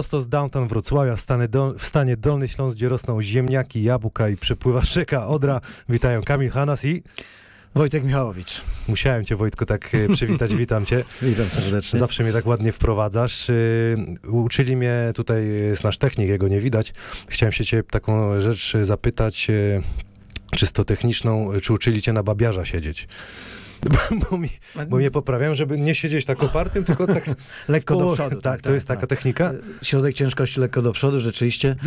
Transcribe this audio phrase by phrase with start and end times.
[0.00, 4.28] Prosto z downtown Wrocławia w stanie, dol, w stanie Dolny Śląsk, gdzie rosną ziemniaki, jabłka
[4.28, 5.60] i przepływa rzeka Odra.
[5.88, 7.02] Witają Kamil Hanas i
[7.74, 8.62] Wojtek Michałowicz.
[8.88, 11.04] musiałem cię Wojtku tak e, przywitać, witam cię.
[11.22, 11.98] Witam serdecznie.
[11.98, 13.50] Zawsze mnie tak ładnie wprowadzasz.
[13.50, 13.96] Y,
[14.28, 16.94] Uczyli mnie tutaj, jest nasz technik, jego nie widać.
[17.28, 19.82] Chciałem się cię taką rzecz zapytać, y,
[20.56, 23.08] czysto techniczną, czy uczyli cię na babiarza siedzieć?
[24.30, 24.48] Bo, mi,
[24.88, 27.24] bo mnie poprawiają, żeby nie siedzieć tak opartym, tylko tak
[27.68, 28.40] lekko do przodu.
[28.40, 29.52] Tak, to jest taka technika?
[29.82, 31.76] Środek ciężkości lekko do przodu, rzeczywiście.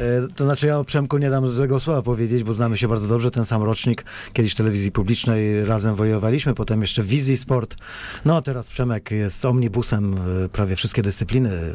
[0.00, 3.08] E, to znaczy ja o Przemku nie dam złego słowa powiedzieć, bo znamy się bardzo
[3.08, 4.04] dobrze, ten sam rocznik.
[4.32, 7.76] Kiedyś w telewizji publicznej razem wojowaliśmy, potem jeszcze w Wizji Sport.
[8.24, 10.14] No teraz Przemek jest omnibusem,
[10.44, 11.72] e, prawie wszystkie dyscypliny e,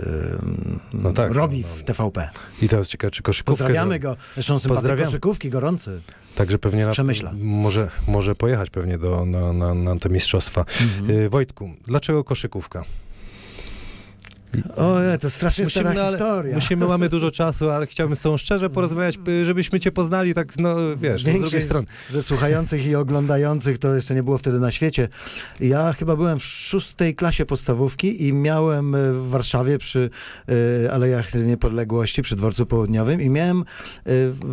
[0.93, 1.75] No tak, robi no, no.
[1.75, 2.29] w TVP.
[2.61, 3.63] I teraz ciekawe, czy koszykówkę...
[3.63, 6.01] Pozdrawiamy go, zresztą sympatyk koszykówki, gorący.
[6.35, 10.65] Także pewnie na, może, może pojechać pewnie do, na, na, na te mistrzostwa.
[10.81, 11.19] Mhm.
[11.19, 12.83] Y, Wojtku, dlaczego koszykówka?
[14.75, 16.55] Ojej, to strasznie stara no, historia.
[16.55, 20.57] musimy, mamy dużo czasu, ale chciałbym z tobą szczerze porozmawiać, y, żebyśmy cię poznali tak,
[20.57, 21.85] no wiesz, no, z drugiej Większość strony.
[22.09, 25.07] ze słuchających i oglądających to jeszcze nie było wtedy na świecie.
[25.59, 30.09] Ja chyba byłem w szóstej klasie podstawówki i miałem e, w Warszawie przy
[30.85, 34.11] e, Alejach Niepodległości, przy Dworcu Południowym i miałem e,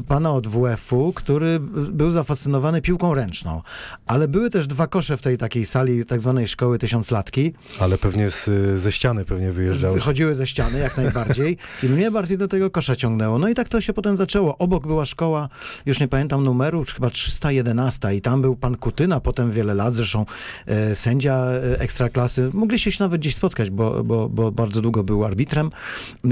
[0.09, 1.61] pana od WF-u, który
[1.92, 3.62] był zafascynowany piłką ręczną.
[4.06, 7.53] Ale były też dwa kosze w tej takiej sali tak zwanej szkoły tysiąclatki.
[7.81, 8.50] Ale pewnie z,
[8.81, 9.92] ze ściany pewnie wyjeżdżałeś.
[9.95, 13.39] Wychodziły ze ściany jak najbardziej i mnie bardziej do tego kosza ciągnęło.
[13.39, 14.59] No i tak to się potem zaczęło.
[14.59, 15.49] Obok była szkoła,
[15.87, 20.27] już nie pamiętam numeru, chyba 311 i tam był pan Kutyna, potem wiele lat, zresztą
[20.67, 22.51] e, sędzia e, ekstraklasy.
[22.53, 25.71] Mogliście się nawet gdzieś spotkać, bo, bo, bo bardzo długo był arbitrem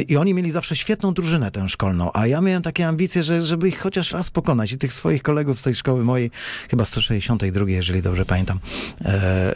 [0.08, 3.68] i oni mieli zawsze świetną drużynę tę szkolną, a ja miałem takie ambicje, że, żeby
[3.68, 6.30] ich chociaż raz pokonać i tych swoich kolegów z tej szkoły mojej,
[6.70, 8.60] chyba 162, jeżeli dobrze pamiętam.
[9.04, 9.54] E, e,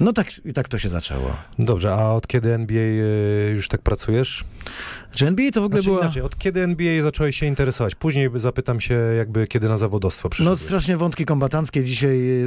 [0.00, 1.30] no tak, i tak to się zaczęło.
[1.58, 4.44] Dobrze, a od kiedy NBA y, już tak pracujesz?
[5.14, 6.04] Czy NBA to w ogóle Znaczy, była...
[6.04, 7.94] inaczej, od kiedy NBA zacząłeś się interesować?
[7.94, 10.60] Później zapytam się jakby kiedy na zawodowstwo No przyszedłeś.
[10.60, 12.44] strasznie wątki kombatanckie dzisiaj e,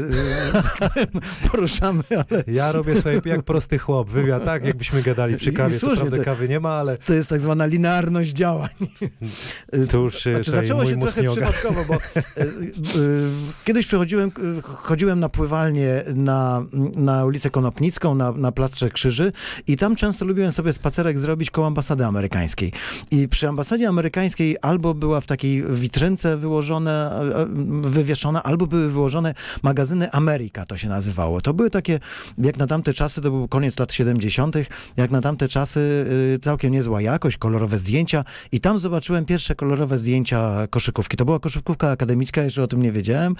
[1.01, 1.07] e,
[1.51, 5.73] poruszamy, ale Ja robię sobie jak prosty chłop, wywiad, tak, jakbyśmy gadali przy I kawie,
[5.73, 8.69] co słusznie, prawda to- kawy nie ma, ale to jest tak zwana linearność działań.
[9.89, 11.97] to już y, Znaczy, tutaj zaczęło się trochę przypadkowo, bo e,
[12.41, 12.45] e,
[13.65, 16.65] kiedyś przychodziłem, e, chodziłem na pływalnię na,
[16.95, 19.31] na ulicę Konopnicką, na, na Plastrze Krzyży
[19.67, 22.71] i tam często lubiłem sobie spacerek zrobić koło ambasady amerykańskiej.
[23.11, 27.47] I przy ambasadzie amerykańskiej albo była w takiej witrynce wyłożone, e, e,
[27.81, 29.33] wywieszona, albo były wyłożone
[29.63, 31.41] magazyny Ameryka, to się nazywało.
[31.41, 31.99] To były takie,
[32.37, 34.55] jak na tamte czasy, to był koniec lat 70.,
[34.97, 35.79] jak na tamte czasy
[36.35, 41.17] y, całkiem niezła jakość, kolorowe zdjęcia i tam zobaczyłem pierwsze kolorowe zdjęcia koszykówki.
[41.17, 43.35] To była koszykówka akademicka, jeszcze o tym nie wiedziałem.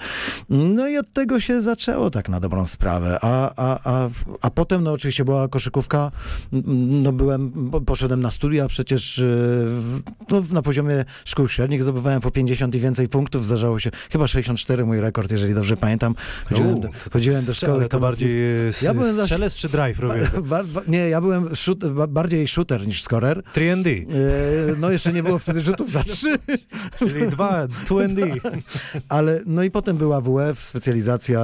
[0.48, 3.18] No i od tego się zaczęło tak na dobrą sprawę.
[3.22, 4.08] A, a, a,
[4.40, 6.10] a potem no oczywiście była koszykówka,
[6.52, 10.00] Mm, no byłem, poszedłem na studia, przecież w-
[10.30, 14.84] no, na poziomie szkół średnich zdobywałem po 50 i więcej punktów, zdarzało się, chyba 64
[14.84, 16.14] mój rekord, jeżeli dobrze pamiętam.
[16.48, 17.72] Chodziłem, U, do, to- to- chodziłem do szkoły.
[17.72, 18.30] Ale to bardziej
[18.68, 20.30] y, Ja byłem za- strzelec czy drive robię?
[20.50, 23.42] Ba, ba, nie, ja byłem shoot, ba, bardziej shooter niż scorer.
[23.54, 26.36] 3D, E, no jeszcze nie było wtedy rzutów za trzy,
[26.98, 28.40] czyli 2, 2D.
[29.08, 31.40] ale no i potem była WF, specjalizacja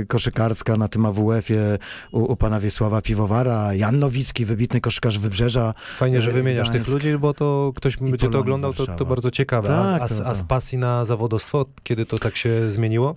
[0.00, 1.78] e, koszykarska na tym AWF-ie
[2.12, 5.74] u, u pana Wiesława Piwowara, Jan Nowicki, wybitny koszykarz Wybrzeża.
[5.96, 6.92] Fajnie, że E, wymieniasz tych Gdańsk.
[7.04, 9.68] ludzi, bo to ktoś będzie to Polonii oglądał, to, to bardzo ciekawe.
[9.68, 10.44] Tak, a, a, z- to- a z to.
[10.44, 13.16] pasji na zawodowstwo, kiedy to tak się zmieniło?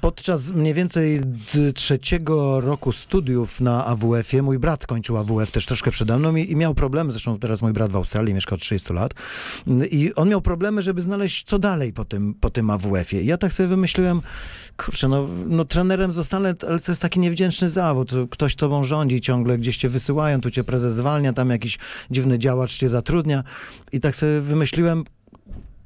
[0.00, 1.20] Podczas mniej więcej
[1.74, 6.56] trzeciego roku studiów na AWF-ie, mój brat kończył AWF też troszkę przede mną i, i
[6.56, 9.14] miał problemy, zresztą teraz mój brat w Australii mieszka od 30 lat
[9.66, 13.22] M, i on miał problemy, żeby znaleźć co dalej po tym, po tym AWF-ie.
[13.22, 14.22] I ja tak sobie wymyśliłem,
[14.76, 19.58] kurczę, no, no trenerem zostanę, ale to jest taki niewdzięczny zawód, ktoś tobą rządzi ciągle,
[19.58, 21.78] gdzieś cię wysyłają, tu cię prezes zwalnia, tam jakiś
[22.10, 23.44] dziwny działacz cię zatrudnia.
[23.92, 25.04] I tak sobie wymyśliłem,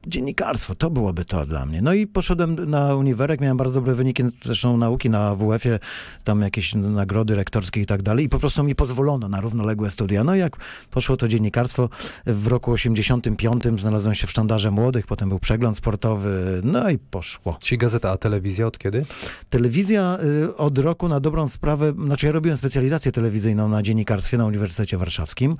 [0.07, 1.83] dziennikarstwo, to byłoby to dla mnie.
[1.83, 5.79] No i poszedłem na uniwerek, miałem bardzo dobre wyniki, zresztą nauki na WF-ie,
[6.25, 10.25] tam jakieś nagrody rektorskie i tak dalej i po prostu mi pozwolono na równoległe studia.
[10.25, 10.57] No i jak
[10.91, 11.89] poszło to dziennikarstwo,
[12.27, 17.59] w roku 85 znalazłem się w sztandarze młodych, potem był przegląd sportowy, no i poszło.
[17.61, 19.07] Czyli gazeta, a telewizja od kiedy?
[19.51, 24.47] Telewizja y, od roku na dobrą sprawę, znaczy ja robiłem specjalizację telewizyjną na dziennikarstwie na
[24.47, 25.57] Uniwersytecie Warszawskim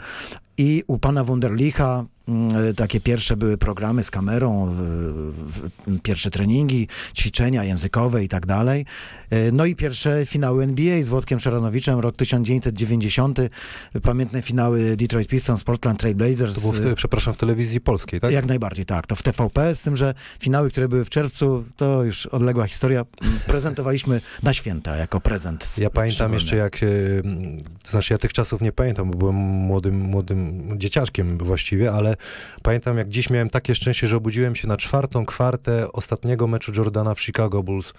[0.59, 2.05] i u pana Wunderlicha
[2.77, 4.77] takie pierwsze były programy z kamerą,
[6.03, 8.87] pierwsze treningi, ćwiczenia językowe i tak dalej.
[9.31, 13.39] E, No i pierwsze finały NBA z Włodkiem Szaranowiczem, rok 1990.
[14.03, 16.55] Pamiętne finały Detroit Pistons, Portland Trail Blazers.
[16.55, 18.33] To było, w, te- przepraszam, w telewizji polskiej, tak?
[18.33, 19.07] Jak najbardziej, tak.
[19.07, 23.05] To w TVP, z tym, że finały, które były w czerwcu, to już odległa historia.
[23.47, 25.79] Prezentowaliśmy na święta jako prezent.
[25.79, 29.99] Ja pamiętam jeszcze jak, mm, to znaczy ja tych czasów nie pamiętam, bo byłem młodym,
[30.01, 32.17] młodym dzieciaczkiem właściwie, ale
[32.63, 37.15] pamiętam jak dziś miałem takie szczęście, że obudziłem się na czwartą kwartę ostatniego meczu Jordana
[37.15, 37.93] w Chicago Bulls,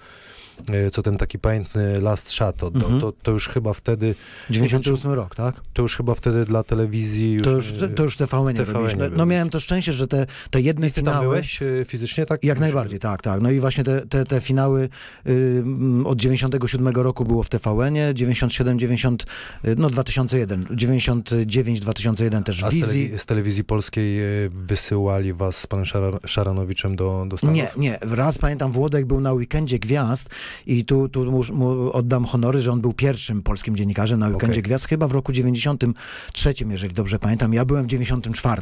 [0.91, 2.83] co ten taki pamiętny last shot, oddał.
[2.83, 3.01] Mhm.
[3.01, 4.15] to, to już chyba wtedy,
[4.49, 5.61] 98 rok, tak?
[5.73, 7.43] to już chyba wtedy dla telewizji już...
[7.43, 9.09] To już, to już w TVN TVN robiliśmy.
[9.17, 11.27] No miałem to szczęście, że te, te jedne I ty tam finały...
[11.27, 12.43] byłeś e, fizycznie, tak?
[12.43, 13.41] Jak najbardziej, tak, tak.
[13.41, 14.89] No i właśnie te, te, te finały
[15.27, 15.63] y,
[16.05, 19.25] od 97 roku było w TVN-ie, 97, 90,
[19.65, 23.09] y, no 2001, 99, 2001 też w A z, wizji.
[23.09, 27.55] telewi- z telewizji polskiej wysyłali was z panem Szara- Szaranowiczem do, do Stanów?
[27.55, 27.97] Nie, nie.
[28.01, 30.29] Raz pamiętam, Włodek był na weekendzie gwiazd
[30.67, 34.53] i tu, tu mu, mu oddam honory, że on był pierwszym polskim dziennikarzem na weekendzie
[34.53, 34.63] Okej.
[34.63, 37.53] gwiazd, chyba w roku 93, jeżeli dobrze pamiętam.
[37.53, 38.61] Ja byłem w 94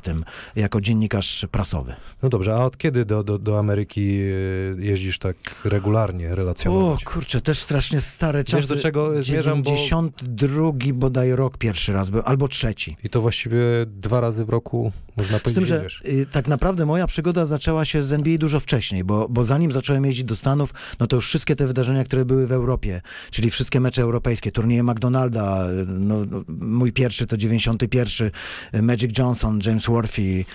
[0.56, 1.94] jako dziennikarz prasowy.
[2.24, 7.04] No dobrze, a od kiedy do, do, do Ameryki e, jeździsz tak regularnie, O relacjonować?
[7.04, 8.56] kurczę, też strasznie stare czasy.
[8.58, 9.72] Wiesz do czego zmierzam, bo...
[9.72, 12.98] 92 bodaj rok pierwszy raz był, albo trzeci.
[13.04, 13.58] I to właściwie
[13.88, 16.02] dwa razy w roku można Z powiedzieć, tym, że wiesz.
[16.06, 20.06] y, tak naprawdę moja przygoda zaczęła się z NBA dużo wcześniej, bo, bo zanim zacząłem
[20.06, 23.02] jeździć do Stanów, no to już wszystkie te wydarzenia, które były w Europie,
[23.32, 28.32] czyli wszystkie mecze europejskie, turnieje McDonalda, no, no, mój pierwszy to 91,
[28.76, 30.22] y, Magic Johnson, James Worthy.
[30.22, 30.46] y,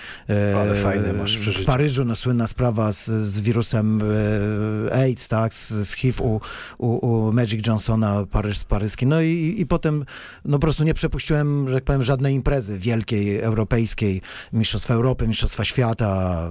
[0.55, 1.63] Ale fajne masz przeżycie.
[1.63, 6.41] W Paryżu no, słynna sprawa z, z wirusem y, AIDS, tak, z, z HIV u,
[6.77, 9.05] u, u Magic Johnsona, Paryż, paryski.
[9.05, 10.05] No i, i potem
[10.45, 14.21] no po prostu nie przepuściłem, że tak powiem, żadnej imprezy wielkiej, europejskiej,
[14.53, 16.49] Mistrzostwa Europy, Mistrzostwa Świata.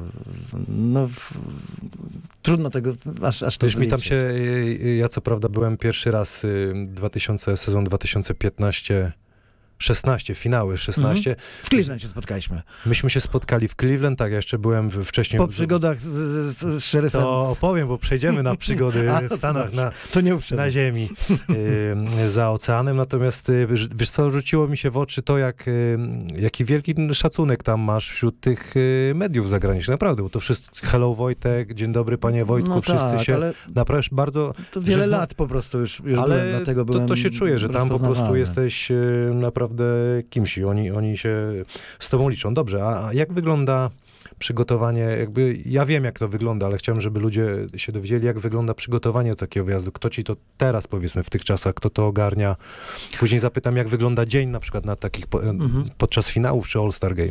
[0.68, 1.32] No, w,
[2.44, 2.92] trudno tego
[3.22, 6.72] aż, aż to Wiesz, mi tam się, e, ja co prawda byłem pierwszy raz y,
[6.88, 9.12] 2000, sezon 2015
[9.78, 11.36] 16, finały 16.
[11.62, 12.62] W Cleveland się spotkaliśmy.
[12.86, 15.38] Myśmy się spotkali w Cleveland, tak, ja jeszcze byłem wcześniej...
[15.38, 17.20] Po przygodach z, z, z szeryfem.
[17.20, 19.92] To, To opowiem, bo przejdziemy na przygody w Stanach, na,
[20.22, 20.64] nie uprzedzam.
[20.66, 21.08] na ziemi,
[22.24, 22.96] y, za oceanem.
[22.96, 25.98] Natomiast y, wiesz- co, rzuciło mi się w oczy to, jak, y,
[26.38, 29.94] jaki wielki szacunek tam masz wśród tych y, mediów zagranicznych.
[29.94, 33.52] Naprawdę, bo to wszyscy, hello Wojtek, dzień dobry panie Wojtku, no wszyscy tak, się ale
[33.74, 34.54] naprawdę bardzo...
[34.70, 37.58] to wiele lat po prostu już, już ale byłem, dlatego to, byłem to się czuje,
[37.58, 39.30] że tam po prostu jesteś y,
[39.64, 41.52] naprawdę kimś i oni, oni się
[41.98, 42.54] z tobą liczą.
[42.54, 43.90] Dobrze, a, jak wygląda
[44.38, 47.46] przygotowanie, jakby ja wiem jak to wygląda, ale chciałem, żeby ludzie
[47.76, 49.92] się dowiedzieli, jak wygląda przygotowanie do takiego wyjazdu.
[49.92, 52.56] Kto ci to teraz, powiedzmy, w tych czasach, kto to ogarnia.
[53.18, 55.84] Później zapytam, jak wygląda dzień na przykład na takich, po, Mhm.
[55.98, 57.28] podczas finałów czy All-Star Game.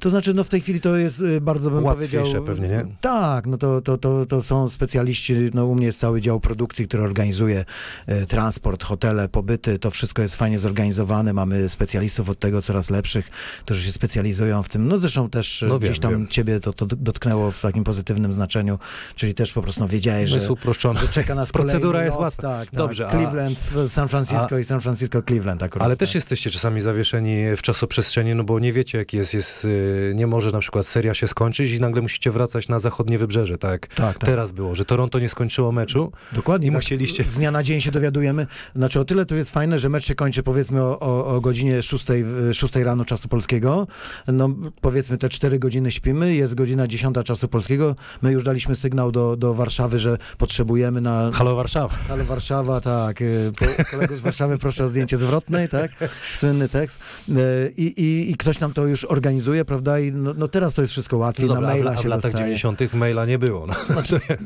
[0.00, 2.44] To znaczy, no w tej chwili to jest y, bardzo, bym Łatwiejsze powiedział...
[2.44, 2.86] pewnie, nie?
[3.00, 6.88] Tak, no to, to, to, to są specjaliści, no u mnie jest cały dział produkcji,
[6.88, 7.64] który organizuje
[8.06, 13.30] e, transport, hotele, pobyty, to wszystko jest fajnie zorganizowane, mamy specjalistów od tego coraz lepszych,
[13.60, 16.26] którzy się specjalizują w tym, no zresztą też e, No wiem, gdzieś tam wiem.
[16.42, 18.78] Ciebie to, to dotknęło w takim pozytywnym znaczeniu,
[19.14, 21.00] czyli też po prostu no, wiedziałeś, No że...
[21.00, 22.42] że czeka nas Procedura jest łatwa.
[22.42, 22.78] Tak, tak.
[22.78, 23.58] Dobrze, a- Cleveland,
[23.88, 25.86] San Francisco a- i San Francisco, Cleveland akurat.
[25.86, 26.00] Ale tak.
[26.00, 30.26] też jesteście czasami zawieszeni w czasoprzestrzeni, no bo nie wiecie, jak jest, jest y, nie
[30.26, 33.96] może na przykład seria się skończyć i nagle musicie wracać na zachodnie wybrzeże, tak Tak,
[33.96, 34.18] tak.
[34.18, 36.68] teraz było, że Toronto nie skończyło meczu Dokładnie.
[36.68, 36.76] i tak.
[36.76, 37.24] musieliście...
[37.24, 38.46] Z dnia na dzień się dowiadujemy.
[38.76, 41.82] Znaczy o tyle to jest fajne, że mecz się kończy powiedzmy o, o, o godzinie
[41.82, 42.06] 6,
[42.52, 43.86] 6 rano czasu polskiego.
[44.28, 44.48] No
[44.80, 47.96] powiedzmy te 4 godziny śpimy, jest godzina 10 czasu polskiego.
[48.22, 51.30] My już daliśmy sygnał do, do Warszawy, że potrzebujemy na...
[51.34, 51.94] Halo Warszawa.
[52.08, 53.20] Ale Warszawa, tak.
[53.22, 53.52] y,
[53.90, 55.90] kolegów z Warszawy proszę o zdjęcie zwrotnej, tak?
[56.34, 57.00] Słynny tekst.
[57.28, 57.32] Y,
[57.76, 59.98] I, i, I ktoś nam to już organizuje, prawda?
[60.00, 61.96] I no, no teraz to jest wszystko łatwiej, No na dobra, a w, maila a
[61.96, 62.44] w się latach dostaje.
[62.58, 62.94] 90.
[62.94, 63.66] maila nie było.
[63.66, 63.74] No.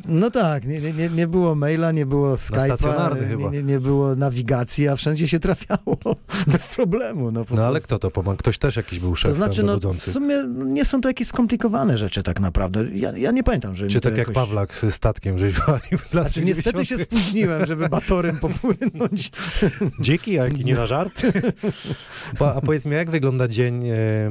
[0.09, 4.88] No tak, nie, nie- nie, było maila, nie było Skype'a, nie, nie, nie było nawigacji,
[4.88, 5.99] a wszędzie się trafiało
[6.52, 7.31] bez problemu.
[7.31, 8.37] No, no ale kto to pomaga?
[8.38, 11.75] Ktoś też jakiś był szef To znaczy, no, w sumie nie są to jakieś skomplikowane
[11.95, 12.85] rzeczy tak naprawdę.
[12.95, 14.35] Ja, ja nie pamiętam, że Czy tak jak jakoś...
[14.35, 16.88] Pawlak z statkiem, żeś walił Znaczy, niestety 90.
[16.88, 19.30] się spóźniłem, żeby batorem popłynąć.
[20.00, 21.23] Dziki, a jaki nie na żart?
[22.56, 24.30] A powiedz mi, jak wygląda dzień e, e,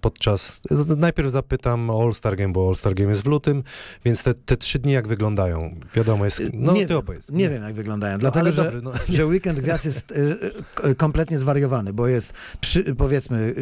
[0.00, 0.60] podczas...
[0.96, 3.62] Najpierw zapytam o All-Star Game, bo All-Star Game jest w lutym,
[4.04, 5.74] więc te, te trzy dni jak wyglądają?
[5.94, 6.42] Wiadomo, jest...
[6.52, 7.28] No nie ty wiem, opowiedz.
[7.30, 8.14] Nie wiem, jak wyglądają.
[8.14, 8.92] No, Dlatego, ale że dobrze, no.
[9.16, 10.14] że weekend gwiazd jest
[10.96, 13.54] kompletnie zwariowany, bo jest przy, powiedzmy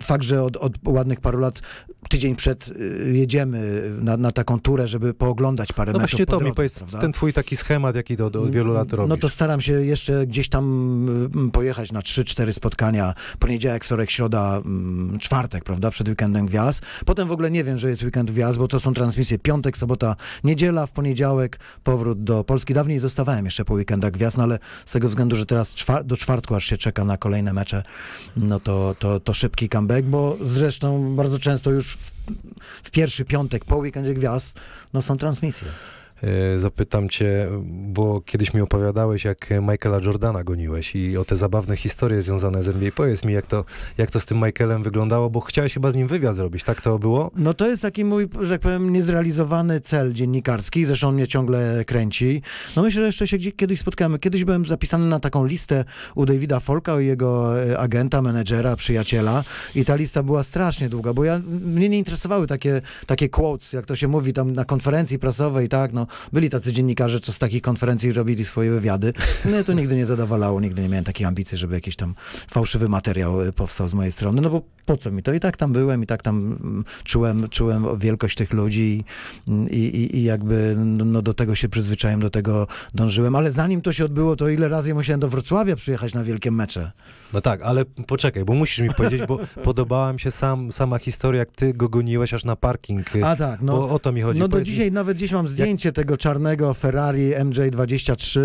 [0.00, 1.60] fakt, że od, od ładnych paru lat
[2.08, 6.36] tydzień przed y, jedziemy na, na taką turę, żeby pooglądać parę No meczów właśnie to
[6.36, 6.98] mi drodze, powiedz, prawda?
[6.98, 9.08] ten twój taki schemat, jaki do, do od wielu lat robisz.
[9.08, 10.64] No to staram się jeszcze gdzieś tam
[11.34, 13.14] mm, pojechać na 3-4 spotkania.
[13.38, 15.90] Poniedziałek, wtorek, środa, mm, czwartek, prawda?
[15.90, 16.82] Przed weekendem gwiazd.
[17.06, 20.16] Potem w ogóle nie wiem, że jest weekend gwiazd, bo to są transmisje piątek, sobota,
[20.44, 22.74] niedziela, w poniedziałek powrót do Polski.
[22.74, 26.16] Dawniej zostawałem jeszcze po weekendach gwiazd, no ale z tego względu, że teraz czwa- do
[26.16, 27.82] czwartku aż się czeka na kolejne mecze,
[28.36, 32.12] no to, to, to szybki comeback, bo zresztą bardzo często już w,
[32.82, 34.60] w pierwszy piątek po weekendzie gwiazd,
[34.92, 35.68] no są transmisje.
[36.22, 41.76] E, Zapytam cię, bo kiedyś mi opowiadałeś, jak Michaela Jordana goniłeś i o te zabawne
[41.76, 42.90] historie związane z NBA.
[42.94, 43.64] Powiedz mi, jak to,
[43.98, 46.98] jak to z tym Michaelem wyglądało, bo chciałeś chyba z nim wywiad zrobić, tak to
[46.98, 47.30] było?
[47.36, 51.84] No to jest taki mój, że tak powiem, niezrealizowany cel dziennikarski, zresztą on mnie ciągle
[51.84, 52.42] kręci.
[52.76, 54.18] No myślę, że jeszcze się kiedyś spotkamy.
[54.18, 55.84] Kiedyś byłem zapisany na taką listę
[56.14, 61.24] u Davida Folka, jego e, agenta, menedżera, przyjaciela i ta lista była strasznie długa, bo
[61.24, 65.68] ja, mnie nie interesowały takie, takie quotes, jak to się mówi tam na konferencji prasowej,
[65.68, 69.12] tak, no byli tacy dziennikarze, co z takich konferencji robili swoje wywiady.
[69.44, 72.14] Mnie to nigdy nie zadowalało, nigdy nie miałem takiej ambicji, żeby jakiś tam
[72.50, 75.32] fałszywy materiał e, powstał z mojej strony, no bo po co mi to?
[75.32, 79.04] I tak tam byłem, i tak tam mm, czułem, czułem wielkość tych ludzi
[79.70, 83.80] i, i, i jakby no, no do tego się przyzwyczaiłem, do tego dążyłem, ale zanim
[83.80, 86.90] to się odbyło, to ile razy ja musiałem do Wrocławia przyjechać na wielkie mecze.
[87.32, 91.38] No tak, ale poczekaj, bo musisz mi powiedzieć, bo podobała mi się sam, sama historia,
[91.38, 93.06] jak ty go goniłeś aż na parking.
[93.22, 93.72] A tak, no.
[93.72, 94.40] bo o to mi chodzi.
[94.40, 98.40] No do Powiedz mi- dzisiaj nawet gdzieś mam zdjęcie tego czarnego Ferrari MJ23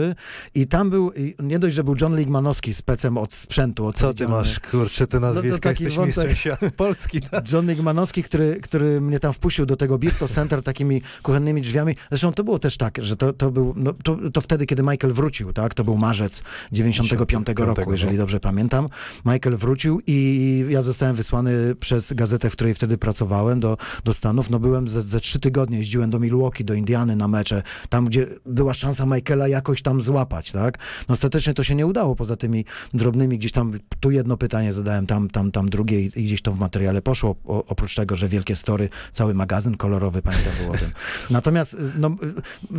[0.56, 3.92] i tam był, nie dość, że był John Ligmanowski z pecem od sprzętu.
[3.94, 6.16] Co ty masz, kurczę, te nazwiska, taki jesteś wątek.
[6.16, 7.22] mistrzem świata Polski.
[7.22, 7.52] Tak?
[7.52, 11.96] John Ligmanowski, który, który mnie tam wpuścił do tego Birto Center takimi kuchennymi drzwiami.
[12.10, 15.14] Zresztą to było też tak, że to, to był, no, to, to wtedy, kiedy Michael
[15.14, 15.74] wrócił, tak?
[15.74, 17.92] To był marzec 95 roku, roku.
[17.92, 18.88] jeżeli dobrze pamiętam.
[19.26, 24.50] Michael wrócił i ja zostałem wysłany przez gazetę, w której wtedy pracowałem do, do Stanów.
[24.50, 28.28] No byłem ze, ze trzy tygodnie, jeździłem do Milwaukee, do Indiany na mecze, tam gdzie
[28.46, 30.78] była szansa Michaela jakoś tam złapać, tak?
[31.10, 35.06] No ostatecznie to się nie udało, poza tymi drobnymi gdzieś tam, tu jedno pytanie zadałem,
[35.06, 38.56] tam, tam, tam drugie i, gdzieś to w materiale poszło, o, oprócz tego, że wielkie
[38.56, 40.90] story, cały magazyn kolorowy, pamiętam było o tym.
[41.30, 42.14] Natomiast y, no, y,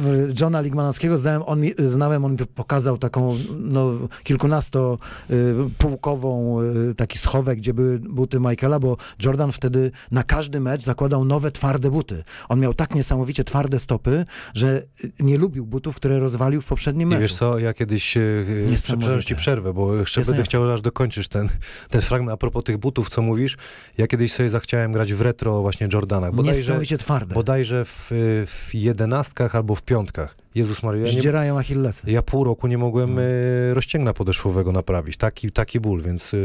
[0.09, 3.93] y, Johna Ligmanowskiego znałem, on mi, znałem, on mi pokazał taką no,
[4.25, 11.25] kilkunastopółkową y, taki schowek, gdzie były buty Michaela, bo Jordan wtedy na każdy mecz zakładał
[11.25, 12.25] nowe, twarde buty.
[12.49, 14.25] On miał tak niesamowicie twarde stopy,
[14.57, 14.83] że
[15.21, 17.21] nie lubił butów, które rozwalił w poprzednim I meczu.
[17.21, 18.21] wiesz co, ja kiedyś, e,
[18.75, 21.49] przepraszam ci przerwę, bo jeszcze Jasne, będę chciał, aż dokończysz ten,
[21.91, 23.57] ten fragment a propos tych butów, co mówisz.
[23.99, 27.35] Ja kiedyś sobie zachciałem grać w retro właśnie Jordanach, bodajże, Niesamowicie twarde.
[27.35, 28.11] bodajże w,
[28.47, 30.37] w jedenastkach albo w piątkach.
[30.57, 32.11] Jezus Maria, ja, Zdzierają achillesy.
[32.11, 33.23] ja pół roku nie mogłem No.
[33.23, 35.17] e, rozcięgna podeszwowego naprawić.
[35.17, 36.37] Taki, taki ból, więc e,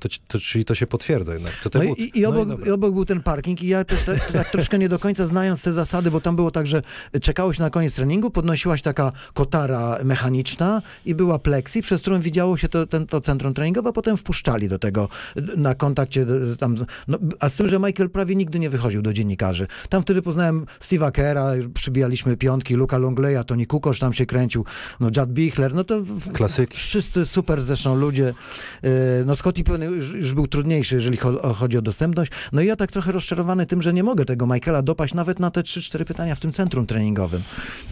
[0.00, 1.52] to, to, czyli to się potwierdza jednak.
[1.70, 2.66] To No i, i, No obok, dobra.
[2.66, 5.62] i obok był ten parking i ja też tak, tak troszkę nie do końca znając
[5.62, 6.82] te zasady, bo tam było tak, że
[7.22, 12.68] czekałeś na koniec treningu, podnosiłaś taka kotara mechaniczna i była plexi, przez którą widziało się
[12.68, 15.08] to, ten, to centrum treningowe, a potem wpuszczali do tego
[15.56, 16.76] na kontakcie z- tam,
[17.08, 19.66] no, a z tym, że Michael prawie nigdy nie wychodził do dziennikarzy.
[19.88, 24.64] Tam wtedy poznałem Steve'a Kera, przybijaliśmy piątki, Luka Longleya, Tony Kukoc tam się kręcił,
[25.00, 26.76] no Judd Bichler, no to Klasyki.
[26.76, 28.34] wszyscy super zresztą ludzie.
[28.82, 28.90] Yy,
[29.26, 31.18] No Scottie Pippen już, już był trudniejszy, jeżeli
[31.54, 32.32] chodzi o dostępność.
[32.52, 35.50] No i ja tak trochę rozczarowany tym, że nie mogę tego Michaela dopaść nawet na
[35.50, 37.42] te 3-4 pytania w tym centrum treningowym.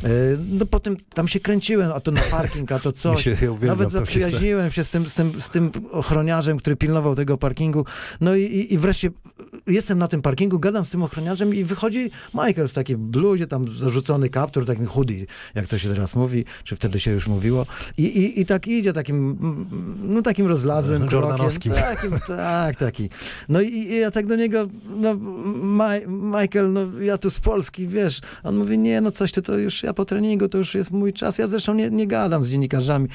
[0.02, 0.08] Yy,
[0.50, 3.24] No potem tam się kręciłem, a to na parking, a to coś.
[3.62, 7.84] Nawet zaprzyjaźniłem się z tym, z, tym, z tym ochroniarzem, który pilnował tego parkingu.
[8.20, 9.10] No i, i, wreszcie
[9.66, 13.68] jestem na tym parkingu, gadam z tym ochroniarzem i wychodzi Michael w takiej bluzie, tam
[13.78, 17.66] zarzucony kaptur, takim hoodie, jak to się teraz mówi, czy wtedy się już mówiło.
[17.96, 19.38] I, i, i tak idzie takim,
[20.02, 21.50] no takim rozlazłym krokiem.
[21.74, 23.08] Takim, tak, taki.
[23.48, 25.14] No i, i ja tak do niego, no
[26.40, 28.20] Michael, no ja tu z Polski, wiesz.
[28.42, 31.12] On mówi, nie, no coś ty to już, ja po treningu, to już jest mój
[31.12, 31.38] czas.
[31.38, 33.08] Ja zresztą nie, nie gadam z dziennikarzami.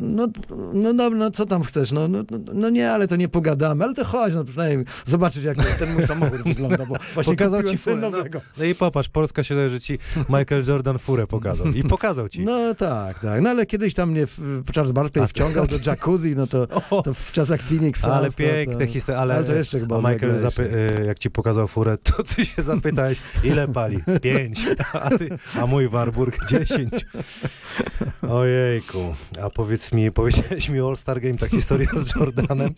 [0.00, 0.28] No,
[0.72, 1.92] no dobra, no co tam chcesz?
[1.92, 5.44] No, no, no, no nie, ale to nie pogadamy, ale to chodź, no przynajmniej zobaczyć,
[5.44, 8.10] jak ten mój samochód wygląda, bo właśnie Pokazał ci furę, no.
[8.10, 8.40] nowego.
[8.58, 11.51] No i popatrz, Polska się że ci Michael Jordan furę pokazał.
[11.74, 12.40] I pokazał ci.
[12.40, 13.42] No tak, tak.
[13.42, 16.66] No ale kiedyś tam mnie w, Charles Barkley wciągał do jacuzzi, no to,
[17.04, 19.20] to w czasach Phoenix Suns, ale piękne to, historie.
[19.20, 22.46] Ale, ale to jeszcze chyba a Michael, zapy- y, jak ci pokazał furę, to ty
[22.46, 23.98] się zapytałeś, ile pali?
[24.22, 24.66] Pięć.
[24.92, 25.28] A, ty,
[25.62, 27.06] a mój Warburg dziesięć.
[28.30, 29.14] Ojejku.
[29.42, 32.70] A powiedz mi, powiedziałeś mi o All-Star Game, ta historia z Jordanem.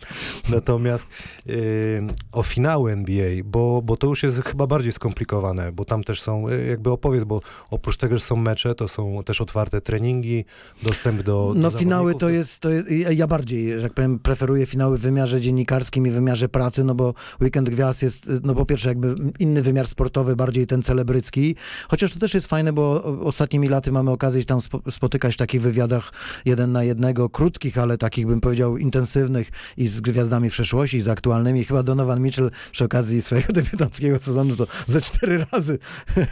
[0.49, 1.07] Natomiast
[1.49, 6.21] y, o finały NBA, bo, bo to już jest chyba bardziej skomplikowane, bo tam też
[6.21, 9.81] są, y, jakby opowiedz, bo oprócz tego, że są mecze, mecze, to są też otwarte
[9.81, 10.45] treningi,
[10.83, 11.53] dostęp do.
[11.55, 12.19] No do finały zawodników.
[12.21, 16.49] to jest, to jest, ja- bardziej, tak powiem, preferuję finały w wymiarze dziennikarskim i wymiarze
[16.49, 20.83] pracy, no bo Weekend Gwiazd jest, no po pierwsze jakby inny wymiar sportowy, bardziej ten
[20.83, 21.55] celebrycki,
[21.87, 25.37] chociaż to też jest fajne, bo ostatnimi laty mamy okazję się tam spo- spotykać w
[25.37, 26.11] takich wywiadach
[26.45, 31.07] jeden na jednego, krótkich, ale takich bym powiedział intensywnych i z gwiazdami przeszłości, i z
[31.07, 31.63] aktualnymi.
[31.65, 35.79] Chyba Donovan Mitchell przy okazji swojego debiutanckiego sezonu to ze cztery razy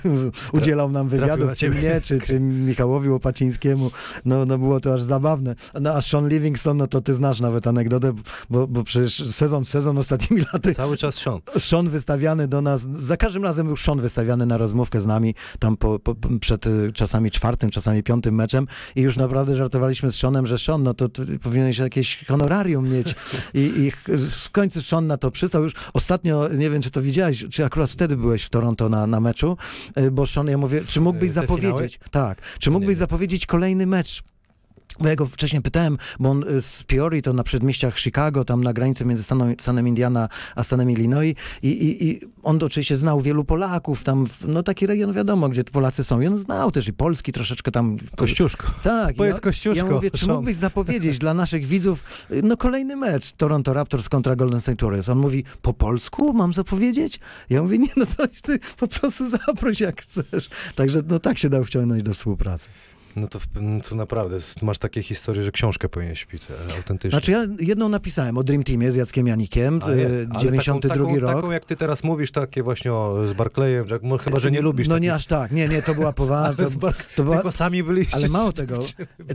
[0.58, 3.91] udzielał nam wywiadów, czy mnie, czy, czy Michałowi Łopacińskiemu.
[4.25, 5.55] No, no było to aż zabawne.
[5.82, 8.13] No a Sean Livingston, no to ty znasz nawet anegdotę,
[8.50, 11.39] bo, bo przecież sezon, sezon ostatnimi laty Cały czas Sean.
[11.60, 15.77] Sean wystawiany do nas, za każdym razem był Sean wystawiany na rozmówkę z nami, tam
[15.77, 20.48] po, po, przed y, czasami czwartym, czasami piątym meczem i już naprawdę żartowaliśmy z Seanem,
[20.48, 21.08] że Sean, no to,
[21.43, 23.15] powinieneś jakieś honorarium mieć
[23.53, 23.91] i, i
[24.29, 25.63] w końcu Sean na to przystał.
[25.63, 29.20] Już ostatnio, nie wiem, czy to widziałeś, czy akurat wtedy byłeś w Toronto na, na
[29.20, 29.58] meczu,
[29.98, 34.24] y, bo Sean, ja mówię, czy mógłbyś zapowiedzieć, tak, czy mógłbyś zapowiedzieć kolejny mecz
[35.00, 38.64] bo ja go wcześniej pytałem, bo on y, z Peoria to na przedmieściach Chicago, tam
[38.64, 43.22] na granicy między stanem, stanem Indiana a stanem Illinois i, i, i on oczywiście znał
[43.22, 46.94] wielu Polaków, tam, no taki region wiadomo, gdzie Polacy są i on znał też i
[46.94, 47.98] Polski troszeczkę tam.
[48.16, 48.68] Kościuszko.
[48.84, 49.16] Tak.
[49.16, 49.86] Powiedz ja, Kościuszko.
[49.86, 54.36] ja mówię, czy mógłbyś zapowiedzieć dla naszych widzów, y, no kolejny mecz Toronto Raptors kontra
[54.36, 55.10] Golden State Warriors.
[55.10, 57.20] On mówi, po polsku mam zapowiedzieć?
[57.50, 60.50] Ja mówię, nie no coś ty po prostu zaproś jak chcesz.
[60.76, 62.70] Także no tak się dał wciągnąć do współpracy.
[63.15, 63.39] No to,
[63.89, 67.10] to naprawdę, masz takie historie, że książkę powinieneś pić, e, autentycznie.
[67.10, 70.89] Znaczy ja jedną napisałem o Dream Teamie z Jackiem Janikiem, A y, jest, ale 92
[70.93, 71.36] taką, taką, rok.
[71.36, 74.88] Taką jak ty teraz mówisz, takie właśnie o, z Barclayem, no, chyba, że nie lubisz
[74.88, 77.51] No takich, nie aż tak, nie, nie, to była poważna, to, Bar- to była, Tylko
[77.51, 78.15] sami byliście.
[78.15, 78.79] ale mało tego,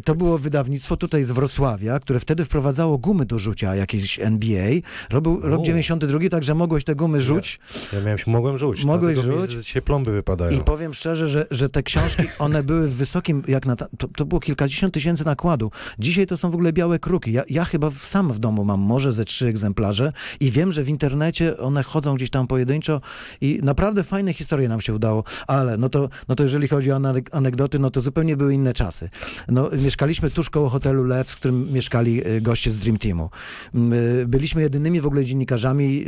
[0.04, 4.70] to było wydawnictwo tutaj z Wrocławia, które wtedy wprowadzało gumy do rzucia jakieś NBA.
[5.10, 5.64] Robił rok U.
[5.64, 7.60] 92, także mogłeś te gumy rzuć
[7.92, 8.84] Ja miałem, mogłem rzucić.
[8.84, 9.50] Mogłeś mi rzuć?
[9.58, 10.60] z- się plomby wypadają.
[10.60, 14.26] i powiem szczerze, że, że te książki, one były w wysokim, jak na, to, to
[14.26, 15.70] było kilkadziesiąt tysięcy nakładu.
[15.98, 17.32] Dzisiaj to są w ogóle białe kruki.
[17.32, 20.88] Ja, ja chyba sam w domu mam może ze trzy egzemplarze i wiem, że w
[20.88, 23.00] internecie one chodzą gdzieś tam pojedynczo
[23.40, 27.00] i naprawdę fajne historie nam się udało, ale no to, no to jeżeli chodzi o
[27.32, 29.08] anegdoty, no to zupełnie były inne czasy.
[29.48, 33.30] No, mieszkaliśmy tuż koło hotelu Lew, w którym mieszkali y, goście z Dream Teamu.
[33.74, 36.04] Mm, y, Byliśmy jedynymi w ogóle dziennikarzami,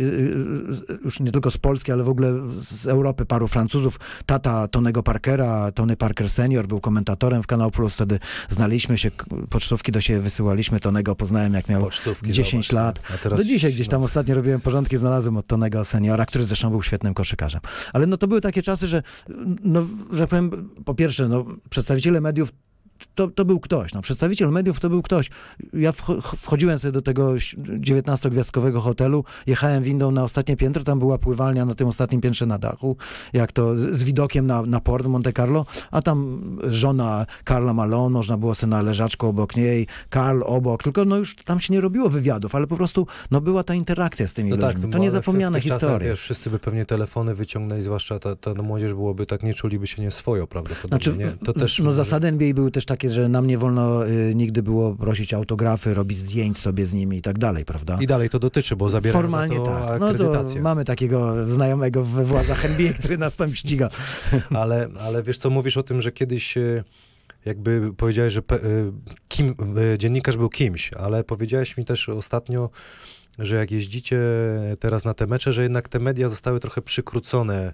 [0.68, 4.00] z- już nie tylko z Polski, ale w ogóle z Europy, paru Francuzów.
[4.26, 9.10] Tata Tonego Parkera, Tony Parker senior, był komentatorem w Kanał Plus, wtedy znaliśmy się,
[9.50, 13.00] pocztówki do siebie wysyłaliśmy, Tonego poznałem jak miał Pocztówki, 10 zobacz, lat.
[13.14, 16.44] A teraz, do dzisiaj gdzieś tam no, ostatnio robiłem porządki, znalazłem od Tonego seniora, który
[16.44, 17.60] zresztą był świetnym koszykarzem.
[17.92, 19.02] Ale no to były takie czasy, że
[19.64, 22.52] no, że powiem, po pierwsze, no, przedstawiciele mediów
[23.14, 25.30] to, to był ktoś, no, przedstawiciel mediów to był ktoś.
[25.72, 27.34] Ja wcho- wchodziłem sobie do tego
[27.94, 32.58] 19-gwiazdkowego hotelu, jechałem windą na ostatnie piętro, tam była pływalnia na tym ostatnim piętrze na
[32.58, 32.96] dachu,
[33.32, 38.12] jak to z, widokiem na, na port w Monte Carlo, a tam żona Karla Malone,
[38.12, 41.80] można było sobie na leżaczku obok niej, Karl obok, tylko no już tam się nie
[41.80, 44.82] robiło wywiadów, ale po prostu no była ta interakcja z tymi No tak, ludźmi.
[44.82, 45.80] no to w tych czasach.
[46.08, 50.02] Wiesz, wszyscy by pewnie telefony wyciągnęli, zwłaszcza ta, ta młodzież byłoby tak, nie czuliby się
[50.02, 50.88] nieswojo prawdopodobnie.
[51.04, 51.46] Znaczy, nie?
[51.46, 54.94] To też no zasady NBA były też takie, że nam nie wolno y, nigdy było
[54.94, 57.98] prosić autografy, robić zdjęć sobie z nimi i tak dalej, prawda?
[58.00, 60.00] I dalej to dotyczy, bo zabierają Formalnie za to tak.
[60.00, 63.90] No to mamy takiego znajomego we władzach NBA, który nas tam ściga.
[64.54, 66.84] Ale, ale wiesz co, mówisz o tym, że kiedyś e,
[67.44, 68.58] jakby powiedziałeś, że pe, e,
[69.28, 69.54] kim,
[69.94, 72.70] e, dziennikarz był kimś, ale powiedziałeś mi też ostatnio,
[73.38, 74.20] że jak jeździcie
[74.80, 77.72] teraz na te mecze, że jednak te media zostały trochę przykrócone,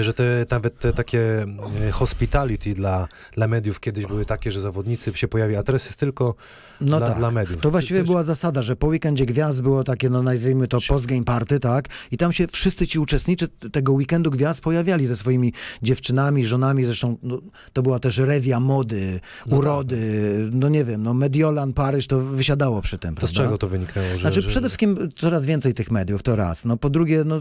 [0.00, 1.46] że te, nawet te takie
[1.88, 5.98] e, hospitality dla, dla mediów kiedyś były takie, że zawodnicy się pojawiali, a teraz jest
[5.98, 6.34] tylko
[6.80, 7.16] No dla, tak.
[7.18, 7.60] dla mediów.
[7.60, 11.60] To właściwie była zasada, że po weekendzie gwiazd było takie, no nazwijmy to postgame party,
[11.60, 11.88] tak?
[12.10, 17.16] I tam się wszyscy ci uczestnicy tego weekendu gwiazd pojawiali ze swoimi dziewczynami, żonami, zresztą
[17.22, 17.38] no,
[17.72, 20.00] to była też rewia mody, No urody,
[20.52, 23.44] no nie wiem, no Mediolan, Paryż, to wysiadało przy tym, To z prawda?
[23.44, 24.08] czego to wyniknęło?
[24.08, 24.48] Że, Znaczy że...
[24.48, 26.64] przede wszystkim coraz więcej tych mediów, to raz.
[26.64, 27.40] No po drugie, no,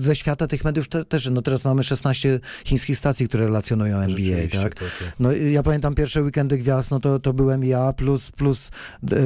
[0.00, 4.62] ze świata tych mediów te, też, no teraz mamy 16 chińskich stacji, które relacjonują NBA,
[4.62, 4.74] tak?
[4.74, 8.70] to- to- No ja pamiętam pierwsze weekendy gwiazd, no to, to byłem ja plus, plus
[9.12, 9.16] e,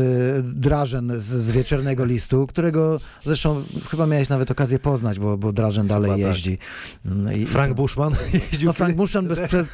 [0.43, 5.87] Drażen z, z Wieczernego Listu, którego zresztą chyba miałeś nawet okazję poznać, bo, bo Drażen
[5.87, 6.35] dalej Chyba tak.
[6.37, 6.59] jeździ.
[7.05, 8.13] No i, Frank i to, Bushman
[8.53, 9.67] jeździł no Frank Bushman, bez, bez,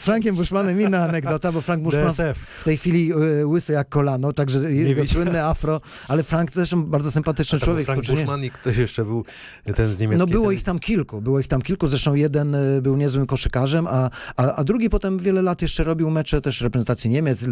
[0.00, 2.38] z Frankiem Bushmanem inna anegdota, bo Frank Bushman DSF.
[2.38, 4.60] w tej chwili y, łysy jak kolano, także
[5.04, 7.86] słynne afro, ale Frank zresztą bardzo sympatyczny człowiek.
[7.86, 9.24] Frank Bushman i ktoś jeszcze był
[9.76, 10.18] ten z niemieckiej.
[10.18, 12.96] No było ten- ich tam kilku, było ich tam kilku, zresztą jeden jeden y, był
[12.96, 17.42] niezłym koszykarzem, a, a, a drugi potem wiele lat jeszcze robił mecze też reprezentacji Niemiec,
[17.42, 17.46] y,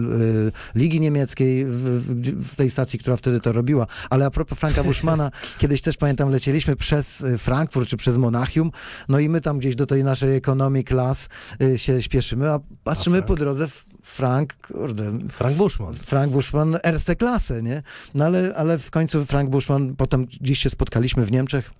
[0.74, 3.86] Ligi Niemieckiej w, w, w tej stacji, która wtedy to robiła.
[4.10, 8.70] Ale a propos Franka Buschmana, kiedyś też pamiętam lecieliśmy przez y, Frankfurt czy przez Monachium,
[9.08, 11.28] no i my tam gdzieś do tej naszej ekonomii klas
[11.76, 13.26] się śpieszymy, a patrzymy Frank?
[13.26, 15.94] po drodze f- Frank, kurde, Frank Bushman.
[15.94, 17.82] Frank Buschmann, erste klasę, nie?
[18.14, 21.70] No ale, ale w końcu Frank Buschmann, potem gdzieś się spotkaliśmy w Niemczech,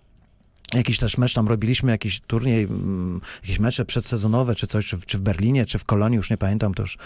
[0.75, 5.07] Jakiś też mecz tam robiliśmy, jakiś turniej, mm, jakieś mecze przedsezonowe, czy coś, czy, w-
[5.07, 6.99] czy w Berlinie, czy w Kolonii, już nie pamiętam, to już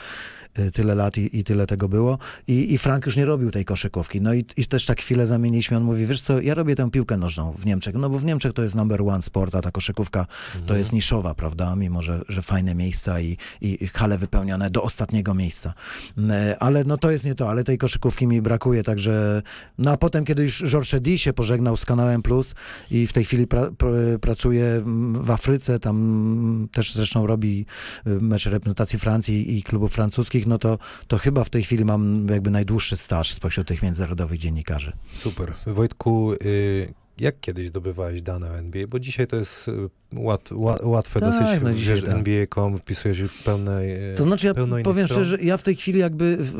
[0.58, 2.18] y, tyle lat i, i tyle tego było.
[2.48, 4.20] I, I Frank już nie robił tej koszykówki.
[4.20, 5.76] No i, i też tak chwilę zamieniliśmy.
[5.76, 8.52] On mówi, wiesz co, ja robię tę piłkę nożną w Niemczech, no bo w Niemczech
[8.52, 10.26] to jest number one sport, a ta koszykówka
[10.66, 11.76] to jest niszowa, prawda?
[11.76, 15.74] Mimo, że, że fajne miejsca i, i hale wypełnione do ostatniego miejsca.
[16.18, 19.42] Mm, Ale no to jest nie to, ale tej koszykówki mi brakuje, także...
[19.78, 22.54] No a potem, kiedy już Georges Eddy się pożegnał z kanałem Plus
[22.90, 24.82] i w tej chwili pra, pr, pracuje
[25.12, 27.66] w Afryce, tam też zresztą robi
[28.06, 32.26] y, mecze reprezentacji Francji i klubów francuskich, no to, to chyba w tej chwili mam
[32.30, 34.92] jakby najdłuższy staż spośród tych międzynarodowych dziennikarzy.
[35.14, 35.52] Super.
[35.66, 38.86] Wojtku, y, jak kiedyś zdobywałeś dane o NBA?
[38.86, 41.62] Bo dzisiaj to jest y, łat, łat, łatwe Tak, dosyć.
[41.62, 42.10] no wiesz, tak.
[42.10, 43.82] NBA.com wpisujesz pełne...
[43.82, 45.06] y, To znaczy ja powiem stron.
[45.06, 46.52] szczerze, ja w tej chwili jakby w,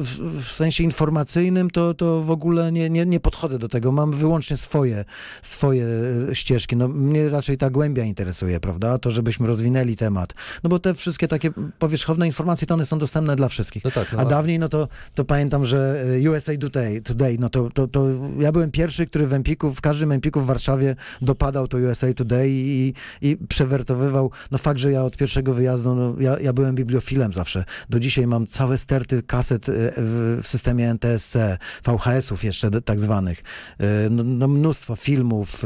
[0.43, 3.93] w, sensie informacyjnym to, to w ogóle nie, nie, nie podchodzę do tego.
[3.93, 5.05] Mam wyłącznie swoje,
[5.43, 5.87] swoje
[6.31, 6.77] e, ścieżki.
[6.77, 8.99] No, mnie raczej ta głębia interesuje, prawda?
[8.99, 10.35] To, żebyśmy rozwinęli temat.
[10.63, 13.85] No bo te wszystkie takie powierzchowne informacje, to one są dostępne dla wszystkich.
[13.85, 17.49] No tak, no, A dawniej, no to, to pamiętam, że e, USA Today, Today no
[17.49, 18.07] to, to, to
[18.39, 22.49] ja byłem pierwszy, który w Empiku, w każdym Empiku w Warszawie dopadał to USA Today
[22.51, 24.31] i, i przewertowywał.
[24.51, 27.65] No fakt, że ja od pierwszego wyjazdu, no, ja, ja byłem bibliofilem zawsze.
[27.89, 31.37] Do dzisiaj mam całe sterty kaset e, w, w systemie NTSC,
[31.85, 33.43] VHS-ów jeszcze tak zwanych.
[33.79, 35.65] E, No, no mnóstwo filmów,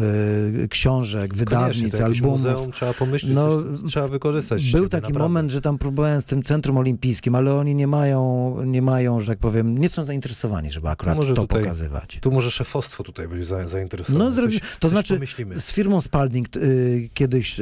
[0.64, 2.38] e, książek, wydawnic, to albumów.
[2.40, 4.72] Muzeum, trzeba pomyśleć, No, coś, trzeba wykorzystać.
[4.72, 5.18] Był taki naprawdę.
[5.18, 9.26] moment, że tam próbowałem z tym Centrum Olimpijskim, ale oni nie mają, nie mają, że
[9.26, 12.18] tak powiem, nie są zainteresowani, żeby akurat może to tutaj pokazywać.
[12.20, 14.24] Tu może szefostwo tutaj będzie za, zainteresowane.
[14.24, 15.60] No, zrobi, to coś znaczy pomyślimy.
[15.60, 17.60] z firmą Spalding y, kiedyś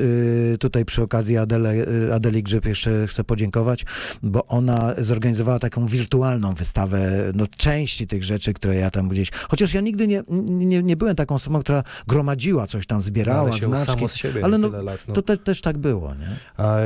[0.61, 3.85] tutaj przy okazji Adele, y, Adeli Grzyb jeszcze chcę podziękować,
[4.23, 9.31] bo ona zorganizowała taką wirtualną wystawę no, części tych rzeczy, które ja tam gdzieś...
[9.49, 13.61] Chociaż ja nigdy nie, nie, nie byłem taką osobą, która gromadziła coś tam, zbierała, Ale
[13.61, 14.09] znaczki.
[14.09, 15.05] siebie ale no, lat.
[15.09, 15.15] No.
[15.15, 16.29] To te, też tak było, nie?
[16.57, 16.81] A,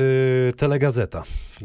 [0.00, 1.24] y, telegazeta.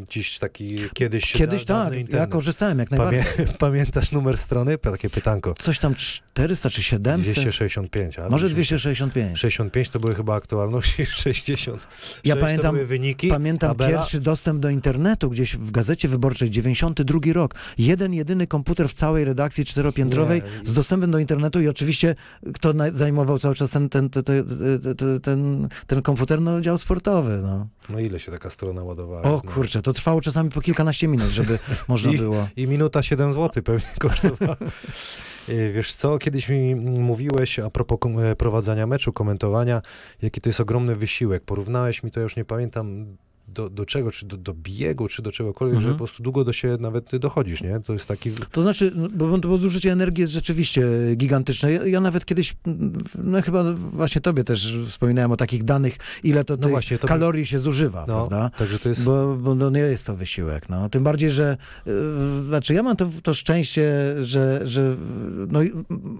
[0.09, 1.31] Dziś taki kiedyś...
[1.31, 2.29] Kiedyś da- tak, ja internet.
[2.29, 3.23] korzystałem jak najbardziej.
[3.23, 4.77] Pamię, pamiętasz numer strony?
[4.77, 5.53] Takie pytanko.
[5.53, 7.25] Coś tam 400 czy 700?
[7.33, 8.19] 265.
[8.19, 8.81] A Może 265.
[8.81, 9.37] 265.
[9.39, 11.87] 65 to były chyba aktualności, 60.
[12.23, 13.27] Ja pamiętam- To były wyniki.
[13.27, 13.91] Pamiętam tabela.
[13.97, 17.55] pierwszy dostęp do internetu gdzieś w Gazecie Wyborczej, 92 rok.
[17.77, 22.15] Jeden, jedyny komputer w całej redakcji czteropiętrowej Nie, z dostępem do internetu i oczywiście
[22.53, 24.45] kto zajmował cały czas ten, ten, ten, ten,
[24.97, 27.39] ten, ten, ten komputer, no dział sportowy.
[27.43, 27.67] No.
[27.89, 29.21] No ile się taka strona ładowała?
[29.21, 29.51] O No.
[29.53, 32.47] kurczę, to trwało czasami po kilkanaście minut, żeby można I- było.
[32.55, 34.57] I minuta 7 zł pewnie kosztowała.
[35.49, 39.81] Y, Wiesz co, kiedyś mi mówiłeś a propos e, prowadzenia meczu, komentowania,
[40.21, 41.43] jaki to jest ogromny wysiłek.
[41.43, 45.31] Porównałeś mi to, już nie pamiętam do, do czego, czy do, do biegu, czy do
[45.31, 45.91] czegokolwiek, Mhm.
[45.93, 47.79] że po prostu długo do siebie nawet dochodzisz, nie?
[47.79, 48.31] To jest taki...
[48.51, 51.71] To znaczy, no, bo, bo zużycie energii jest rzeczywiście gigantyczne.
[51.73, 52.55] Ja, ja nawet kiedyś,
[53.23, 57.45] no chyba właśnie tobie też wspominałem o takich danych, ile to No właśnie, to- kalorii
[57.45, 58.49] się zużywa, No, prawda?
[58.57, 59.03] także to jest...
[59.03, 60.69] Bo, bo no nie jest to wysiłek.
[60.69, 60.89] No.
[60.89, 61.93] Tym bardziej, że yy,
[62.45, 64.95] znaczy ja mam to, to szczęście, że, że
[65.47, 65.59] no,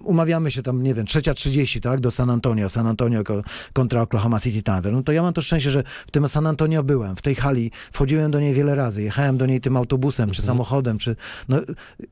[0.04, 3.42] umawiamy się tam, nie wiem, trzecia 30, tak, do San Antonio, San Antonio ko-
[3.74, 4.94] kontra Oklahoma City Thunder.
[4.94, 7.72] No to ja mam to szczęście, że w tym San Antonio byłem, w tej hali,
[7.92, 10.46] wchodziłem do niej wiele razy, jechałem do niej tym autobusem, czy Mhm.
[10.46, 11.16] samochodem, czy...
[11.50, 11.58] No,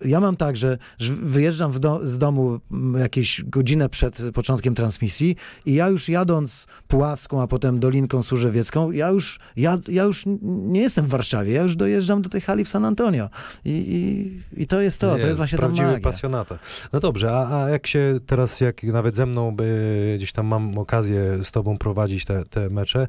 [0.05, 0.77] ja mam tak, że,
[1.21, 5.35] wyjeżdżam do, z domu mm, jakieś godzinę przed początkiem transmisji
[5.65, 10.81] i ja już jadąc Puławską, a potem Dolinką Służewiecką, ja już, ja, ja już nie
[10.81, 13.29] jestem w Warszawie, ja już dojeżdżam do tej hali w San Antonio.
[13.65, 15.99] I, i, i to jest to, to jest właśnie ta prawdziwy magia.
[16.11, 16.59] pasjonata.
[16.93, 20.77] No dobrze, a, a jak się teraz, jak nawet ze mną by, gdzieś tam mam
[20.77, 23.07] okazję z tobą prowadzić te, te mecze,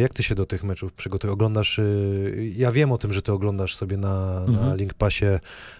[0.00, 1.32] jak ty się do tych meczów przygotujesz?
[1.32, 4.76] Oglądasz, y, ja wiem o tym, że ty oglądasz sobie na, na Mhm.
[4.76, 5.26] Link Passie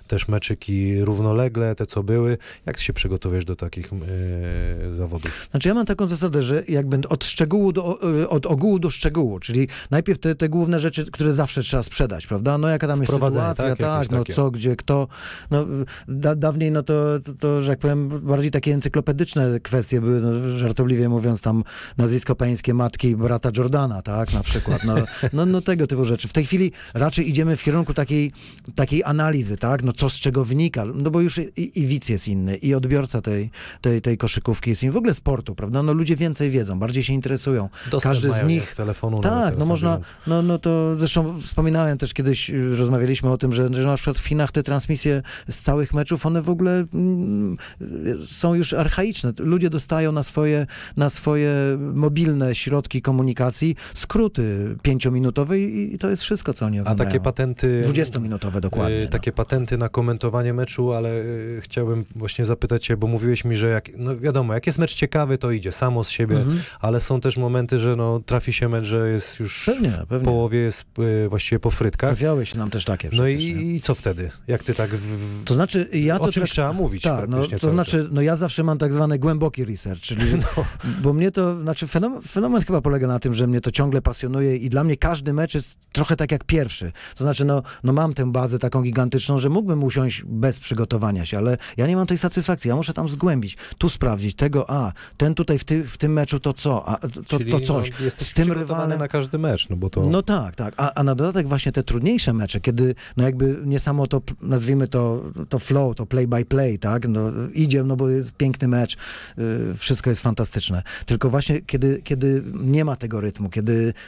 [0.06, 2.38] też meczyki równolegle, te co były.
[2.66, 5.48] Jak ty się przygotowujesz do takich y, zawodów?
[5.50, 9.40] Znaczy ja mam taką zasadę, że jakby od szczegółu do, y, od ogółu do szczegółu,
[9.40, 12.58] czyli najpierw te, te główne rzeczy, które zawsze trzeba sprzedać, prawda?
[12.58, 13.78] No jaka tam jest sytuacja, tak?
[13.78, 14.32] tak, no takie.
[14.32, 15.08] co, gdzie, kto.
[15.50, 15.66] No,
[16.08, 20.58] da, dawniej no to, to, to, że jak powiem, bardziej takie encyklopedyczne kwestie były, no,
[20.58, 21.64] żartobliwie mówiąc tam
[21.98, 24.84] nazwisko pańskie matki brata Jordana, tak, na przykład.
[24.84, 24.94] No,
[25.32, 26.28] No, no tego typu rzeczy.
[26.28, 28.32] W tej chwili raczej idziemy w kierunku takiej,
[28.74, 29.82] takiej analizy, tak?
[29.82, 30.84] No co z czego wynika?
[30.84, 34.82] No bo już i, i widz jest inny, i odbiorca tej, tej, tej koszykówki jest
[34.82, 34.92] inny.
[34.92, 35.82] W ogóle sportu, prawda?
[35.82, 37.68] No ludzie więcej wiedzą, bardziej się interesują.
[37.90, 39.18] Dostęp Każdy z nich- z telefonu.
[39.20, 43.52] Tak, no na można, no, no to zresztą wspominałem też kiedyś, y, rozmawialiśmy o tym,
[43.52, 47.56] że, że na przykład w Chinach te transmisje z całych meczów, one w ogóle mm,
[47.80, 49.32] y, są już archaiczne.
[49.38, 51.52] Ludzie dostają na swoje, na swoje
[51.94, 57.10] mobilne środki komunikacji skróty pięciominutowe i, i to jest wszystko, co oni A oglądają.
[57.10, 57.82] takie patenty...
[57.86, 58.96] 20-minutowe dokładnie.
[58.96, 59.10] Y, no.
[59.10, 63.68] Takie patenty na komentowanie meczu, ale y, chciałbym właśnie zapytać cię, bo mówiłeś mi, że
[63.68, 66.60] jak, no wiadomo, jak jest mecz ciekawy, to idzie samo z siebie, Mhm.
[66.80, 70.24] ale są też momenty, że no, trafi się mecz, że jest już Pewnie, w pewnie.
[70.24, 70.84] połowie jest
[71.24, 72.10] y, właściwie po frytkach.
[72.10, 73.62] Trafiały się nam też takie No przecież, nie?
[73.62, 74.30] i, i co wtedy?
[74.48, 74.90] Jak ty tak...
[74.90, 74.96] W,
[75.40, 78.22] w, To znaczy, ja to o czymś trakt- trzeba mówić Tak, no, to znaczy, no
[78.22, 80.24] ja zawsze mam tak zwany głęboki research, czyli,
[80.56, 80.64] No.
[81.02, 84.56] bo mnie to, znaczy fenomen, fenomen chyba polega na tym, że mnie to ciągle pasjonuje
[84.56, 86.92] i dla mnie każdy mecz jest trochę tak jak pierwszy.
[87.16, 91.38] To znaczy, no, no mam tę bazę taką gigantyczną, że mógłbym usiąść bez przygotowania się,
[91.38, 95.34] ale ja nie mam tej satysfakcji, ja muszę tam zgłębić, tu sprawdzić, tego, a, ten
[95.34, 98.32] tutaj w, ty, w tym meczu to co, a to, Czyli, to coś, no, z
[98.32, 98.98] tym rywalem.
[98.98, 100.00] na każdy mecz, no bo to...
[100.00, 100.74] No tak, tak.
[100.76, 104.88] A, a na dodatek właśnie te trudniejsze mecze, kiedy no jakby nie samo to, nazwijmy
[104.88, 107.08] to, to flow, to play by play, tak?
[107.08, 107.20] No,
[107.54, 108.96] idzie, no bo jest piękny mecz,
[109.38, 110.82] y, wszystko jest fantastyczne.
[111.06, 113.61] Tylko właśnie kiedy, kiedy nie ma tego rytmu, kiedy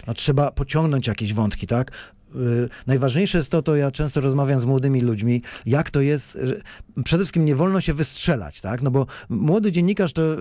[0.07, 1.91] no, trzeba pociągnąć jakieś wątki, tak?
[2.37, 6.63] Y, Najważniejsze jest to, to ja często rozmawiam z młodymi ludźmi, jak to jest, y,
[7.05, 8.83] przede wszystkim nie wolno się wystrzelać, tak?
[8.83, 10.37] No bo młody dziennikarz to y,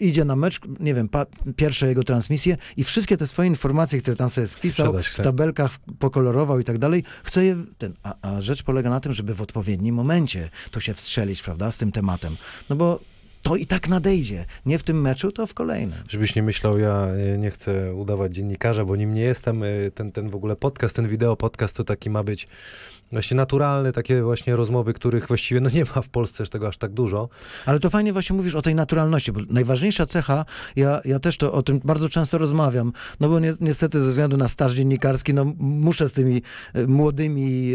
[0.00, 4.16] idzie na mecz, nie wiem, pa, pierwsze jego transmisje i wszystkie te swoje informacje, które
[4.16, 5.22] tam sobie spisał, Sprzedać w chce.
[5.22, 9.34] tabelkach pokolorował i tak dalej, chce je, ten, a, a rzecz polega na tym, żeby
[9.34, 12.36] w odpowiednim momencie to się wstrzelić, prawda, z tym tematem.
[12.70, 13.00] No bo
[13.46, 14.44] to i tak nadejdzie.
[14.66, 15.98] Nie w tym meczu, to w kolejnym.
[16.08, 19.62] Żebyś nie myślał, ja e, nie chcę udawać dziennikarza, bo nim nie jestem.
[19.62, 22.48] e, Ten, ten w ogóle podcast, ten wideo podcast to taki ma być
[23.12, 26.92] właśnie naturalny, takie właśnie rozmowy, których właściwie no nie ma w Polsce tego aż tak
[26.92, 27.28] dużo.
[27.66, 30.44] Ale to fajnie właśnie mówisz o tej naturalności, bo najważniejsza cecha,
[30.76, 34.36] ja, ja też to o tym bardzo często rozmawiam, no bo ni niestety ze względu
[34.36, 36.42] na staż dziennikarski, no muszę z tymi
[36.74, 37.72] e, młodymi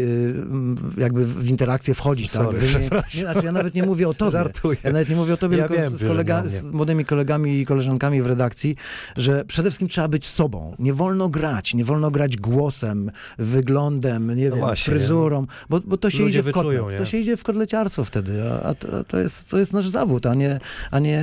[0.96, 2.56] e, jakby w interakcję wchodzić, Sorry, tak?
[2.56, 4.30] Wy nie, nie, znaczy ja nawet nie mówię o tobie.
[4.30, 4.76] Żartuję.
[4.84, 7.66] Ja nawet nie mówię o tobie, Ja tylko wiem, z, kolega, z młodymi kolegami i
[7.66, 8.76] koleżankami w redakcji,
[9.16, 10.74] że przede wszystkim trzeba być sobą.
[10.78, 15.21] Nie wolno grać, nie wolno grać głosem, wyglądem, nie wiem, właśnie, fryzurą,
[15.68, 16.98] bo, bo to się Ludzie idzie w wyczują, kotlet.
[17.00, 20.34] To się idzie w kotleciarstwo wtedy, a, a to, jest, to jest nasz zawód, a
[20.34, 21.22] nie, a nie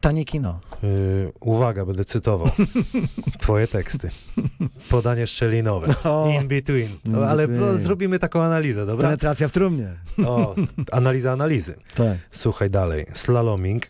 [0.00, 0.60] tanie kino.
[0.82, 2.48] Yy, uwaga, będę cytował
[3.40, 4.10] twoje teksty.
[4.90, 5.94] Podanie szczelinowe.
[6.04, 6.30] O.
[6.40, 6.88] In between.
[7.04, 9.08] No, ale no, zrobimy taką analizę, dobra?
[9.08, 9.88] Penetracja w trumnie.
[10.26, 10.54] O,
[10.92, 11.74] analiza analizy.
[11.94, 13.06] Tak, Słuchaj dalej.
[13.14, 13.86] Slaloming.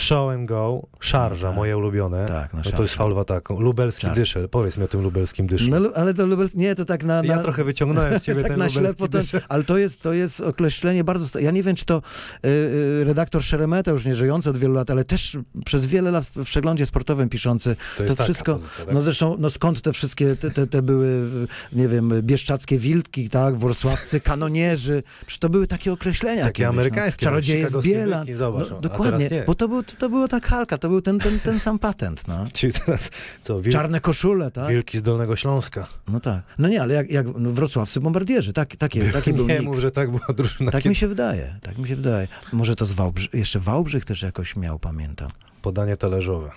[0.00, 1.56] Show and go, szarża, Tak.
[1.56, 2.26] moje ulubione.
[2.26, 2.52] tak.
[2.54, 3.60] No, No to jest faul w ataku.
[3.60, 4.14] Lubelski Szarża.
[4.20, 4.48] dyszel.
[4.48, 5.64] Powiedz mi o tym lubelskim dyszu.
[5.70, 6.48] No, ale to lubel...
[6.54, 7.22] Nie, to tak na...
[7.22, 7.28] na...
[7.34, 9.40] Ja trochę wyciągnąłem z ciebie tak ten na lubelski ślepo, dyszel.
[9.48, 11.38] ale to jest, to jest określenie bardzo...
[11.38, 12.02] Ja nie wiem, czy to
[12.44, 16.24] y, y, redaktor Szeremeta, już nie żyjący od wielu lat, ale też przez wiele lat
[16.36, 18.94] w przeglądzie sportowym piszący, To, to wszystko- pozycja, tak?
[18.94, 21.28] no zresztą, no skąd te wszystkie, te, te, te były,
[21.72, 27.26] nie wiem, bieszczackie wilki, tak, wrocławscy kanonierzy, przecież to były takie określenia Takie kiedyś, amerykańskie,
[27.26, 27.30] no.
[27.30, 30.78] Czarodzieje z Bielan, zobacz, no, o, a dokładnie, bo to, był, to była ta kalka,
[30.78, 32.46] to był ten, ten, ten sam patent, no.
[32.52, 33.10] Czyli teraz
[33.42, 34.68] co, wil, Czarne koszule, tak?
[34.68, 35.86] wilki z Dolnego Śląska.
[36.08, 36.42] No tak.
[36.58, 39.64] No nie, ale jak, jak no, wrocławscy bombardierzy, tak, takie, taki był nie nick.
[39.64, 40.70] mów, że tak była drużyna.
[40.70, 42.28] Tak kiedy- mi się wydaje, tak mi się wydaje.
[42.52, 45.30] Może to z Wałbrzych, jeszcze Wałbrzych też jakoś miał, pamiętam.
[45.62, 46.50] Podanie talerzowe.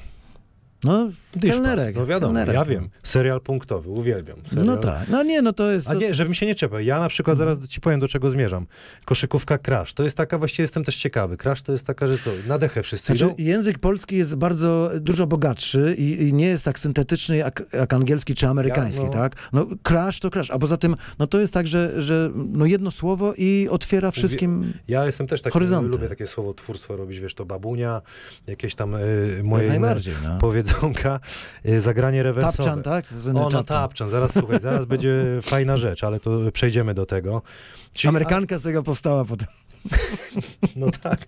[0.84, 1.10] No,
[1.42, 1.96] kelnerek.
[1.96, 2.66] No wiadomo, kelnerek, ja no.
[2.66, 2.90] wiem.
[3.04, 4.38] Serial punktowy, uwielbiam.
[4.48, 4.66] Serial.
[4.66, 5.90] No tak, no nie, no to jest...
[5.90, 6.80] A nie, żebym się nie czepiał.
[6.80, 7.56] Ja na przykład Mhm.
[7.56, 8.66] zaraz ci powiem, do czego zmierzam.
[9.06, 9.94] Koszykówka Crash.
[9.94, 11.38] To jest taka, właściwie jestem też ciekawy.
[11.38, 13.36] Crash to jest taka, że co, na dechę wszyscy Znaczy, idą?
[13.38, 18.36] język polski jest bardzo dużo bogatszy i, i nie jest tak syntetyczny jak, jak angielski
[18.36, 19.14] czy amerykański, Ja, no.
[19.14, 19.36] tak?
[19.54, 22.92] No crash to crash, a poza tym, no to jest tak, że, że no jedno
[22.92, 24.74] słowo i otwiera wszystkim...
[24.88, 25.90] Ja jestem też taki, Horyzonty.
[25.90, 28.02] lubię takie słowotwórstwo robić, wiesz, to babunia,
[28.48, 30.38] jakieś tam y, moje jak najbardziej, no.
[31.66, 32.58] Y, zagranie rewersowe.
[32.58, 33.08] Tapczan, tak?
[33.08, 33.66] Słynny O, no Tapczan.
[33.66, 37.42] tapczan, zaraz słuchaj, zaraz będzie fajna rzecz, ale to przejdziemy do tego.
[37.94, 39.48] Czyli- Amerykanka z tego powstała potem.
[40.76, 41.26] No tak.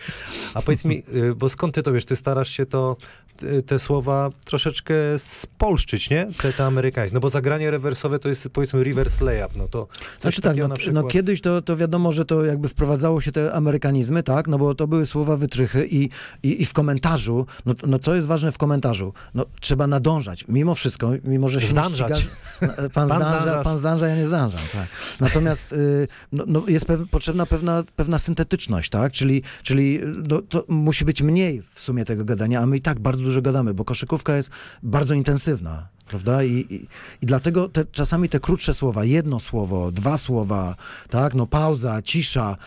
[0.53, 2.05] A powiedz mi, y, bo skąd ty to wiesz?
[2.05, 2.97] Ty starasz się to,
[3.43, 6.27] y, te słowa troszeczkę spolszczyć, nie?
[6.41, 7.13] Te, te amerykańskie.
[7.13, 9.87] No bo zagranie rewersowe to jest powiedzmy reverse layup, no to
[10.19, 11.03] Znaczy tak, no, przykład.
[11.03, 14.75] no kiedyś to, to wiadomo, że to jakby wprowadzało się te amerykanizmy, tak, no bo
[14.75, 16.09] to były słowa wytrychy i,
[16.43, 19.13] i, i w komentarzu, no, no co jest ważne w komentarzu?
[19.33, 22.09] No trzeba nadążać, mimo wszystko, mimo że się Zdążać.
[22.09, 22.33] nie ściga...
[22.93, 24.87] Pan, Pan zdąża, pan zdąża, ja nie zdążam, tak.
[25.19, 30.65] Natomiast y, no, no jest pew, potrzebna pewna, pewna syntetyczność, tak, czyli, czyli no, to
[30.67, 33.85] musi być mniej w sumie tego gadania, a my i tak bardzo dużo gadamy, bo
[33.85, 34.49] koszykówka jest
[34.83, 35.87] bardzo intensywna.
[36.07, 36.43] Prawda?
[36.43, 36.75] I, i,
[37.21, 40.75] I dlatego te, czasami te krótsze słowa, jedno słowo, dwa słowa,
[41.09, 42.57] tak, no pauza, cisza,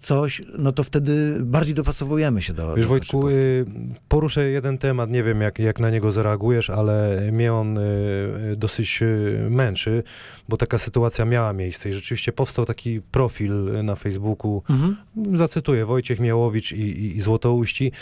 [0.00, 3.66] coś, no to wtedy bardziej dopasowujemy się do Wiesz, do Wojtku, y,
[4.08, 7.80] poruszę jeden temat, nie wiem jak, jak na niego zareagujesz, ale mnie on y,
[8.52, 10.02] y, dosyć y, męczy,
[10.48, 14.96] bo taka sytuacja miała miejsce i rzeczywiście powstał taki profil y, na Facebooku, Mhm.
[15.38, 17.92] zacytuję, Wojciech Miałowicz i, i, i Złotouści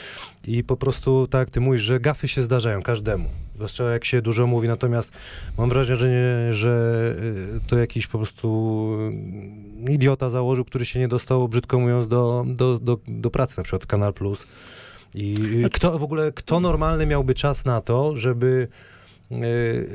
[0.47, 4.23] i po prostu tak jak ty mówisz, że gafy się zdarzają każdemu, zwłaszcza jak się
[4.23, 5.13] dużo mówi, natomiast
[5.59, 7.15] mam wrażenie, że
[7.57, 8.99] y, to jakiś po prostu
[9.89, 13.63] y, idiota założył, który się nie dostał, brzydko mówiąc, do, do, do, do pracy na
[13.63, 14.47] przykład w Kanal Plus.
[15.15, 18.69] I y, kto w ogóle, kto normalny miałby czas na to, żeby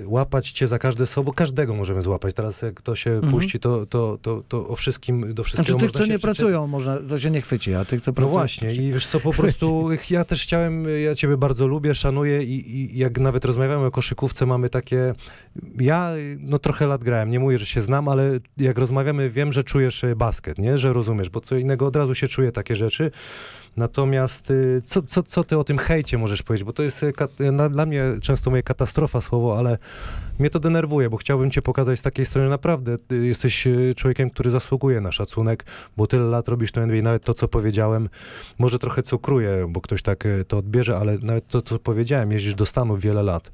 [0.06, 2.36] łapać cię za każde słowo, każdego możemy złapać.
[2.36, 3.34] Teraz jak to się Mhm.
[3.34, 6.98] puści, to, to, to, to o wszystkim, do wszystkiego Znaczy tych, co nie pracują, można,
[7.10, 8.32] to się nie chwyci, a tych, co No pracują...
[8.38, 12.76] właśnie i wiesz co, po prostu ja też chciałem, ja ciebie bardzo lubię, szanuję i,
[12.76, 15.14] i jak nawet rozmawiamy o koszykówce, mamy takie,
[15.80, 19.64] ja no trochę lat grałem, nie mówię, że się znam, ale jak rozmawiamy, wiem, że
[19.64, 23.12] czujesz e, basket, nie, że rozumiesz, bo co innego od razu się czuje takie rzeczy.
[23.78, 26.66] Natomiast y, co, co, co ty o tym hejcie możesz powiedzieć?
[26.66, 29.78] Bo to jest y, na, dla mnie często moje katastrofa słowo, ale
[30.40, 32.50] mnie to denerwuje, bo chciałbym cię pokazać z takiej strony.
[32.50, 35.66] Naprawdę jesteś y, człowiekiem, który zasługuje na szacunek,
[35.98, 38.10] bo tyle lat robisz to NBA, nawet to, co powiedziałem,
[38.60, 42.56] może trochę cukruję, bo ktoś tak y, to odbierze, ale nawet to, co powiedziałem, jeździsz
[42.56, 43.52] do Stanów wiele lat.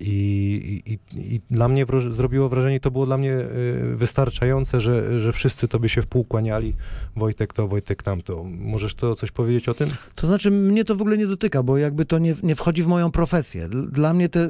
[0.00, 0.98] I, i,
[1.34, 5.88] i- dla mnie zrobiło wrażenie, to było dla mnie y, wystarczające, że, że wszyscy tobie
[5.88, 6.74] się wpół kłaniali.
[7.16, 8.44] Wojtek to, Wojtek tamto.
[8.44, 9.88] Możesz to coś powiedzieć o tym?
[10.14, 12.86] To znaczy, mnie to w ogóle nie dotyka, bo jakby to nie, nie wchodzi w
[12.86, 13.68] moją profesję.
[13.68, 14.48] Dla mnie te,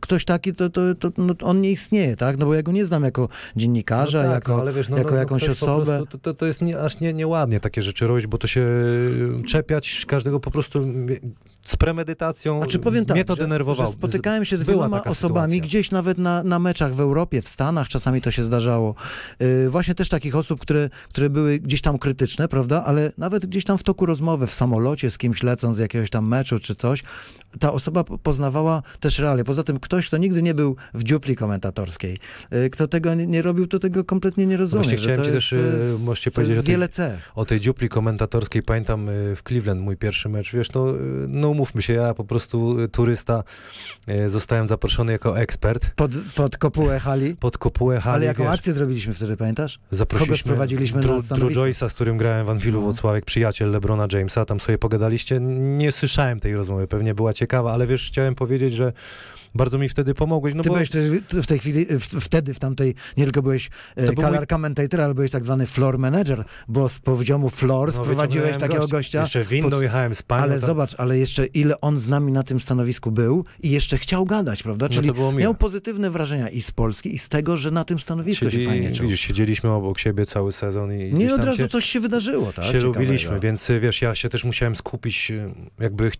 [0.00, 2.38] ktoś taki, to, to, to no, on nie istnieje, tak?
[2.38, 4.60] No bo ja go nie znam jako dziennikarza, No tak, jako...
[4.60, 5.96] ale wiesz, jako jakąś ktoś po osobę.
[5.98, 9.42] prostu- To, to, jest nie, aż nie, nieładnie takie rzeczy robić, bo to się y,
[9.46, 11.20] czepiać każdego po prostu y,
[11.62, 12.58] z premedytacją.
[12.58, 13.86] Znaczy powiem tak, Mnie to że, denerwowało.
[13.90, 15.60] że spotykałem się z Była osobami, sytuacja.
[15.68, 18.94] gdzieś nawet na, na meczach w Europie, w Stanach, czasami to się zdarzało.
[19.40, 22.84] Yy, właśnie też takich osób, które, które były gdzieś tam krytyczne, prawda?
[22.84, 26.28] Ale nawet gdzieś tam w toku rozmowy, w samolocie z kimś lecąc z jakiegoś tam
[26.28, 27.02] meczu czy coś,
[27.58, 29.44] ta osoba po- poznawała też realia.
[29.44, 32.18] Poza tym ktoś, kto nigdy nie był w dziupli komentatorskiej,
[32.50, 34.82] yy, kto tego nie, nie robił, to tego kompletnie nie rozumie.
[34.84, 37.32] Właśnie chciałem ci też, yy, jest, możecie powiedzieć o tej- wiele cech.
[37.34, 40.52] O tej dziupli komentatorskiej pamiętam y, w Cleveland mój pierwszy mecz.
[40.52, 43.44] Wiesz, no, y, no umówmy się, ja po prostu y, turysta
[44.08, 44.30] y,
[44.60, 47.36] zostałem zaproszony jako ekspert Pod, pod kopułę hali.
[47.36, 48.14] pod kopułę hali.
[48.14, 49.78] Ale jaką wiesz, akcję zrobiliśmy wtedy, pamiętasz?
[49.90, 51.64] Zaprosiliśmy Kogo sprowadziliśmy na Drew, Drew stanowisko?
[51.64, 52.84] Joyce'a, z którym grałem w Anfilu No.
[52.84, 55.40] Włocławek, przyjaciel LeBrona Jamesa, tam sobie pogadaliście.
[55.40, 58.92] Nie słyszałem tej rozmowy, pewnie była ciekawa, ale wiesz, chciałem powiedzieć, że
[59.54, 60.74] bardzo mi wtedy pomogłeś, no Ty bo...
[60.74, 65.00] byłeś też w tej chwili, w, wtedy w tamtej, nie tylko byłeś e, mój- commentator,
[65.00, 68.96] ale byłeś tak zwany floor manager, bo z poziomu floor no, sprowadziłeś takiego gościa.
[68.96, 69.20] gościa.
[69.20, 70.42] Jeszcze windą pod- jechałem z panią.
[70.42, 73.98] Ale tam- zobacz, ale jeszcze ile on z nami na tym stanowisku był i jeszcze
[73.98, 74.86] chciał gadać, prawda?
[74.86, 75.32] No Czyli miłe.
[75.32, 78.66] miał pozytywne wrażenia i z Polski, i z tego, że na tym stanowisku Siedzi- się
[78.66, 79.06] fajnie czuł.
[79.06, 82.64] Widzisz, siedzieliśmy obok siebie cały sezon i Nie od razu się, coś się wydarzyło, tak?
[82.64, 83.00] się Ciekawego.
[83.00, 86.10] lubiliśmy, więc wiesz, ja się też musiałem skupić, y, jakby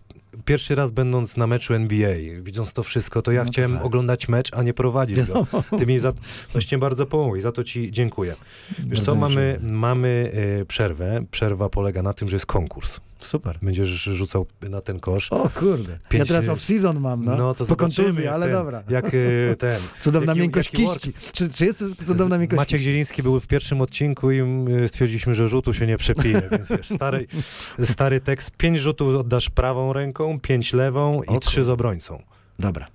[0.45, 2.09] pierwszy raz będąc na meczu NBA,
[2.41, 3.85] widząc to wszystko, to ja No chciałem fakt.
[3.85, 5.25] oglądać mecz, a nie prowadzić go.
[5.25, 5.63] Wiadomo.
[5.79, 6.13] Ty mi za,
[6.51, 8.35] właśnie bardzo pomogłeś, za to ci dziękuję.
[8.79, 11.23] Wiesz Bardzo co, mamy, mamy y, przerwę.
[11.31, 12.99] Przerwa polega na tym, że jest konkurs.
[13.21, 13.57] Super.
[13.61, 15.31] Będziesz rzucał na ten kosz.
[15.31, 15.91] O kurde.
[15.91, 17.37] Ja Pięć- teraz off-season mam, no.
[17.37, 18.83] No to po kontuzji, ale ten, dobra.
[18.89, 19.81] Jak y, ten.
[19.99, 21.13] Cudowna jaki- miękkość jaki kiści.
[21.33, 22.81] Czy, czy jest cudowna miękkość Maciek?
[22.81, 24.41] Zieliński był w pierwszym odcinku i
[24.83, 27.27] y, stwierdziliśmy, że rzutu się nie przepije, więc wiesz, stary,
[27.93, 28.51] stary tekst.
[28.57, 32.21] Pięć rzutów oddasz prawą ręką, pięć lewą i trzy z obrońcą.
[32.59, 32.87] Dobra.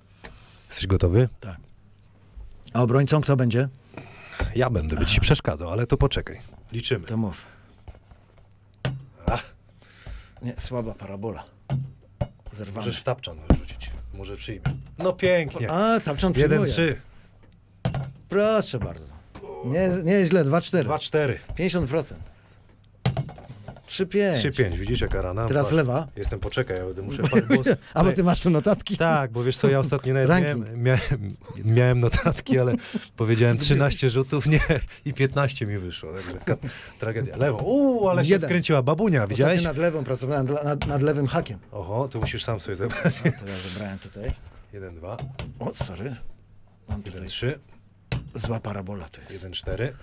[0.69, 1.29] Jesteś gotowy?
[2.73, 3.69] A obrońcą kto będzie?
[4.55, 6.39] Ja będę być ci przeszkadzał, ale to poczekaj.
[6.71, 7.05] Liczymy.
[7.05, 7.56] To mów.
[10.41, 11.43] Nie, słaba parabola.
[12.51, 12.77] Zerwana.
[12.79, 13.89] Możesz w tapczan rzucić.
[14.13, 14.61] Może przyjmie.
[14.97, 15.71] No pięknie.
[15.71, 16.71] A, tamczan Jeden, przyjmuje.
[16.71, 17.01] trzy,
[18.29, 19.13] Proszę bardzo.
[19.65, 20.83] Nie, nie źle, 2-4.
[20.83, 22.13] dwa, cztery, 50%.
[23.87, 24.33] 3-5.
[24.33, 24.79] trzy, pięć.
[24.79, 25.47] Widzisz jaka rana?
[25.47, 25.75] Teraz Patrz.
[25.75, 26.07] lewa.
[26.15, 27.23] Jestem, poczekaj, ja będę muszę...
[27.49, 28.97] Bo, A bo ty masz tu notatki?
[28.97, 30.99] Tak, bo wiesz co, ja ostatnio nawet miałem, miałem,
[31.65, 32.73] miałem notatki, ale
[33.15, 33.65] powiedziałem Zgubiłeś.
[33.65, 34.59] 13 rzutów, nie,
[35.05, 36.57] i 15 mi wyszło, także
[36.99, 37.37] tragedia.
[37.37, 38.49] Lewo, uuu, ale się Jeden.
[38.49, 39.57] wkręciła babunia, widziałeś?
[39.57, 41.59] Ostatnio nad lewą pracowałem, nad, nad, lewym hakiem.
[41.71, 43.15] Oho, to musisz sam sobie zebrać.
[43.25, 44.31] No, to ja zebrałem tutaj.
[44.73, 45.17] 1, 2,
[45.59, 46.15] O, sorry.
[46.89, 47.59] Mam 1, tutaj 3,
[48.35, 49.33] zła parabola to jest.
[49.33, 49.93] 1, 4.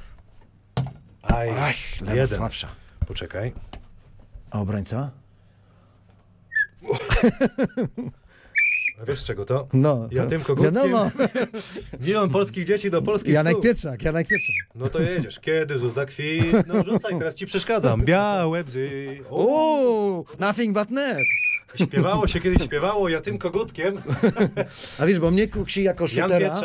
[1.23, 2.37] Aj, Ach, lewa jeden.
[2.37, 2.69] słabsza.
[3.07, 3.53] Poczekaj.
[4.51, 5.11] A obrońca?
[9.03, 9.69] A wiesz czego to?
[9.73, 10.09] No.
[10.11, 10.75] Ja tym kogutkiem.
[10.75, 11.11] Wiadomo.
[12.01, 13.63] Milion polskich dzieci do polskich Janek szkół.
[13.63, 14.55] Pietrzak, Janek Pietrzak.
[14.75, 15.41] No to jedziesz.
[15.41, 16.67] Kiedy Zuza kwit?
[16.67, 18.05] No rzucaj, teraz ci przeszkadzam.
[18.05, 19.19] Białe bzy.
[19.31, 21.19] Uuu, nothing but net.
[21.77, 24.03] Śpiewało się kiedyś, śpiewało, ja tym kogutkiem.
[24.99, 26.61] A wiesz, bo mnie kusi jako shootera,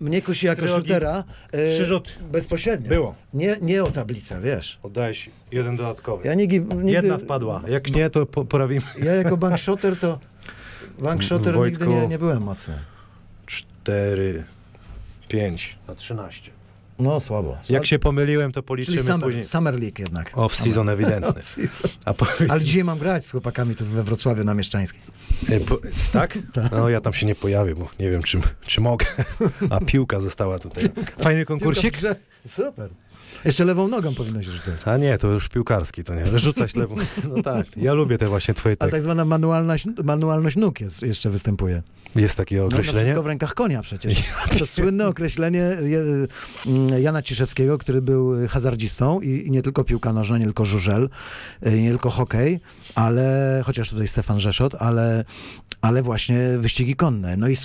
[0.00, 2.18] mnie kusi jako shootera e, Przyrzut.
[2.32, 2.88] bezpośrednio.
[2.88, 3.14] Było.
[3.34, 4.78] Nie, nie o tablicę, wiesz.
[4.82, 6.28] Oddałeś jeden dodatkowy.
[6.28, 7.62] Ja nigdy, nigdy, Jedna wpadła.
[7.68, 8.86] Jak nie, to po, porawimy.
[9.02, 10.18] Ja jako bankshotter to
[10.98, 12.74] bankshotter nigdy nie, nie byłem mocny.
[13.46, 14.44] Cztery,
[15.28, 16.50] pięć na trzynaście.
[16.98, 17.56] No słabo.
[17.68, 19.44] Jak się pomyliłem, to Czyli policzymy summer, później.
[19.44, 20.32] summer League jednak.
[20.32, 21.42] Off-season ewidentny.
[22.04, 22.26] A po...
[22.48, 25.00] Ale dzisiaj mam grać z chłopakami to we Wrocławiu na Mieszczańskiej.
[25.50, 25.78] E, po...
[26.12, 26.38] Tak?
[26.52, 26.72] Tak.
[26.72, 29.06] No ja tam się nie pojawię, bo nie wiem, czy, czy mogę.
[29.70, 30.84] A piłka została tutaj.
[31.18, 31.98] Fajny konkursik?
[32.00, 32.16] Piłka.
[32.48, 32.90] Super.
[33.44, 34.74] Jeszcze lewą nogą powinno się rzucać.
[34.84, 36.38] A nie, to już piłkarski, to nie.
[36.38, 36.94] Rzucać lewą.
[37.36, 39.02] No tak, ja lubię te właśnie twoje A tak teksty.
[39.02, 41.82] zwana manualność, manualność nóg jest, jeszcze występuje.
[42.16, 43.00] Jest takie No, no określenie?
[43.00, 44.22] wszystko w rękach konia przecież.
[44.58, 45.62] To słynne określenie
[46.66, 51.08] mm, Jana Ciszewskiego, który był hazardzistą i, nie tylko piłka nożna, nie tylko żużel,
[51.66, 52.60] y, nie tylko hokej,
[52.94, 55.24] ale, chociaż tutaj Stefan Rzeszot, ale,
[55.80, 57.36] ale właśnie wyścigi konne.
[57.36, 57.56] No i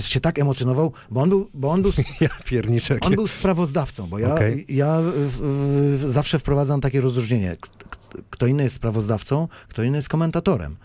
[0.00, 3.06] się tak emocjonował, bo on był, bo on był Ja pierniczek.
[3.06, 4.66] On był sprawozdawcą, bo ja, Okej.
[4.68, 7.56] ja w, w, zawsze wprowadzam takie rozróżnienie.
[8.30, 10.76] Kto inny jest sprawozdawcą, kto inny jest komentatorem.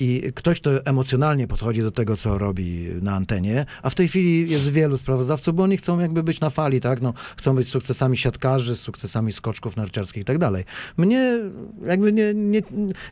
[0.00, 4.50] I ktoś, kto emocjonalnie podchodzi do tego, co robi na antenie, a w tej chwili
[4.50, 7.02] jest wielu sprawozdawców, bo oni chcą jakby być na fali, tak?
[7.02, 10.64] No, chcą być sukcesami siatkarzy, sukcesami skoczków narciarskich i tak dalej.
[10.96, 11.38] Mnie
[11.86, 12.60] jakby nie, nie,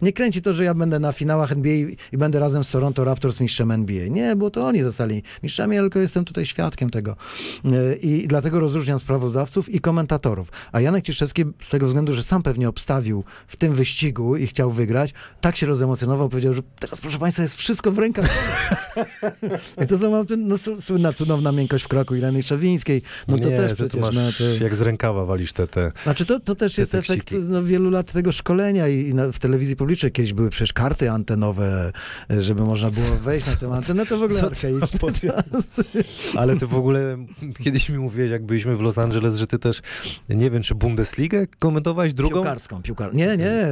[0.03, 1.75] nie kręci to, że ja będę na finałach NBA
[2.13, 4.09] i będę razem z Toronto Raptors mistrzem NBA.
[4.09, 7.17] Nie, bo to oni zostali mistrzami, tylko jestem tutaj świadkiem tego.
[7.65, 10.53] E, I dlatego rozróżniam sprawozdawców i komentatorów.
[10.73, 14.71] A Janek Ciszewski, z tego względu, że sam pewnie obstawił w tym wyścigu i chciał
[14.71, 18.27] wygrać, tak się rozemocjonował, powiedział, że teraz, proszę Państwa, jest wszystko w rękach.
[19.85, 23.03] I to co mam no, słynna, cudowna miękkość w kroku Ireny Trzewińskiej.
[23.29, 24.65] No to nie, też przecież, masz, no to...
[24.65, 25.93] jak z rękawa walisz te, te...
[26.03, 29.33] Znaczy to, to też Te jest efekt no, wielu lat tego szkolenia i, i na,
[29.33, 31.93] w telewizji publicznej kiedyś były przecież karty antenowe,
[32.39, 34.51] żeby można było wejść na tę antenę, to w ogóle.
[36.41, 37.27] Ale ty w ogóle
[37.65, 39.83] kiedyś mi mówiłeś, jak byliśmy w Los Angeles, że ty też,
[40.29, 42.35] nie wiem, czy Bundesligę komentowałeś drugą?
[42.35, 43.15] Piłkarską, piłkar...
[43.15, 43.67] Nie, nie,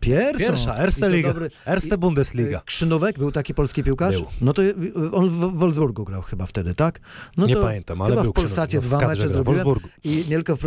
[0.00, 0.38] pierwszą.
[0.38, 1.32] Pierwsza, Erste Liga.
[1.32, 2.39] dobry- Erste Bundesliga.
[2.42, 4.14] E, Krzynówek był taki polski piłkarz?
[4.14, 4.26] Był.
[4.40, 4.72] No to e,
[5.12, 7.00] on w Wolfsburgu grał chyba wtedy, tak?
[7.36, 9.88] No nie pamiętam, ale chyba był w Polsacie Krzynów, dwa mecze zrobiłem Wolfsburgu.
[10.04, 10.58] i nie tylko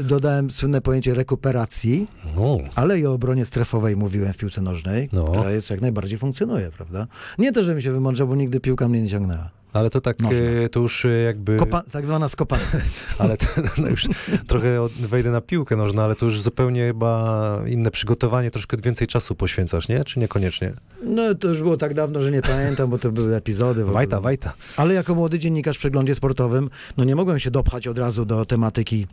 [0.00, 2.06] y, dodałem słynne pojęcie rekuperacji,
[2.36, 5.24] No, ale i o obronie strefowej mówiłem w piłce nożnej, No.
[5.24, 7.06] która jest jak najbardziej funkcjonuje, prawda?
[7.38, 9.50] Nie to, że mi się wymądrzał, bo nigdy piłka mnie nie ciągnęła.
[9.78, 10.38] Ale to tak, Można.
[10.40, 12.62] e, to już e, jakby, Kopa- tak zwana skopana.
[13.18, 13.46] ale to,
[13.78, 14.08] no już
[14.46, 19.06] trochę od- wejdę na piłkę nożną, ale to już zupełnie chyba inne przygotowanie, troszkę więcej
[19.06, 20.04] czasu poświęcasz, nie?
[20.04, 20.72] Czy niekoniecznie?
[21.02, 23.84] No to już było tak dawno, że nie pamiętam, bo to były epizody.
[23.84, 24.52] Wajta, wajta.
[24.76, 28.44] Ale jako młody dziennikarz w przeglądzie sportowym, no nie mogłem się dopchać od razu do
[28.46, 29.06] tematyki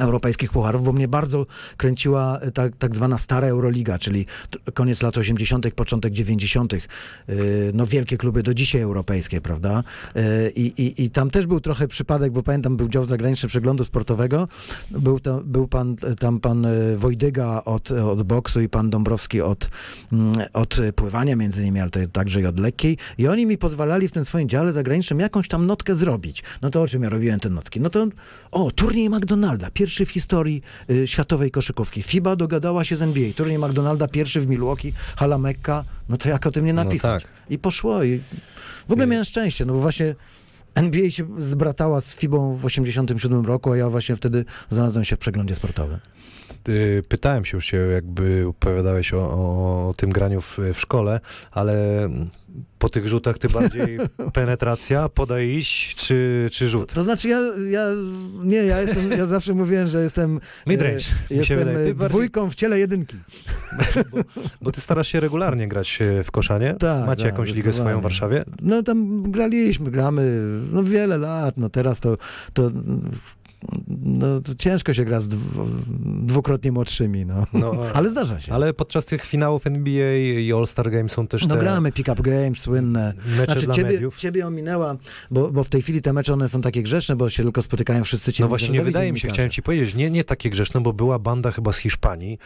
[0.00, 1.46] europejskich pucharów, bo mnie bardzo
[1.76, 4.26] kręciła e, tak, tak zwana stara Euroliga, czyli
[4.74, 6.80] koniec lat 80., początek 90., yy,
[7.74, 9.82] no wielkie kluby do dzisiaj europejskie, prawda?
[10.14, 10.22] Yy,
[10.56, 14.48] I, i, I tam też był trochę przypadek, bo pamiętam, był dział zagraniczny przeglądu sportowego,
[14.90, 19.70] był, tam, był pan, tam pan e, Wojdyga od, od boksu i pan Dąbrowski od,
[20.12, 24.08] mm, od pływania między innymi, ale to także i od lekkiej i oni mi pozwalali
[24.08, 26.42] w tym swoim dziale zagranicznym jakąś tam notkę zrobić.
[26.62, 27.80] No to o czym ja robiłem te notki?
[27.80, 28.06] No to
[28.50, 32.02] o, turniej McDonalda, pierwszy w historii y, światowej koszykówki.
[32.02, 33.32] FIBA dogadała się z NBA.
[33.36, 35.84] Turniej McDonalda, pierwszy w Milwaukee, hala Mekka.
[36.08, 37.22] No to jak o tym nie No napisać?
[37.22, 37.32] tak.
[37.50, 38.20] I poszło i
[38.88, 40.14] w ogóle I- miałem szczęście, no bo właśnie
[40.74, 45.18] NBA się zbratała z FIBą w 87 roku, a ja właśnie wtedy znalazłem się w
[45.18, 45.98] przeglądzie sportowym.
[47.08, 52.08] Pytałem się już cię, jakby opowiadałeś o, o, tym graniu w, w szkole, ale
[52.78, 53.98] po tych rzutach ty bardziej
[54.32, 56.94] penetracja, podaj iść, czy, czy rzut?
[56.94, 57.38] To znaczy ja,
[57.70, 57.86] ja
[58.42, 62.50] nie, ja jestem, ja zawsze mówiłem, że jestem Midrange, e, się jestem e, bardziej- dwójką
[62.50, 63.16] w ciele jedynki.
[64.62, 66.74] Bo ty starasz się regularnie grać e, w koszanie?
[66.78, 68.44] Tak, Macie tak, jakąś ligę swoją w Warszawie?
[68.62, 70.40] No tam graliśmy, gramy
[70.72, 72.16] no wiele lat, no teraz to,
[72.52, 72.70] to
[73.88, 75.66] no, to ciężko się gra z dwu,
[76.22, 77.44] dwukrotnie młodszymi, no.
[77.52, 78.52] No, Ale zdarza się.
[78.52, 82.58] Ale podczas tych finałów NBA i All-Star Game są też no te gramy pick-up games
[82.58, 83.14] słynne.
[83.26, 84.16] mecze Znaczy dla ciebie, mediów.
[84.16, 84.96] ciebie ominęła,
[85.30, 88.04] bo, bo w tej chwili te mecze one są takie grzeczne, bo się tylko spotykają
[88.04, 90.80] wszyscy ci No właśnie, nie wydaje mi się, chciałem ci powiedzieć, nie, nie takie grzeczne,
[90.80, 92.38] bo była banda chyba z Hiszpanii,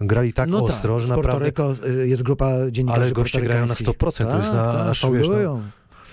[0.00, 3.40] grali tak no ostro, tak, że Porto naprawdę Rico y, jest grupa dziennikarzy Ale goście
[3.40, 4.26] grają na portorykańskich.
[4.26, 5.60] 100%, to jest na- tak, aż, tak, wiesz, no,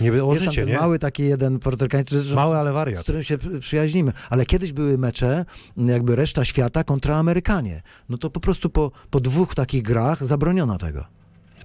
[0.02, 0.78] wiem, o Jest życie, nie?
[0.78, 3.00] mały taki jeden portorykański, że- Mały, ale z wariat.
[3.00, 4.12] którym się przy- przyjaźnimy.
[4.30, 5.46] Ale kiedyś były mecze,
[5.78, 7.82] jakby reszta świata kontra Amerykanie.
[8.10, 11.06] No to po prostu po, po dwóch takich grach zabroniono tego.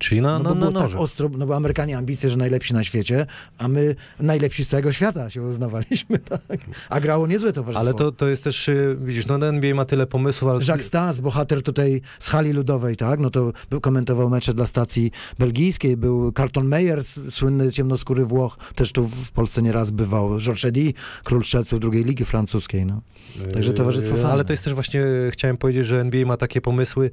[0.04, 0.98] Czyli na, No na, bo na było tak noże.
[0.98, 3.26] ostro, no bo Amerykanie ambicje, że najlepsi na świecie,
[3.58, 6.60] a my najlepsi z całego świata się uznawaliśmy, tak.
[6.90, 7.80] A grało niezłe towarzystwo.
[7.90, 10.60] Ale to, to jest też, y, widzisz, no NBA ma tyle pomysłów, ale...
[10.68, 15.10] Jacques Stas, bohater tutaj z hali ludowej, tak, no to był, komentował mecze dla stacji
[15.38, 20.92] belgijskiej, był Carlton Meyer, słynny ciemnoskóry Włoch, też tu w Polsce nieraz bywał, Georges Eddy,
[21.24, 23.00] król strzelców drugiej ligi francuskiej, no.
[23.54, 24.32] Także towarzystwo Yy, fajne.
[24.32, 27.10] Ale to jest też właśnie, chciałem powiedzieć, że NBA ma takie pomysły,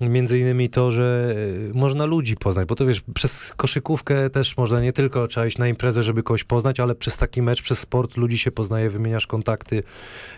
[0.00, 1.34] między innymi to, że
[1.68, 5.58] yy, można ludzi poznać, bo to wiesz, przez koszykówkę też można nie tylko trzeba iść
[5.58, 9.26] na imprezę, żeby kogoś poznać, ale przez taki mecz, przez sport ludzi się poznaje, wymieniasz
[9.26, 9.82] kontakty.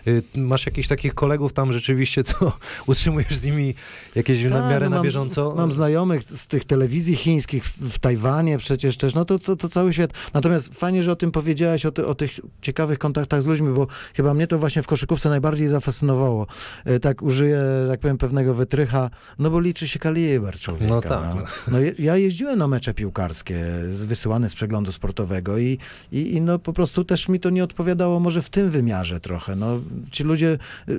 [0.05, 2.51] Yy, Masz jakichś takich kolegów tam rzeczywiście, co
[2.87, 3.73] utrzymujesz z nimi
[4.15, 5.53] jakieś na Tak, miarę no na mam- bieżąco?
[5.57, 9.69] Mam znajomych z tych telewizji chińskich w, w Tajwanie przecież też, no to, to, to
[9.69, 10.11] cały świat.
[10.33, 13.87] Natomiast fajnie, że o tym powiedziałaś, o, ty, o tych ciekawych kontaktach z ludźmi, bo
[14.15, 16.47] chyba mnie to właśnie w koszykówce najbardziej zafascynowało.
[16.85, 17.59] E, Tak użyję,
[17.89, 19.09] tak powiem, pewnego wytrycha,
[19.39, 20.93] no bo liczy się kaliber człowieka.
[20.93, 21.35] No tak.
[21.35, 21.43] No.
[21.67, 25.77] No, ja jeździłem na mecze piłkarskie, wysyłane z przeglądu sportowego i,
[26.11, 29.55] i, i no po prostu też mi to nie odpowiadało może w tym wymiarze trochę.
[29.55, 29.81] No,
[30.11, 30.57] ci ludzie
[30.89, 30.97] y,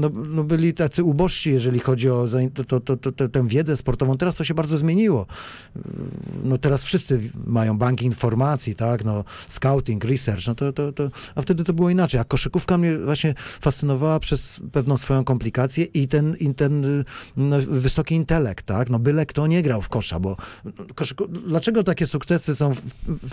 [0.00, 4.16] no, no byli tacy ubożsi, jeżeli chodzi o to, to, to, to, tę wiedzę sportową.
[4.16, 5.26] Teraz to się bardzo zmieniło.
[6.44, 11.42] No teraz wszyscy mają banki informacji, tak, no scouting, research, no to, to, to, a
[11.42, 12.20] wtedy to było inaczej.
[12.20, 17.04] A koszykówka mnie właśnie fascynowała przez pewną swoją komplikację i ten, i ten y,
[17.36, 20.36] no, wysoki intelekt, tak, no byle kto nie grał w kosza, bo
[20.94, 21.28] koszyku...
[21.28, 22.80] dlaczego takie sukcesy są w,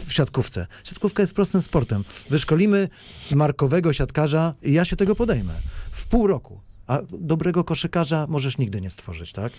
[0.08, 0.68] w siatkówce?
[0.84, 2.04] Siatkówka jest prostym sportem.
[2.30, 2.90] Wyszkolimy
[3.32, 5.54] markowego siatkarza i ja się tego podejmę.
[5.92, 6.70] W pół roku.
[6.88, 9.52] A dobrego koszykarza możesz nigdy nie stworzyć, tak?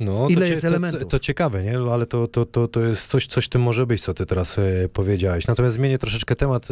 [0.00, 1.02] No, Ile jest elementów?
[1.02, 1.78] To, to ciekawe, nie?
[1.92, 4.88] Ale to, to, to, to jest coś, coś tym może być, co ty teraz e,
[4.92, 5.46] powiedziałeś.
[5.46, 6.68] Natomiast zmienię troszeczkę temat.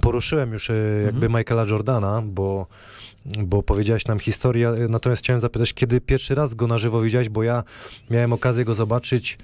[0.00, 1.40] Poruszyłem już e, jakby Mhm.
[1.40, 2.66] Michaela Jordana, bo,
[3.38, 4.74] bo powiedziałeś nam historię.
[4.88, 7.64] Natomiast chciałem zapytać, kiedy pierwszy raz go na żywo widziałeś, bo ja
[8.10, 9.38] miałem okazję go zobaczyć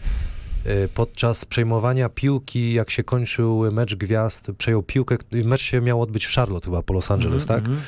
[0.64, 5.16] e, podczas przejmowania piłki, jak się kończył mecz gwiazd, przejął piłkę.
[5.32, 7.68] Mecz się miał odbyć w Charlotte chyba, po Los Angeles, Mhm, tak?
[7.70, 7.86] mhm.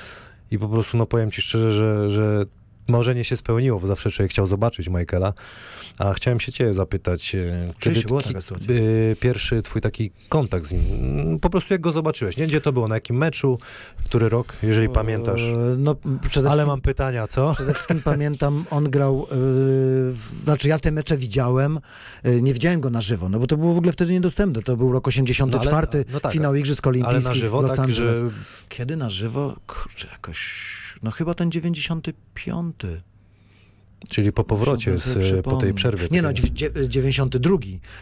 [0.51, 2.45] I po prostu, no powiem ci szczerze, że, że
[2.91, 5.33] marzenie się spełniło, bo zawsze człowiek chciał zobaczyć Michaela.
[5.99, 8.75] A chciałem się ciebie zapytać, e, Rzeczywiście była taka sytuacja.
[8.75, 10.81] e, pierwszy twój taki kontakt z nim,
[11.21, 12.47] Mm, po prostu jak go zobaczyłeś, nie?
[12.47, 13.59] Gdzie to było, na jakim meczu,
[14.05, 15.41] który rok, jeżeli pamiętasz.
[15.41, 15.97] E, No,
[16.29, 17.55] przede Ale mam pytania, co?
[17.55, 21.81] przede wszystkim pamiętam, on grał, w- znaczy ja te mecze widziałem,
[22.23, 24.63] e, nie widziałem go na żywo, no bo to było w ogóle wtedy niedostępne.
[24.63, 27.63] To był rok 84, No ale- no tak, finał Igrzysk Ale Olimpijskich na żywo, w
[27.63, 28.25] Los tak, że Angeles.
[28.69, 29.57] Kiedy na żywo?
[29.67, 30.41] Kurczę, jakoś,
[31.03, 33.03] no chyba ten 95.
[34.09, 36.09] czyli po powrocie, z, po tej przerwie.
[36.11, 36.45] Nie no, takiej.
[36.51, 37.57] dziew- dziew- 92.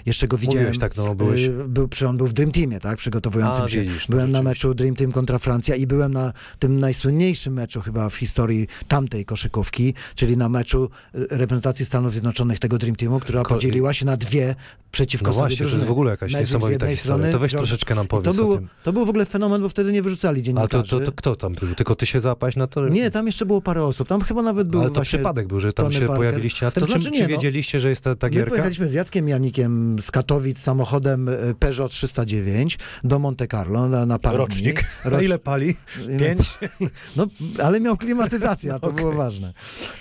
[0.06, 0.58] Jeszcze go widziałem.
[0.58, 1.40] Mówiłeś tak, no byłeś...
[1.42, 3.80] Y, Był, przy, on był w Dream Teamie, tak, przygotowującym A, się.
[3.82, 7.80] widzisz, no byłem na meczu Dream Team kontra Francja i byłem na tym najsłynniejszym meczu
[7.80, 13.20] chyba w historii tamtej koszykówki, czyli na meczu y, reprezentacji Stanów Zjednoczonych tego Dream Teamu,
[13.20, 14.54] która Ko- podzieliła się na dwie
[14.90, 15.78] przeciwko No sobie właśnie, to drużyny.
[15.80, 16.96] jest w ogóle jakaś z niesamowita historia.
[17.16, 19.62] strony, To weź George- troszeczkę nam to, powiedz o było, to był w ogóle fenomen,
[19.62, 20.90] bo wtedy nie wyrzucali Ale dziennikarzy.
[20.90, 21.74] to, to, to kto tam był?
[21.74, 22.88] Tylko ty się załapałeś na to?
[22.88, 24.08] Nie, tam jeszcze było parę osób.
[24.08, 25.18] Tam chyba nawet był Ale to właśnie...
[25.18, 27.28] przypadek był, że tam Tony się pojawiliście na tym, To czy, znaczy czy nie, no.
[27.28, 28.48] wiedzieliście, że jest ta, ta My gierka?
[28.50, 34.18] pojechaliśmy z Jackiem Janikiem z Katowic samochodem e, Peugeot 309 do Monte Carlo na, na
[34.18, 34.74] parę Rocznik.
[35.04, 35.10] dni.
[35.12, 35.76] Rocz- ile pali?
[36.18, 36.40] Pięć?
[37.16, 37.26] No,
[37.62, 39.52] ale miał klimatyzację, a to było ważne.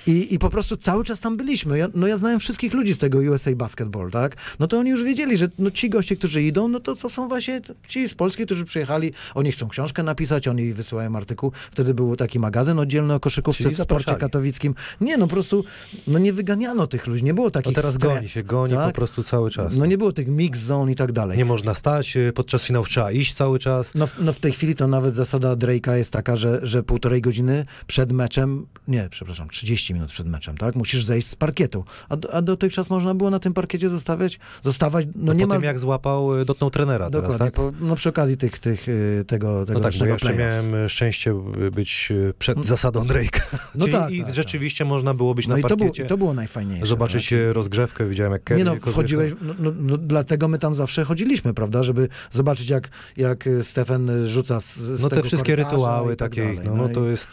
[0.08, 1.78] I, I po prostu cały czas tam byliśmy.
[1.78, 4.36] Ja, no ja znałem wszystkich ludzi z tego USA Basketball, tak?
[4.60, 7.28] No to oni już wiedzieli, że no, ci goście, którzy idą, no to, to są
[7.28, 11.52] właśnie ci z Polski, którzy przyjechali, oni chcą książkę napisać, oni wysyłają artykuł.
[11.72, 14.22] Wtedy był taki magazyn oddzielny o koszykówce Czyli w sporcie zapraszali.
[14.22, 14.74] katowickim.
[15.02, 15.64] Nie, no po prostu,
[16.08, 18.88] no nie wyganiano tych ludzi, nie było No takich teraz stref, goni się, goni tak?
[18.88, 19.76] po prostu cały czas.
[19.76, 21.38] No nie było tych mix zone i tak dalej.
[21.38, 23.96] Nie można stać, y, podczas finałów trzeba iść cały czas.
[23.96, 27.22] No, w- no w tej chwili to nawet zasada Drake'a jest taka, że, że półtorej
[27.22, 30.76] godziny przed meczem, nie, przepraszam, 30 minut przed meczem, tak?
[30.76, 31.84] Musisz zejść z parkietu.
[32.10, 35.48] A, do- a dotychczas można było na tym parkiecie zostawiać, zostawać, no, No, nie po
[35.48, 35.56] ma...
[35.56, 37.54] tym jak złapał, y, dotknął trenera Dokładnie, teraz, tak?
[37.56, 40.90] po, no przy okazji tych, tych, y, tego, tego No tak, bo ja jeszcze miałem
[40.90, 41.34] szczęście
[41.72, 42.10] być
[42.40, 43.42] przed zasadą Drake'a.
[43.76, 46.10] No tak, i tak, rzeczywiście można było być No na i to, było, parkiecie, i
[46.10, 46.86] to było najfajniejsze.
[46.86, 47.40] zobaczyć tak?
[47.52, 51.54] rozgrzewkę, widziałem jak Kerry Nie no, wchodziłeś, no, no, no, dlatego my tam zawsze chodziliśmy,
[51.54, 56.30] prawda, żeby zobaczyć jak, jak y, Stefan rzuca z, z No te wszystkie rytuały tak
[56.30, 57.28] takie, no, no i- to jest,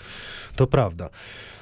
[0.57, 1.09] to prawda.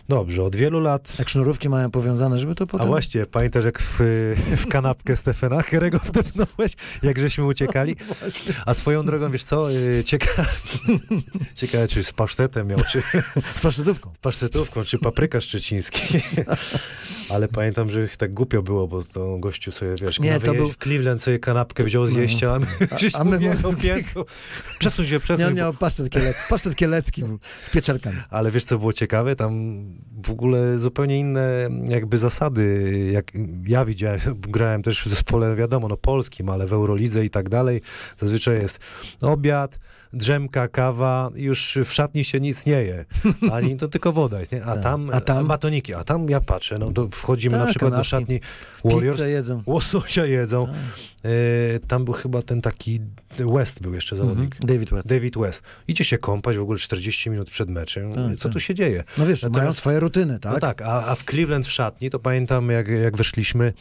[0.09, 2.87] Dobrze, od wielu lat Jak sznurówki mają powiązane, żeby to potem...
[2.87, 3.99] A właśnie, pamiętasz jak w,
[4.63, 6.73] w kanapkę Stefana Kerego wdepnąłeś,
[7.03, 7.97] jak żeśmy uciekali?
[8.67, 10.49] A swoją drogą, wiesz co, y, ciekawe,
[11.55, 13.03] ciekawe czy z pasztetem miał, czy
[13.55, 14.13] Z pasztetówką.
[14.15, 16.19] z pasztetówką, czy papryka szczeciński.
[17.31, 20.77] Ale pamiętam, że tak głupio było, bo to gościu sobie, wiesz, Nie, to był- w
[20.79, 22.67] Cleveland sobie kanapkę wziął zjeść, a my,
[23.15, 23.75] A- a my piętą.
[24.79, 25.45] Przesuń się, Nie, przesuń.
[25.45, 28.17] on bo- miał pasztet kielecki, pasztet kielecki był z pieczarkami.
[28.31, 29.37] Ale wiesz, co było ciekawe?
[29.37, 29.83] Tam
[30.25, 33.33] w ogóle zupełnie inne jakby zasady, jak
[33.67, 37.81] ja widziałem, grałem też w zespole, wiadomo, no polskim, ale w Eurolidze i tak dalej,
[38.19, 38.79] zazwyczaj jest
[39.23, 39.79] obiad,
[40.13, 43.05] drzemka, kawa, już w szatni się nic nie je,
[43.53, 44.65] ani to tylko woda jest, nie?
[44.65, 44.83] A Tak.
[44.83, 45.47] tam, A tam?
[45.47, 48.11] batoniki, a tam ja patrzę, no to wchodzimy na Tak, przykład do kanapki.
[48.11, 48.41] szatni
[48.85, 49.63] Warriors, jedzą.
[49.67, 50.75] łososia jedzą, Tak.
[51.25, 51.31] e,
[51.89, 53.01] tam był chyba ten taki
[53.39, 54.55] West był jeszcze zawodnik.
[54.55, 54.67] Mhm.
[54.67, 55.09] David West.
[55.09, 55.63] David West.
[55.89, 58.13] Idzie się kąpać w ogóle 40 minut przed meczem.
[58.13, 58.53] Tak, Co tak.
[58.53, 59.05] tu się dzieje?
[59.19, 60.53] No wiesz, Natomiast- mają swoje rutyny, tak?
[60.53, 63.73] No tak, a, a w Cleveland w szatni, to pamiętam jak, jak weszliśmy,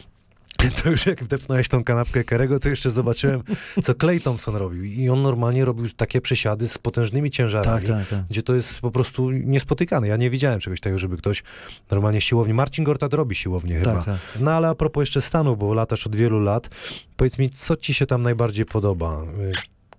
[0.83, 3.43] to już jak wdepnąłeś tą kanapkę Kerego, to jeszcze zobaczyłem,
[3.83, 4.83] co Clay Thompson robił.
[4.83, 7.87] I on normalnie robił takie przesiady z potężnymi ciężarami.
[7.87, 8.25] tak, tak, tak.
[8.29, 10.07] Gdzie to jest po prostu niespotykane.
[10.07, 11.43] Ja nie widziałem czegoś takiego, żeby ktoś
[11.91, 12.53] normalnie siłowni.
[12.53, 13.93] Marcin Gortat robi siłownię chyba.
[13.93, 14.17] tak, tak.
[14.39, 16.69] No ale a propos jeszcze stanu, bo latasz od wielu lat,
[17.17, 19.23] powiedz mi, co ci się tam najbardziej podoba?
[19.23, 19.51] Y,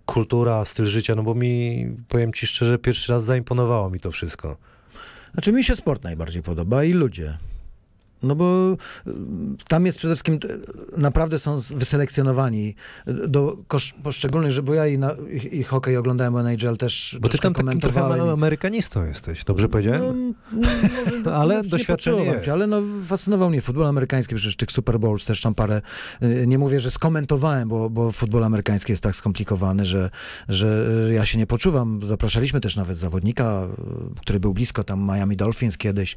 [0.07, 4.57] Kultura, styl życia, no bo mi, powiem ci szczerze, pierwszy raz zaimponowało mi to wszystko.
[5.33, 7.39] Znaczy mi się sport najbardziej podoba i ludzie.
[8.23, 9.11] No bo y,
[9.69, 10.39] tam jest przede wszystkim,
[10.97, 12.75] naprawdę są wyselekcjonowani
[13.09, 17.29] y, do kosz, poszczególnych, bo ja i, na, i, i hokej oglądałem NHL też Bo
[17.29, 18.27] ty tam takim trochę komentowałem.
[18.29, 20.03] i- amerykanistą jesteś, dobrze powiedziałem?
[20.03, 20.13] No,
[20.53, 20.69] no,
[21.23, 22.45] może- Ale nie doświadczenie jest.
[22.45, 25.83] Się, ale no, fascynował mnie futbol amerykański, przecież tych Super Bowls też tam parę,
[26.23, 30.11] y, nie mówię, że skomentowałem, bo, bo futbol amerykański jest tak skomplikowany, że,
[30.49, 32.01] że ja się nie poczuwam.
[32.05, 33.69] Zapraszaliśmy też nawet zawodnika,
[34.21, 36.17] który był blisko tam Miami Dolphins kiedyś,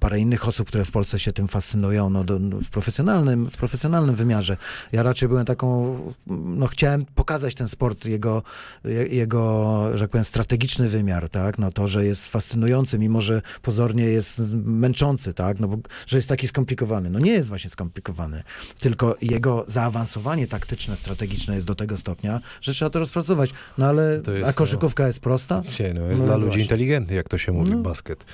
[0.00, 3.56] parę innych osób, które w Polsce się tym fascynują, no, do, no, w, profesjonalnym, w
[3.56, 4.56] profesjonalnym wymiarze.
[4.92, 5.98] Ja raczej byłem taką,
[6.44, 8.42] no chciałem pokazać ten sport, jego,
[8.84, 13.42] je- jego, że tak powiem, strategiczny wymiar, tak, no to, że jest fascynujący, mimo że
[13.62, 15.76] pozornie jest męczący, tak, no bo,
[16.06, 17.10] że jest taki skomplikowany.
[17.10, 18.42] No nie jest właśnie skomplikowany,
[18.78, 23.50] tylko jego zaawansowanie taktyczne, strategiczne jest do tego stopnia, że trzeba to rozpracować.
[23.78, 25.62] No ale, jest, a koszykówka jest prosta?
[25.68, 26.62] Dzisiaj, no, jest No dla więc ludzi właśnie.
[26.62, 27.78] inteligentnych, jak to się mówi, No.
[27.78, 28.24] basket.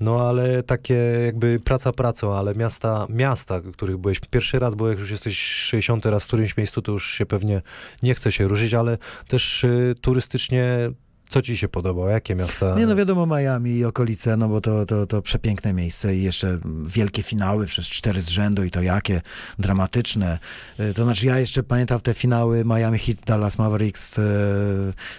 [0.00, 1.92] No ale takie jakby praca
[2.26, 6.56] ale miasta, miasta, których byłeś pierwszy raz, bo jak już jesteś 60 raz w którymś
[6.56, 7.62] miejscu, to już się pewnie
[8.02, 8.98] nie chce się ruszyć, ale
[9.28, 10.90] też y, turystycznie
[11.30, 12.08] co ci się podobało?
[12.08, 12.74] Jakie miasta?
[12.78, 16.58] Nie no wiadomo Miami i okolice, no bo to, to, to przepiękne miejsce i jeszcze
[16.86, 19.20] wielkie finały przez cztery z rzędu i to jakie
[19.58, 20.38] dramatyczne.
[20.78, 24.22] E, To znaczy ja jeszcze pamiętam te finały Miami Heat, Dallas Mavericks, e,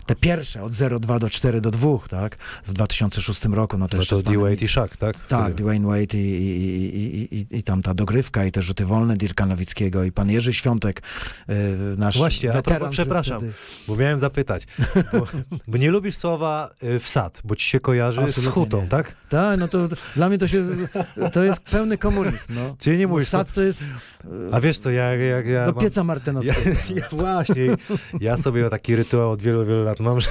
[0.05, 2.37] te pierwsze od 0-2 do 4 do 2, tak?
[2.65, 5.25] W 2006 roku, no to no to D-Wade i Shaq, tak?
[5.27, 5.55] Tak.
[5.55, 9.45] Dwayne Wade i, i, i, i, i tam ta dogrywka i te rzuty wolne Dirka
[9.45, 11.01] Nowickiego i pan Jerzy Świątek,
[11.49, 11.53] e,
[11.97, 12.79] nasz Właśnie, a weteran.
[12.79, 13.53] propos, który przepraszam, wtedy-
[13.87, 14.67] Bo miałem zapytać,
[15.13, 15.27] bo,
[15.67, 18.87] bo nie lubisz słowa y, wsad, bo ci się kojarzy z Absolutnie hutą, nie.
[18.87, 19.15] tak?
[19.29, 20.65] Tak, no to, dla mnie to się,
[21.31, 22.75] to jest pełny komunizm, no.
[22.79, 23.89] Czyli nie Bo mówisz, Wsad to jest
[24.51, 26.03] a wiesz co, ja, jak ja do mam- pieca
[26.43, 26.53] Ja,
[26.95, 27.63] ja właśnie,
[28.19, 30.29] ja sobie taki rytuał od wielu, wielu lat mam, że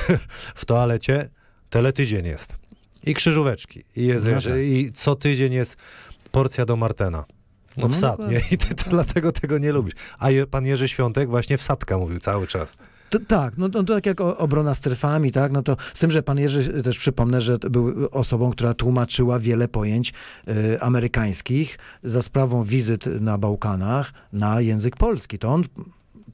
[0.55, 1.29] w toalecie
[1.71, 2.57] teletydzień jest.
[3.05, 3.85] I krzyżóweczki.
[3.97, 4.53] I, jest, No tak.
[4.57, 5.77] I co tydzień jest
[6.31, 7.25] porcja do Martena.
[7.77, 8.41] No No wsad, nie?
[8.51, 9.95] I ty to dlatego tego nie lubisz.
[10.19, 12.77] A je, pan Jerzy Świątek właśnie wsadka mówił cały czas.
[13.11, 16.23] To, tak, no, no to tak jak obrona strefami, tak, no to z tym, że
[16.23, 20.13] pan Jerzy, też przypomnę, że był osobą, która tłumaczyła wiele pojęć
[20.49, 25.39] y, amerykańskich za sprawą wizyt na Bałkanach na język polski.
[25.39, 25.65] To on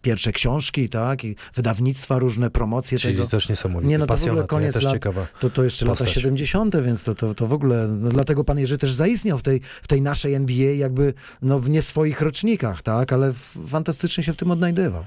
[0.02, 3.28] pierwsze książki, tak, i wydawnictwa różne, promocje Czyli tego.
[3.28, 3.88] też niesamowite.
[3.88, 5.26] Nie, no to w ogóle koniec też lat- ciekawa.
[5.40, 6.14] To, to jeszcze lata Postać.
[6.14, 9.60] 70., więc to, to, to w ogóle, no dlatego pan Jerzy też zaistniał w tej,
[9.82, 13.32] w tej naszej NBA jakby, no w nie swoich rocznikach, tak, ale
[13.66, 15.04] fantastycznie się w tym odnajdywał.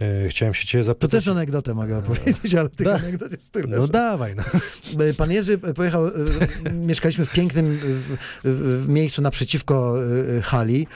[0.00, 1.10] E, chciałem się To zapytać.
[1.10, 2.94] też anegdotę mogę opowiedzieć, ale tych Da.
[2.94, 3.76] anegdot jest tyle.
[3.76, 4.42] No że- dawaj, no.
[5.16, 6.12] Pan Jerzy pojechał, y,
[6.86, 9.94] mieszkaliśmy w pięknym w, w, miejscu naprzeciwko
[10.42, 10.86] hali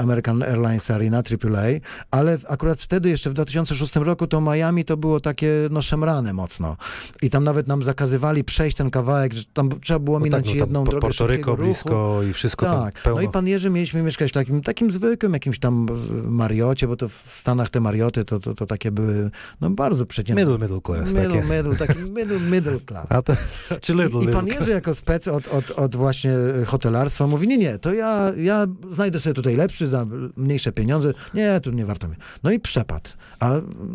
[0.00, 1.64] American Airlines Arena AAA,
[2.10, 6.76] ale akurat wtedy, jeszcze w 2006 roku, to Miami to było takie no szemrane mocno.
[7.22, 10.54] I tam nawet nam zakazywali przejść ten kawałek, że tam trzeba było no minąć tak,
[10.54, 11.56] no, tam jedną drogę Porto ruchu.
[11.56, 13.20] blisko i wszystko tam Tak, pełno.
[13.20, 15.86] no i pan Jerzy mieliśmy mieszkać w takim, takim zwykłym jakimś tam
[16.24, 20.44] Mariocie, bo to w Stanach te Marioty to, to, to takie były, no bardzo przeciętne.
[20.44, 21.54] Middle, middle class, middle, takie.
[21.56, 23.06] middle, taki middle, middle class.
[23.08, 23.32] A to,
[23.80, 24.60] czy little, I, I pan little.
[24.60, 26.32] Jerzy jako spec od, od, od właśnie
[26.66, 30.06] hotelarstwa mówi, nie, nie, to ja, ja znajdę sobie tutaj lepszy za
[30.36, 31.12] mniejsze pieniądze.
[31.34, 32.14] Nie, tu nie warto mi.
[32.42, 33.10] No i przepadł.
[33.40, 33.50] A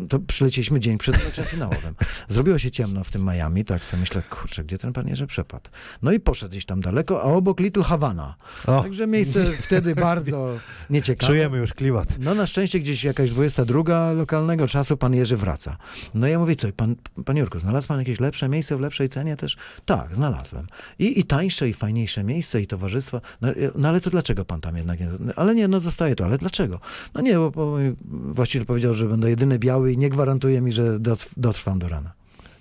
[0.08, 1.94] to przylecieliśmy dzień przed meczem finałowym.
[2.28, 5.70] Zrobiło się ciemno w tym Miami, tak sobie myślę, kurczę, gdzie ten pan Jerzy przepadł?
[6.02, 8.34] No i poszedł gdzieś tam daleko, a obok Little Havana.
[8.66, 10.48] O, Także miejsce wtedy bardzo
[10.90, 11.26] nieciekawe.
[11.32, 12.08] czujemy już klimat.
[12.18, 15.76] No na szczęście gdzieś jakaś 22 lokalnego czasu pan Jerzy wraca.
[16.14, 19.36] No ja mówię, co, pan, pan Jurku, znalazł pan jakieś lepsze miejsce w lepszej cenie
[19.36, 19.56] też?
[19.84, 20.66] Tak, znalazłem.
[20.98, 23.20] I, i tańsze, i fajniejsze miejsce, i towarzystwo.
[23.40, 25.08] No, no ale to dlaczego pan tam jednak nie...
[25.36, 26.80] Ale nie, no zostaje to, ale dlaczego?
[27.14, 27.76] No nie, bo, bo
[28.10, 32.12] właściciel powiedział, że będę jedyny biały i nie gwarantuje mi, że dotr- dotrwam do rana.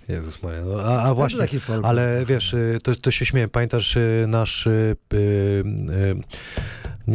[0.10, 1.86] Jezus Maria, no, a, a właśnie, taki folk.
[1.86, 5.64] ale wiesz, y, to, to się śmieję, pamiętasz y, nasz y, y, y,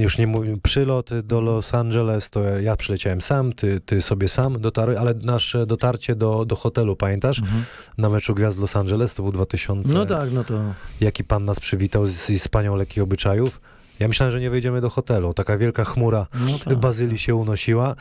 [0.02, 4.60] już nie mówię, przylot do Los Angeles, to ja przyleciałem sam, ty, ty sobie sam
[4.60, 7.38] dotarłeś, ale nasze dotarcie do, do hotelu, pamiętasz?
[7.38, 7.64] Mhm.
[7.98, 9.94] Na meczu Gwiazd Los Angeles, to był 2000.
[9.94, 10.60] No tak, no to...
[11.00, 13.60] Jaki pan nas przywitał z, z panią lekkich obyczajów?
[14.00, 15.34] Ja myślałem, że nie wejdziemy do hotelu.
[15.34, 16.78] Taka wielka chmura No tak.
[16.78, 17.94] bazylii się unosiła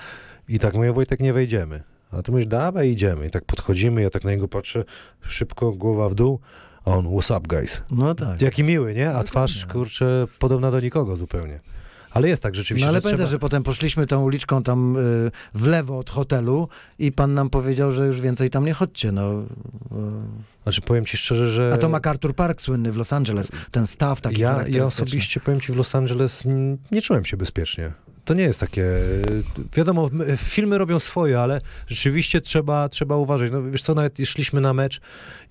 [0.50, 1.84] i tak mówię, Wojtek, nie wejdziemy.
[2.12, 3.28] A ty mówisz, dawaj, idziemy.
[3.28, 4.84] I tak podchodzimy, ja tak na niego patrzę,
[5.28, 6.39] szybko, głowa w dół,
[6.86, 7.82] a on, what's up, guys?
[7.91, 8.41] No tak.
[8.41, 9.06] Jaki miły, nie?
[9.06, 9.32] A Dokładnie.
[9.32, 11.60] twarz, kurczę, podobna do nikogo zupełnie.
[12.14, 13.32] Ale jest tak rzeczywiście, No ale że pamiętasz, trzeba...
[13.32, 16.68] że potem poszliśmy tą uliczką tam y, w lewo od hotelu
[16.99, 19.11] i pan nam powiedział, że już więcej tam nie chodźcie.
[19.11, 19.43] No.
[20.64, 21.72] Znaczy, powiem ci szczerze, że...
[21.74, 25.61] A to MacArthur Park słynny w Los Angeles, ten staw taki ja, ja osobiście, powiem
[25.61, 26.43] ci, w Los Angeles
[26.91, 27.91] nie czułem się bezpiecznie.
[28.26, 28.86] To nie jest takie...
[29.74, 33.51] Wiadomo, filmy robią swoje, ale rzeczywiście trzeba, trzeba uważać.
[33.51, 35.01] No wiesz co, nawet szliśmy na mecz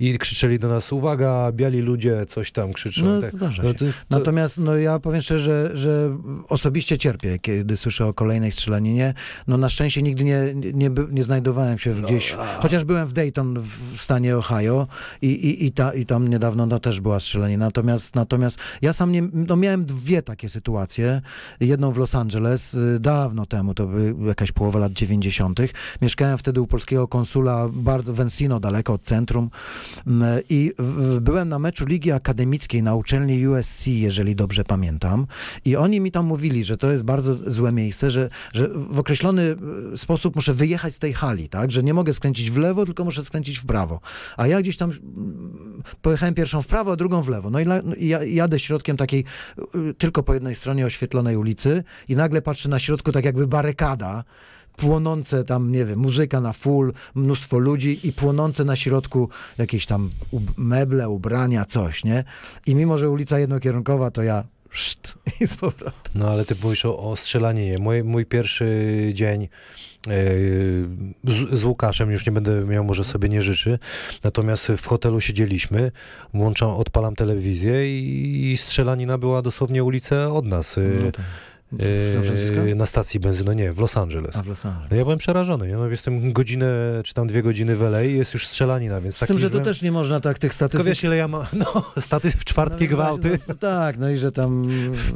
[0.01, 3.05] i krzyczeli do nas, uwaga, biali ludzie, coś tam krzyczą.
[3.05, 3.31] No, tak.
[3.31, 6.19] zdarza No, to, to, Natomiast no, ja powiem szczerze, że, że
[6.49, 9.15] osobiście cierpię, kiedy słyszę o kolejnej strzelaninie.
[9.47, 13.97] No na szczęście nigdy nie, nie, nie znajdowałem się gdzieś, chociaż byłem w Dayton w
[13.97, 14.87] stanie Ohio
[15.23, 17.65] i, i, i, ta, i tam niedawno no, też była strzelanina.
[17.67, 21.21] Natomiast, natomiast ja sam nie, no, miałem dwie takie sytuacje.
[21.61, 25.61] Jedną w Los Angeles y, dawno temu, to by jakaś połowa lat 90.
[26.03, 28.23] Mieszkałem wtedy u polskiego konsula bardzo w
[28.61, 29.51] daleko od centrum
[30.07, 30.73] Mm, i
[31.21, 35.27] byłem na meczu Ligi Akademickiej na uczelni USC, jeżeli dobrze pamiętam.
[35.65, 39.57] I oni mi tam mówili, że to jest bardzo złe miejsce, że, że w określony
[39.93, 41.71] e, sposób muszę wyjechać z tej hali, tak?
[41.71, 44.01] Że nie mogę skręcić w lewo, tylko muszę skręcić w prawo.
[44.37, 47.51] A ja gdzieś tam mm, pojechałem pierwszą w prawo, a drugą w lewo.
[47.51, 47.75] No i no
[48.27, 49.25] jadę środkiem takiej
[49.75, 54.25] y, tylko po jednej stronie oświetlonej ulicy i nagle patrzę na środku tak jakby barykada,
[54.77, 59.29] płonące tam, nie wiem, muzyka na full, mnóstwo ludzi i płonące na środku
[59.59, 62.25] jakieś tam ub- meble, ubrania, coś, nie?
[62.67, 65.93] I mimo, że ulica jednokierunkowa, to ja szt, i z powrotem.
[66.15, 67.77] No ale ty mówisz o, o strzelaninie.
[67.79, 68.67] Mój, mój pierwszy
[69.15, 69.49] dzień e,
[71.25, 73.79] z, z Łukaszem, już nie będę miał, może sobie nie życzy,
[74.25, 75.93] natomiast w hotelu siedzieliśmy,
[76.35, 80.79] włączam, odpalam telewizję i, i strzelanina była dosłownie ulicę od nas.
[80.79, 81.23] e, No to-
[82.71, 84.37] e, na stacji benzyny, nie, w Los Angeles.
[84.37, 84.91] A w Los Angeles.
[84.91, 85.69] No ja byłem przerażony.
[85.69, 86.67] Ja no, jestem godzinę,
[87.05, 89.61] czy tam dwie godziny w LA i jest już strzelanina, więc Z tym, że to
[89.61, 90.87] też nie można tak tych Tylko statystyk...
[90.87, 94.69] wiesz, ile ja mam, no, staty, czwartki No, gwałty, No, tak, no i że tam...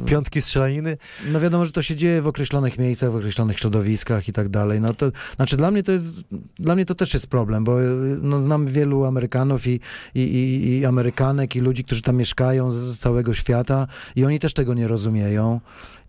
[0.05, 0.97] piątki strzelaniny.
[1.31, 4.81] No wiadomo, że to się dzieje w określonych miejscach, w określonych środowiskach i tak dalej.
[4.81, 6.13] No to, znaczy dla mnie to jest,
[6.59, 7.77] dla mnie to też jest problem, bo
[8.21, 9.79] no, znam wielu Amerykanów i,
[10.15, 14.53] i, i, i Amerykanek i ludzi, którzy tam mieszkają z całego świata i oni też
[14.53, 15.59] tego nie rozumieją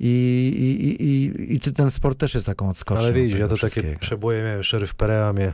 [0.00, 0.08] i,
[0.80, 4.42] i, i, i, ten sport też jest taką odskocznią Ale widzisz, ja to takie przeboje
[4.42, 4.62] miałem.
[4.62, 5.52] Szeryf Perea mnie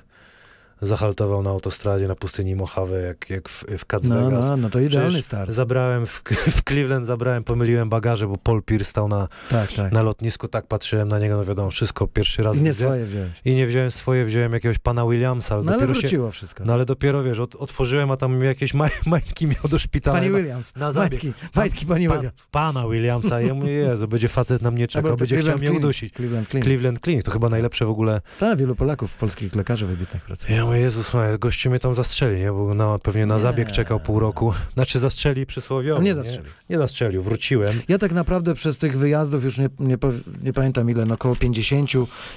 [0.87, 4.41] zahaltował na autostradzie na pustyni Mojave, jak, jak w, w Cats No, Vegas.
[4.45, 5.51] no, no to idealny Przecież start.
[5.51, 6.23] Zabrałem w,
[6.57, 9.93] w Cleveland, zabrałem, pomyliłem bagaże, bo Paul Pierce stał na, Tak, tak.
[9.93, 12.85] na lotnisku, tak patrzyłem na niego, no wiadomo, wszystko pierwszy raz I nie widzę.
[12.85, 13.31] swoje wziąłeś.
[13.45, 16.65] I nie wziąłem swoje, wziąłem jakiegoś pana Williamsa, ale No ale dopiero się, wróciło wszystko.
[16.65, 20.19] no ale dopiero, wiesz, od, otworzyłem, a tam jakieś maj, majtki miał do szpitala.
[20.21, 20.77] Pani Williams.
[20.77, 21.11] na zabieg.
[21.25, 22.49] Majtki, majtki pani Pan, Williams.
[22.51, 23.41] pana Williamsa.
[23.43, 25.85] I ja mówię, Jezu, będzie facet na mnie czekał, będzie chciał Cleveland mnie Clinic.
[25.85, 26.15] udusić.
[26.15, 26.65] Cleveland Clinic.
[26.67, 30.57] Cleveland Clinic, to chyba najlepsze w ogóle Tak, wielu Polaków, polskich lekarzy wybitnych pracuje.
[30.57, 32.53] Ja Jezus, słuchaj, gościu mnie tam zastrzeli, nie?
[32.53, 33.41] Bo na, pewnie na Nie.
[33.41, 34.53] zabieg czekał pół roku.
[34.75, 36.03] Znaczy zastrzeli przysłowiowo.
[36.03, 36.51] Nie zastrzelił.
[36.71, 37.81] Nie zastrzelił, wróciłem.
[37.89, 39.97] Ja tak naprawdę przez tych wyjazdów już nie, nie,
[40.43, 41.91] nie pamiętam ile, no około 50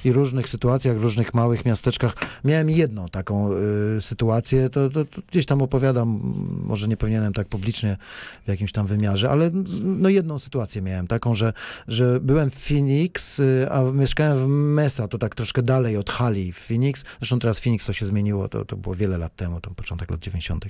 [0.06, 2.14] i różnych sytuacjach, w różnych małych miasteczkach
[2.46, 3.50] miałem jedną taką
[3.98, 6.20] y, sytuację, to, to, to gdzieś tam opowiadam,
[6.64, 7.98] może nie powinienem tak publicznie
[8.46, 9.52] w jakimś tam wymiarze, ale
[9.84, 11.54] no jedną sytuację miałem taką, że,
[11.88, 16.52] że byłem w Phoenix, y, a mieszkałem w Mesa, to tak troszkę dalej od Hali
[16.52, 19.72] w Phoenix, zresztą teraz Phoenix to się zmieniło, to, to było wiele lat temu, to
[19.72, 20.66] początek lat 90.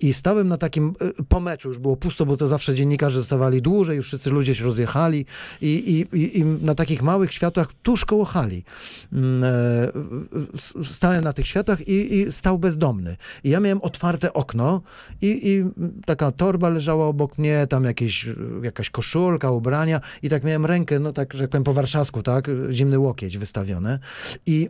[0.00, 3.62] I stałem na takim, y, po meczu już było pusto, bo to zawsze dziennikarze zostawali
[3.62, 5.26] dłużej, już wszyscy ludzie się rozjechali
[5.60, 8.64] i, i, i, i na takich małych światłach tuż koło hali
[9.12, 13.16] mm, e, stałem na tych światłach i, i stał bezdomny.
[13.44, 14.82] I ja miałem otwarte okno
[15.22, 15.64] i, i
[16.06, 18.28] taka torba leżała obok mnie, tam jakieś,
[18.62, 22.98] jakaś koszulka, ubrania i tak miałem rękę, no tak, że powiem po warszawsku, tak, zimny
[22.98, 23.98] łokieć wystawione
[24.46, 24.68] i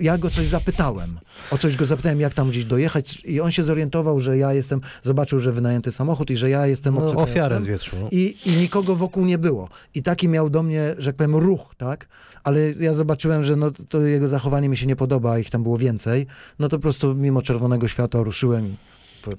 [0.00, 1.18] ja go coś zapytałem.
[1.50, 4.80] O coś go zapytałem, jak tam gdzieś dojechać i on się zorientował, że ja jestem,
[5.02, 7.42] zobaczył, że wynajęty samochód i że ja jestem No, obcokrajowcem.
[7.44, 7.96] ofiarę z wietrzu.
[8.00, 8.08] No.
[8.10, 9.68] I, I nikogo wokół nie było.
[9.94, 12.08] I taki miał do mnie, że tak powiem, ruch, tak?
[12.44, 15.62] Ale ja zobaczyłem, że no, to jego zachowanie mi się nie podoba, a ich tam
[15.62, 16.26] było więcej.
[16.58, 18.66] No to po prostu mimo czerwonego światła ruszyłem.
[18.66, 18.74] i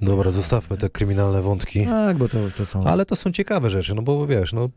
[0.02, 1.86] Dobra, zostawmy te kryminalne wątki.
[1.86, 2.84] Tak, bo to, to są...
[2.84, 4.70] Ale to są ciekawe rzeczy, no bo wiesz, no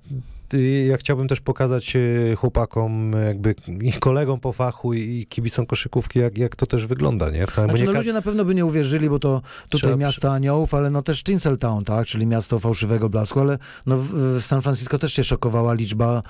[0.88, 6.38] ja chciałbym też pokazać y, chłopakom, jakby ich kolegom po fachu i, kibicom koszykówki, jak,
[6.38, 7.46] jak to też wygląda, nie?
[7.46, 10.32] W samym, Znaczy, no, ludzie na pewno by nie uwierzyli, bo to tutaj Trzeba miasto
[10.32, 14.98] aniołów, ale no też Tinseltown, tak, czyli miasto fałszywego blasku, ale no w, San Francisco
[14.98, 16.22] też się szokowała liczba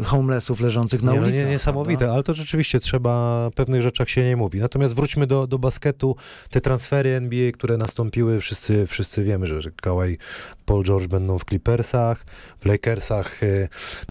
[0.00, 1.44] y, homelessów leżących na nie, no, ulicach.
[1.44, 2.14] nie, niesamowite, prawda?
[2.14, 4.60] ale to rzeczywiście trzeba, o pewnych rzeczach się nie mówi.
[4.60, 6.16] Natomiast wróćmy do, do basketu.
[6.50, 10.18] Te transfery NBA, które nastąpiły, wszyscy, wszyscy wiemy, że, Kawhi,
[10.66, 12.26] Paul George będą w Clippersach,
[12.60, 13.47] w Lakersach, y,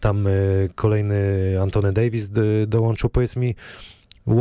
[0.00, 3.10] tam y, kolejny Anthony Davis do, dołączył.
[3.10, 3.54] Powiedz mi,
[4.28, 4.32] y,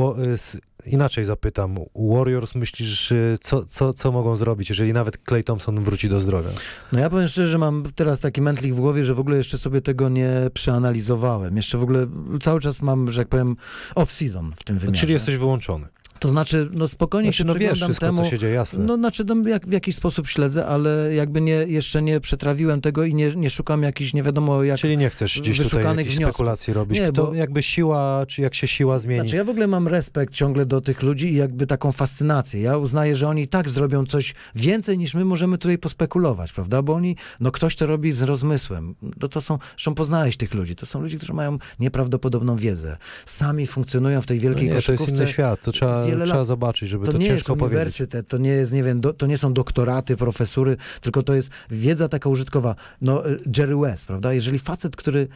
[0.85, 6.09] inaczej zapytam, Warriors myślisz, y, co, co, co mogą zrobić, jeżeli nawet Clay Thompson wróci
[6.09, 6.49] do zdrowia?
[6.91, 9.57] No ja powiem szczerze, że mam teraz taki mętlik w głowie, że w ogóle jeszcze
[9.57, 11.57] sobie tego nie przeanalizowałem.
[11.57, 12.07] Jeszcze w ogóle
[12.41, 13.55] cały czas mam, że jak powiem,
[13.95, 15.01] off-season w tym wymiarze.
[15.01, 15.87] Czyli jesteś wyłączony.
[16.19, 18.23] To znaczy, no spokojnie Znaczy, się no wiesz wszystko, temu.
[18.23, 18.85] co się dzieje, jasne.
[18.85, 23.03] No, znaczy, no, jak, w jakiś sposób śledzę, ale jakby nie, jeszcze nie przetrawiłem tego
[23.03, 24.79] i nie, nie szukam jakichś, nie wiadomo jak...
[24.79, 26.35] Czyli nie chcesz gdzieś tutaj jakichś wniosków.
[26.35, 26.99] spekulacji robić.
[26.99, 29.21] Nie, Kto, bo- jakby siła, czy jak się siła zmieni.
[29.21, 32.61] Znaczy, ja w ogóle mam respekt ciągle do tych ludzi i jakby taką fascynację.
[32.61, 36.81] Ja uznaję, że oni i tak zrobią coś więcej niż my możemy tutaj pospekulować, prawda?
[36.81, 38.95] Bo oni, no ktoś to robi z rozmysłem.
[39.21, 40.75] No to są, zresztą poznałeś tych ludzi.
[40.75, 42.97] To są ludzie, którzy mają nieprawdopodobną wiedzę.
[43.25, 45.23] Sami funkcjonują w tej no wielkiej nie, to jest koszykówce.
[45.23, 46.47] inny świat, to trzeba, wiele trzeba lat.
[46.47, 47.71] zobaczyć, żeby To, to, nie jest ciężko powiedzieć.
[47.75, 51.49] uniwersytet, to nie jest, nie wiem, do, to nie są doktoraty, profesury, tylko to jest
[51.71, 52.75] wiedza taka użytkowa.
[53.01, 54.33] No, y, Jerry West, prawda?
[54.33, 55.27] Jeżeli facet, który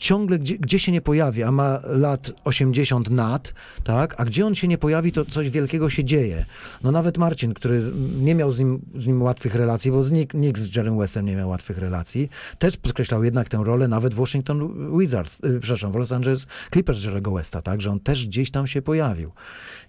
[0.00, 4.14] ciągle gdzie, gdzie się nie pojawi, a ma lat 80 nad, tak?
[4.20, 6.44] A gdzie on się nie pojawi, to coś wielkiego się dzieje.
[6.84, 7.82] No nawet Marcin, który
[8.20, 11.26] nie miał z nim, z nim łatwych relacji, bo z nikt, nikt z Jerrym Westem
[11.26, 12.28] nie miał łatwych relacji,
[12.58, 14.58] też podkreślał jednak tę rolę nawet w Washington
[14.98, 17.80] Wizards, y, przepraszam, w Los Angeles Clippers Jerry'ego Westa, tak?
[17.80, 19.30] Że on też gdzieś tam się pojawił.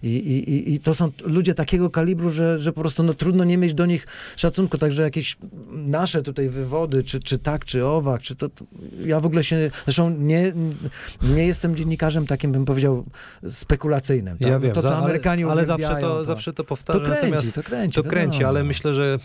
[0.02, 3.58] I, i, i- to są ludzie takiego kalibru, że, że po prostu no, trudno nie
[3.58, 4.06] mieć do nich
[4.36, 4.78] szacunku.
[4.78, 5.36] Także jakieś
[5.72, 8.64] nasze tutaj wywody, czy, czy tak, czy owak, czy to, to
[9.04, 10.52] ja w ogóle się, zresztą nie,
[11.22, 13.04] nie jestem dziennikarzem takim, bym powiedział,
[13.48, 14.38] spekulacyjnym.
[14.38, 14.48] Tak?
[14.48, 17.02] Ja wiem, to, co za- ale- Amerykanie ale zawsze uwielbiają, to, zawsze to to powtarzam.
[17.04, 17.94] kręci, Natomiast to kręci.
[17.94, 18.48] to kręci, wiadomo.
[18.48, 19.18] ale myślę, że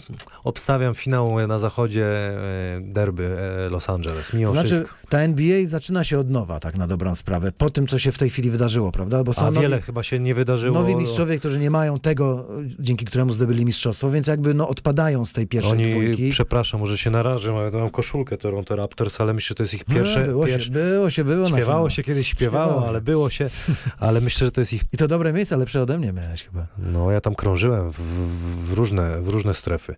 [0.43, 4.95] obstawiam finał na zachodzie e, derby e, Los Angeles, mimo To znaczy, wszystko.
[5.09, 8.17] ta NBA zaczyna się od nowa, tak na dobrą sprawę, po tym, co się w
[8.17, 9.23] tej chwili wydarzyło, prawda?
[9.23, 10.79] Bo są A nowi- wiele chyba się nie wydarzyło.
[10.79, 12.47] Nowi mistrzowie, którzy nie mają tego,
[12.79, 16.29] dzięki któremu zdobyli mistrzostwo, więc jakby no, odpadają z tej pierwszej Oni, dwójki.
[16.31, 19.87] przepraszam, może się narażę, ale mam koszulkę Toronto Raptors, ale myślę, że to jest ich
[19.87, 20.23] No, pierwsze...
[20.25, 21.89] było, pierwsze było się, było na śpiewało finał.
[21.89, 22.87] się kiedyś, śpiewało, Śpiewało.
[22.89, 23.49] ale było się,
[23.99, 26.67] ale myślę, że to jest ich I to dobre miejsce, lepsze ode mnie miałeś chyba.
[26.77, 27.99] No, ja tam krążyłem w,
[28.69, 29.95] w, różne, w różne strefy.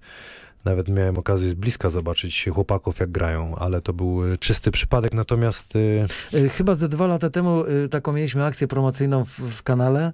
[0.65, 5.13] Nawet miałem okazję z bliska zobaczyć chłopaków, jak grają, ale to był y, czysty przypadek.
[5.13, 10.13] Natomiast y, Y, Chyba ze dwa lata temu taką mieliśmy akcję promocyjną w, w kanale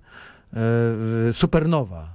[1.32, 2.15] Supernowa.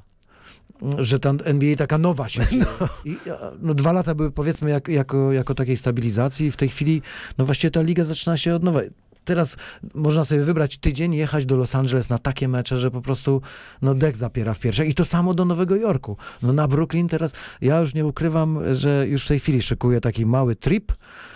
[0.98, 2.64] Że ta NBA taka nowa się dzieje.
[3.04, 3.16] I,
[3.62, 7.02] no, dwa lata były powiedzmy jak, jako, jako takiej stabilizacji i w tej chwili
[7.38, 8.80] no właściwie ta liga zaczyna się od nowa.
[9.24, 9.56] Teraz
[9.94, 13.42] można sobie wybrać tydzień, jechać do Los Angeles na takie mecze, że po prostu
[13.82, 14.88] no dek zapiera w piersiach.
[14.88, 16.16] I to samo do Nowego Jorku.
[16.42, 20.26] No na Brooklyn teraz, ja już nie ukrywam, że już w tej chwili szykuję taki
[20.26, 20.92] mały trip,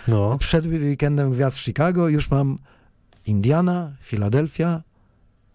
[0.07, 2.57] no, przed weekendem gwiazd w Chicago już mam
[3.27, 4.81] Indiana, Filadelfia,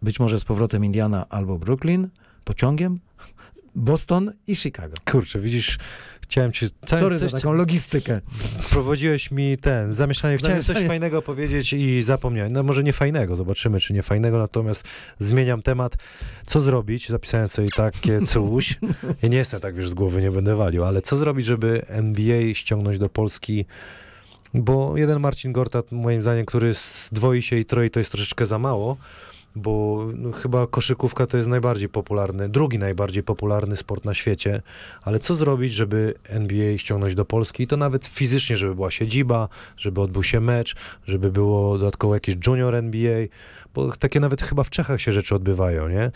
[0.02, 2.08] być może z powrotem Indiana albo Brooklyn,
[2.44, 3.00] pociągiem,
[3.74, 4.94] Boston i Chicago.
[5.10, 5.78] kurczę, widzisz,
[6.22, 6.66] chciałem ci...
[6.86, 8.20] Cały, Sorry coś, za taką logistykę.
[8.70, 10.36] Prowadziłeś mi ten, zamieszanie.
[10.38, 10.88] Chciałem coś Zamieszanie.
[10.88, 12.52] fajnego powiedzieć i zapomniałem.
[12.52, 14.84] No może nie fajnego, zobaczymy, czy nie fajnego, natomiast
[15.18, 15.96] zmieniam temat.
[16.46, 17.08] Co zrobić?
[17.08, 18.78] Zapisałem sobie takie coś.
[19.22, 22.54] Ja nie jestem tak, wiesz, z głowy nie będę walił, ale co zrobić, żeby NBA
[22.54, 23.64] ściągnąć do Polski?
[24.54, 28.58] Bo jeden Marcin Gortat, moim zdaniem, który zdwoi się i troi, to jest troszeczkę za
[28.58, 28.96] mało,
[29.56, 34.62] bo no, chyba koszykówka to jest najbardziej popularny, drugi najbardziej popularny sport na świecie,
[35.02, 39.48] ale co zrobić, żeby NBA ściągnąć do Polski i to nawet fizycznie, żeby była siedziba,
[39.76, 40.76] żeby odbył się mecz,
[41.06, 43.26] żeby było dodatkowo jakiś junior NBA,
[43.74, 46.10] bo takie nawet chyba w Czechach się rzeczy odbywają, nie?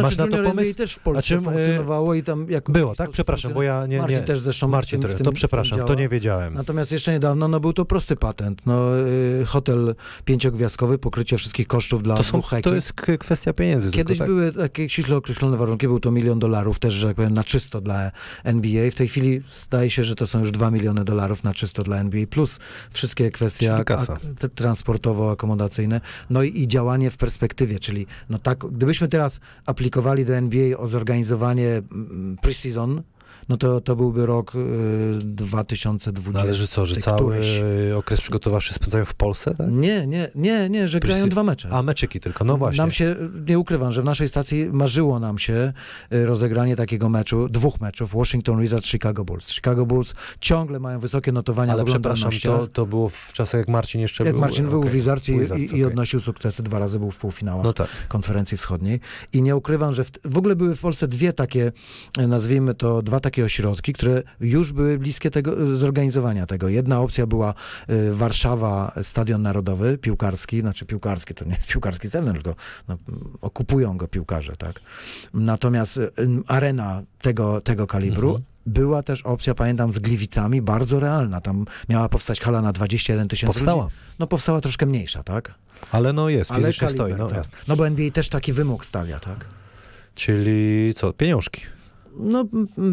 [0.00, 0.68] Znaczy, Masz na to Junior pomysł?
[0.68, 2.72] NBA też w Polsce czym, y, funkcjonowało i tam jako...
[2.72, 3.10] Było, tak?
[3.10, 3.98] Przepraszam, bo ja nie...
[3.98, 6.54] Marcin nie też zresztą Marcin, tym, to, tym, to przepraszam, to nie wiedziałem.
[6.54, 8.66] Natomiast jeszcze niedawno no, był to prosty patent.
[8.66, 9.94] No, y, hotel
[10.24, 13.90] pięciogwiazdkowy, pokrycie wszystkich kosztów dla To, są, dwóch to jest kwestia pieniędzy.
[13.90, 14.26] Kiedyś tylko, tak?
[14.26, 17.80] były takie ściśle określone warunki, był to milion dolarów też, że tak powiem, na czysto
[17.80, 18.10] dla
[18.44, 18.90] NBA.
[18.90, 21.96] W tej chwili zdaje się, że to są już dwa miliony dolarów na czysto dla
[21.96, 24.20] NBA, plus wszystkie kwestie ak- ak-
[24.54, 29.85] transportowo-akomodacyjne, no i, i działanie w perspektywie, czyli no tak, gdybyśmy teraz aplikowali
[30.24, 33.02] do NBA o zorganizowanie mm, pre-season,
[33.48, 36.32] no to, to byłby rok y, 2020.
[36.32, 37.48] No ale że co, że cały któryś.
[37.96, 39.66] okres przygotowawczy spędzają w Polsce, tak?
[39.70, 41.68] Nie, nie, nie, nie, że grają dwa mecze.
[41.72, 42.78] A meczyki tylko, no właśnie.
[42.78, 43.16] Nam się,
[43.48, 45.72] nie ukrywam, że w naszej stacji marzyło nam się
[46.12, 49.50] y, rozegranie takiego meczu, dwóch meczów, Washington Wizards, Chicago Bulls.
[49.52, 53.68] Chicago Bulls ciągle mają wysokie notowania Ale w przepraszam, to, to było w czasach, jak
[53.68, 54.40] Marcin jeszcze Jak był?
[54.40, 54.92] Marcin był w Okej.
[54.92, 55.84] Wizards i, Wizards, i, i okej.
[55.84, 57.88] odnosił sukcesy, dwa razy był w półfinałach No tak.
[58.08, 59.00] konferencji wschodniej.
[59.32, 61.72] I nie ukrywam, że w, w ogóle były w Polsce dwie takie,
[62.28, 66.68] nazwijmy to, dwa takie ośrodki, które już były bliskie tego, e, zorganizowania tego.
[66.68, 67.54] Jedna opcja była
[67.88, 72.54] e, Warszawa, Stadion Narodowy, piłkarski, znaczy piłkarski, to nie jest piłkarski cel, tylko
[72.88, 72.98] no,
[73.40, 74.80] okupują go piłkarze, tak.
[75.34, 76.10] Natomiast e,
[76.46, 78.44] arena tego, tego kalibru Mhm.
[78.66, 81.40] była też opcja, pamiętam, z Gliwicami, bardzo realna.
[81.40, 83.96] Tam miała powstać hala na 21 tysięcy Powstała, ludzi.
[84.18, 85.54] No powstała troszkę mniejsza, tak?
[85.90, 87.18] ale no jest, Ale fizycznie kaliber, stoi.
[87.18, 87.44] No, tak.
[87.68, 89.46] no bo NBA też taki wymóg stawia, tak?
[90.14, 91.60] Czyli co, pieniążki.
[92.16, 92.44] No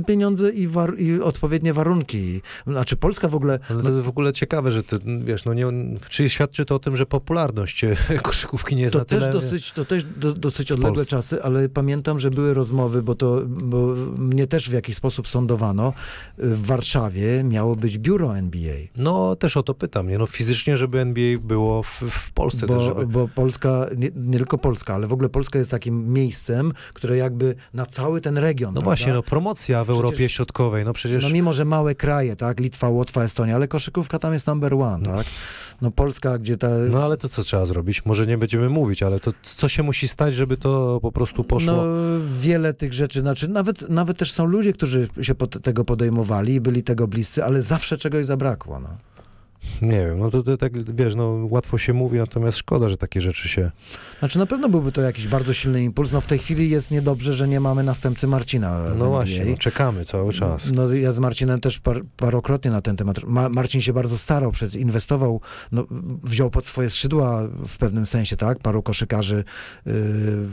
[0.07, 2.41] pieniądze i, war, i odpowiednie warunki.
[2.67, 3.59] Znaczy Polska w ogóle...
[3.69, 5.65] Ale No, to w ogóle ciekawe, że ty, wiesz, no nie,
[6.09, 9.33] czy świadczy to o tym, że popularność e, koszykówki nie jest to na też, tyle...
[9.33, 11.09] dosyć, to też do, dosyć odległe Polsce.
[11.09, 15.93] czasy, ale pamiętam, że były rozmowy, bo to bo mnie też w jakiś sposób sądowano.
[16.37, 18.75] W Warszawie miało być biuro NBA.
[18.95, 20.17] No też o to pytam, nie?
[20.17, 23.07] No fizycznie, żeby NBA było w, w Polsce też, Bo, żeby...
[23.07, 27.55] bo Polska, nie, nie tylko Polska, ale w ogóle Polska jest takim miejscem, które jakby
[27.73, 28.73] na cały ten region.
[28.73, 28.89] No prawda?
[28.89, 31.23] właśnie, no promocja w Przecież- Europie Środkowej, no przecież...
[31.23, 35.05] No mimo, że małe kraje, tak, Litwa, Łotwa, Estonia, ale koszykówka tam jest number one,
[35.05, 35.25] tak?
[35.81, 36.67] No Polska, gdzie ta...
[36.69, 38.05] No ale to co trzeba zrobić?
[38.05, 41.73] Może nie będziemy mówić, ale to co się musi stać, żeby to po prostu poszło?
[41.73, 41.83] No,
[42.39, 46.61] wiele tych rzeczy, znaczy nawet, nawet też są ludzie, którzy się pod, tego podejmowali i
[46.61, 48.89] byli tego bliscy, ale zawsze czegoś zabrakło, no.
[49.81, 53.21] Nie wiem, no to, to tak, wiesz, no łatwo się mówi, natomiast szkoda, że takie
[53.21, 53.71] rzeczy się...
[54.19, 57.33] Znaczy na pewno byłby to jakiś bardzo silny impuls, no w tej chwili jest niedobrze,
[57.33, 60.71] że nie mamy następcy Marcina No właśnie, no, czekamy cały czas.
[60.73, 63.23] No ja z Marcinem też par, parokrotnie na ten temat.
[63.23, 65.41] Ma, Marcin się bardzo starał, przed, inwestował,
[65.71, 65.85] no,
[66.23, 68.59] wziął pod swoje skrzydła w pewnym sensie, tak?
[68.59, 69.43] Paru koszykarzy,
[69.85, 69.93] yy,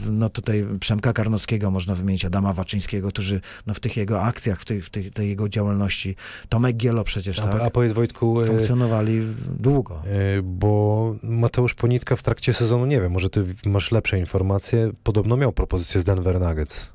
[0.09, 4.65] no tutaj Przemka Karnowskiego można wymienić, Adama Waczyńskiego, którzy no, w tych jego akcjach, w
[4.65, 6.15] tej, w tej, tej jego działalności,
[6.49, 7.61] Tomek Gielo przecież, A, tak?
[7.61, 8.45] a powiedz Wojtku, e,
[9.59, 9.95] Długo.
[10.05, 15.37] e, bo Mateusz Ponitka w trakcie sezonu, nie wiem, może ty masz lepsze informacje, podobno
[15.37, 16.89] miał propozycję z Denver Nuggets.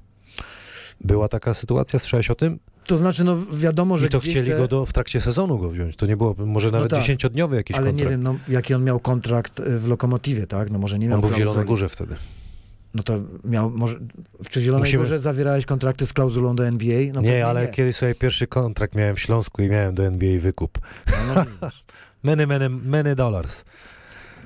[1.00, 2.58] Była taka sytuacja, słyszałeś o tym?
[2.86, 5.70] To znaczy, no wiadomo, że I to chcieli te- go do, w trakcie sezonu go
[5.70, 5.96] wziąć.
[5.96, 7.00] To nie było może nawet tak.
[7.00, 8.04] dziesięciodniowy jakiś ale kontrakt.
[8.04, 10.70] nie wiem, no, jaki on miał kontrakt y, w Lokomotywie, tak?
[10.70, 11.64] No może nie miał On był w Zielonej.
[11.64, 12.16] Górze wtedy.
[12.94, 13.98] No to miał, może,
[14.48, 16.98] czy w Zielonej Musimy- Górze zawierałeś kontrakty z klauzulą do NBA?
[17.14, 17.68] No nie, ale nie.
[17.68, 20.78] kiedyś sobie pierwszy kontrakt miałem w Śląsku i miałem do NBA wykup.
[21.06, 21.70] No, no.
[22.26, 23.64] Many, many, many dollars.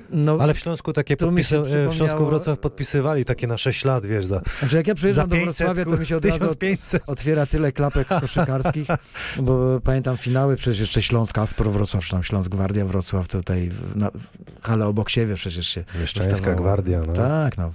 [0.09, 4.05] no, Ale w Śląsku takie podpisy, e, w Śląsku Wrocław podpisywali takie na 6 lat,
[4.05, 7.03] wiesz, za, znaczy jak ja przyjeżdżam do 500, Wrocławia, to mi się od razu 1500.
[7.07, 8.87] otwiera tyle klapek koszykarskich,
[9.39, 14.11] bo pamiętam finały, przecież jeszcze Śląsk Aspro Wrocław, czy tam Śląsk Gwardia Wrocław, tutaj na,
[14.61, 17.13] hale obok siebie przecież się Mieszczańska gwardia, no.
[17.13, 17.71] Tak, no.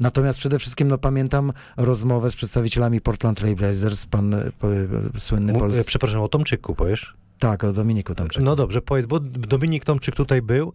[0.00, 4.78] Natomiast przede wszystkim no, pamiętam rozmowę z przedstawicielami Portland Trail Blazers, pan e, po, e,
[5.18, 5.74] słynny Mu- Pol...
[5.74, 7.14] e, Przepraszam, o Tomczyku powiesz?
[7.40, 10.72] Tak, o Dominiku tam No dobrze, powiedz, bo Dominik Tomczyk tutaj był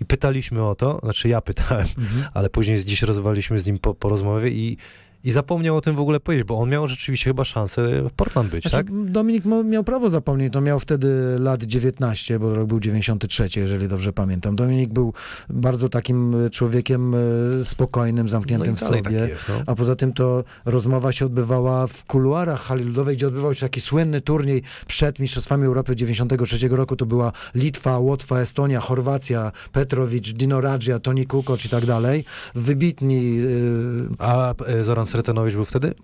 [0.00, 2.24] i pytaliśmy o to, znaczy ja pytałem, Mhm.
[2.34, 4.76] ale później dziś rozmawialiśmy z nim po, po rozmowie i,
[5.24, 8.50] i zapomniał o tym w ogóle powiedzieć, bo on miał rzeczywiście chyba szansę w Portland
[8.50, 9.10] być, Znaczy, tak?
[9.10, 14.12] Dominik miał prawo zapomnieć, to miał wtedy lat 19, bo rok był 93, jeżeli dobrze
[14.12, 14.56] pamiętam.
[14.56, 15.12] Dominik był
[15.50, 17.18] bardzo takim e, człowiekiem e,
[17.64, 19.02] spokojnym, No zamkniętym i w sobie.
[19.02, 19.54] tak jest, no.
[19.66, 23.80] A poza tym to rozmowa się odbywała w kuluarach hali ludowej, gdzie odbywał się taki
[23.80, 26.96] słynny turniej przed Mistrzostwami Europy 93 roku.
[26.96, 32.24] To była Litwa, Łotwa, Estonia, Chorwacja, Petrowicz, Dino Radżia, Toni Kukoc i tak dalej.
[32.54, 33.38] Wybitni...
[33.40, 35.94] y, A Zoran Sretenowicz był wtedy?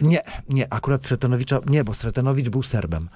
[0.00, 1.60] nie, nie, akurat Sretenowicza...
[1.66, 3.08] Nie, bo Sretenowicz był Serbem.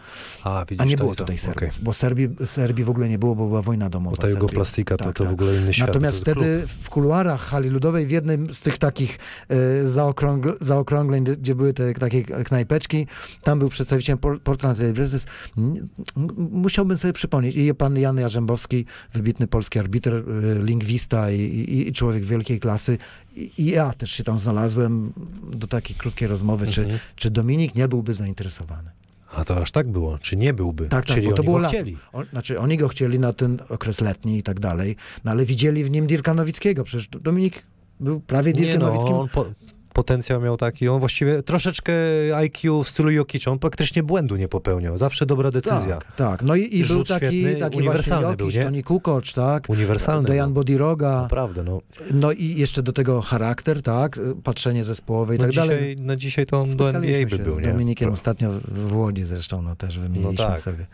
[0.45, 1.25] A, widzisz, A nie to było jest to.
[1.25, 1.71] tutaj Serbów, Okej.
[1.83, 4.17] bo Serbii, Serbii w ogóle nie było, bo była wojna domowa.
[4.17, 5.33] Bo ta w jugoplastika to, Tak, to w tak.
[5.35, 5.87] ogóle inny świat.
[5.89, 9.19] Natomiast to wtedy w kuluarach hali ludowej, w jednym z tych takich
[9.49, 9.57] e,
[9.89, 13.07] zaokrągl- zaokrągleń, gdzie- były te takie knajpeczki,
[13.43, 15.89] tam był przedstawiciel Por- Portland m-
[16.37, 17.57] Musiałbym sobie przypomnieć.
[17.57, 20.23] I pan Jan Jarzębowski, wybitny polski arbiter, e,
[20.65, 22.99] lingwista i, i, i człowiek wielkiej klasy.
[23.39, 25.13] I, ja też się tam znalazłem
[25.53, 26.99] do takiej krótkiej rozmowy, czy, Mhm.
[27.17, 28.91] czy Dominik nie byłby zainteresowany.
[29.37, 30.89] A to aż tak było, czy nie byłby?
[30.89, 31.97] Tak, tak, Czyli bo to było go chcieli.
[32.13, 35.85] On, znaczy, oni go chcieli na ten okres letni i tak dalej, no ale widzieli
[35.85, 36.85] w nim Dirka Nowickiego.
[36.85, 37.63] Przecież Dominik
[38.01, 39.15] był prawie Nie Dirkiem no, Nowickim.
[39.15, 39.45] on po,
[39.93, 41.93] potencjał miał taki, on właściwie troszeczkę
[42.35, 45.97] IQ w stylu Jokic, on praktycznie błędu nie popełniał, zawsze dobra decyzja.
[45.97, 46.43] Tak, tak.
[46.43, 48.65] No i, i był taki, świetny, taki uniwersalny właśnie był, Jokic, nie?
[48.65, 49.65] Toni Kukoc, tak?
[49.69, 50.29] Uniwersalny.
[50.29, 50.53] Dejan.
[50.53, 51.23] Bodiroga.
[51.23, 51.81] Naprawdę, no.
[52.15, 54.21] No i jeszcze do tego charakter, tak?
[54.45, 55.97] Patrzenie zespołowe i no tak dzisiaj, dalej.
[55.97, 57.63] Na dzisiaj to on do NBA by był, z nie?
[57.63, 60.61] Dominikiem ostatnio w Łodzi zresztą, no też wymieniliśmy tak.
[60.61, 60.87] sobie.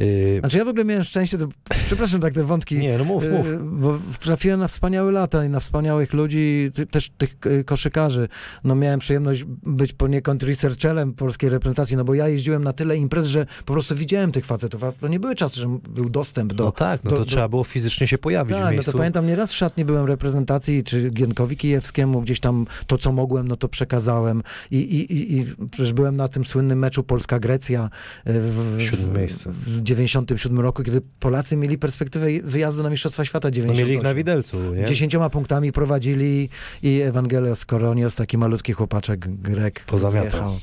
[0.00, 1.48] Y, Znaczy ja w ogóle miałem szczęście, to,
[1.86, 3.80] przepraszam tak te wątki, nie, no mów, y, mów.
[3.80, 8.28] bo trafiłem na wspaniałe lata i na wspaniałych ludzi, ty, też tych y, koszykarzy.
[8.64, 13.26] No miałem przyjemność być poniekąd researcherem polskiej reprezentacji, no bo ja jeździłem na tyle imprez,
[13.26, 16.64] że po prostu widziałem tych facetów, a to nie były czasy, że był dostęp do...
[16.64, 18.92] No tak, no do- to do- trzeba było fizycznie się pojawić w Tak, no miejscu.
[18.92, 23.48] to pamiętam, nieraz w szatni byłem reprezentacji, czy Gienkowi Kijewskiemu, gdzieś tam to, co mogłem,
[23.48, 24.42] no to przekazałem.
[24.70, 27.90] I, i, i, i przecież byłem na tym słynnym meczu Polska-Grecja
[28.24, 29.52] e, w, Siódme miejsce.
[29.52, 33.86] w 97 roku, kiedy Polacy mieli perspektywę wyjazdu na Mistrzostwa Świata No 98.
[33.86, 34.84] mieli ich na widelcu, nie?
[34.84, 36.48] Dziesięcioma punktami prowadzili
[36.82, 40.58] i Ewangelios Koronios, taki malutki chłopaczek Grek, zjechał.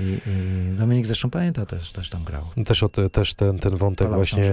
[0.00, 2.42] I, I Dominik zresztą pamięta też, też tam grał.
[2.66, 4.52] Też, o, te- też ten, ten wątek Polał właśnie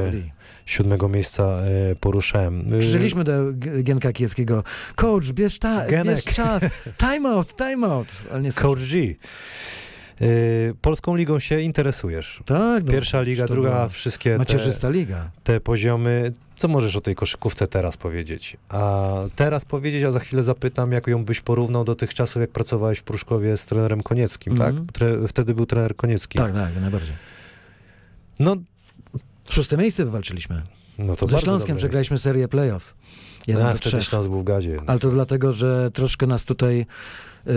[0.66, 1.44] siódmego miejsca
[1.92, 2.74] e, poruszałem.
[2.74, 4.64] Y, Przyszliśmy do G- Gienka Kijewskiego.
[4.96, 6.16] Coach, bierz, ta, Genek.
[6.26, 6.64] bierz czas.
[7.14, 8.08] Time out, time out.
[8.32, 9.16] Ale nie Coach G.
[10.24, 12.44] Y, Polską ligą się interesujesz.
[12.46, 15.32] Tak, no, Pierwsza liga, druga, była wszystkie te, Macierzysta liga.
[15.44, 16.34] te poziomy.
[16.58, 18.58] Co możesz o tej koszykówce teraz powiedzieć?
[18.70, 22.50] A teraz powiedzieć, a za chwilę zapytam, jak ją byś porównał do tych czasów, jak
[22.52, 24.76] pracowałeś w Pruszkowie z trenerem Konieckim, Mhm.
[24.86, 24.94] tak?
[24.96, 26.38] Tre, wtedy był trener Koniecki.
[26.38, 27.16] Tak, tak, najbardziej.
[28.40, 28.56] No,
[29.50, 30.62] Szóste miejsce wywalczyliśmy.
[30.98, 32.94] no to Ze Śląskiem przegraliśmy serię playoffs.
[33.48, 34.02] Jeden A, wtedy.
[34.04, 34.78] Śląsk był w gazie.
[34.88, 36.86] Ale to dlatego, że troszkę nas tutaj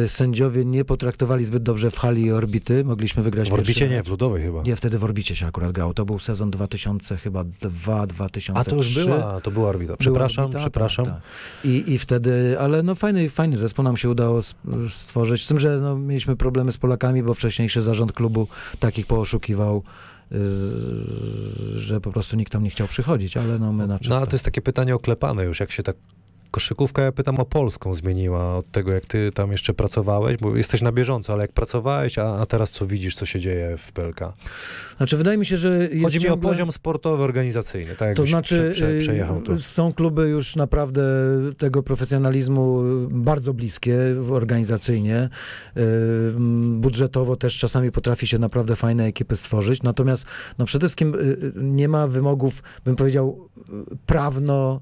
[0.07, 2.85] sędziowie nie potraktowali zbyt dobrze w hali orbity.
[2.85, 4.63] Mogliśmy wygrać W orbicie nie, w Ludowej chyba.
[4.63, 5.95] Nie, wtedy w orbicie się akurat grało.
[5.95, 8.61] To był sezon 2000 chyba 2, 2003.
[8.61, 9.87] A to już była, to była orbita.
[9.87, 11.05] Była Przepraszam, orbita, przepraszam.
[11.05, 11.23] Tak, tak.
[11.65, 14.41] I, I wtedy, ale no fajny, fajny zespół nam się udało
[14.89, 15.45] stworzyć.
[15.45, 19.83] Z tym, że no, mieliśmy problemy z Polakami, bo wcześniejszy zarząd klubu takich pooszukiwał,
[20.33, 20.37] y,
[21.79, 24.17] że po prostu nikt tam nie chciał przychodzić, ale no my na No czysto.
[24.17, 25.97] ale to jest takie pytanie oklepane już, jak się tak
[26.51, 30.83] koszykówka, ja pytam o polską, zmieniła od tego, jak ty tam jeszcze pracowałeś, bo jesteś
[30.83, 34.21] na bieżąco, ale jak pracowałeś, a, a teraz co widzisz, co się dzieje w PLK?
[34.97, 36.51] Znaczy wydaje mi się, że jest Chodzi mi o ciągle...
[36.51, 39.53] poziom sportowy, organizacyjny, tak To znaczy, prze, prze, przejechał to.
[39.53, 41.03] y, są kluby już naprawdę
[41.59, 43.99] tego profesjonalizmu y, bardzo bliskie
[44.31, 45.29] organizacyjnie.
[45.77, 45.81] Y,
[46.77, 49.83] Budżetowo też czasami potrafi się naprawdę fajne ekipy stworzyć.
[49.83, 50.27] Natomiast
[50.59, 53.63] no przede wszystkim y, y, nie ma wymogów, bym powiedział, y,
[54.07, 54.81] prawno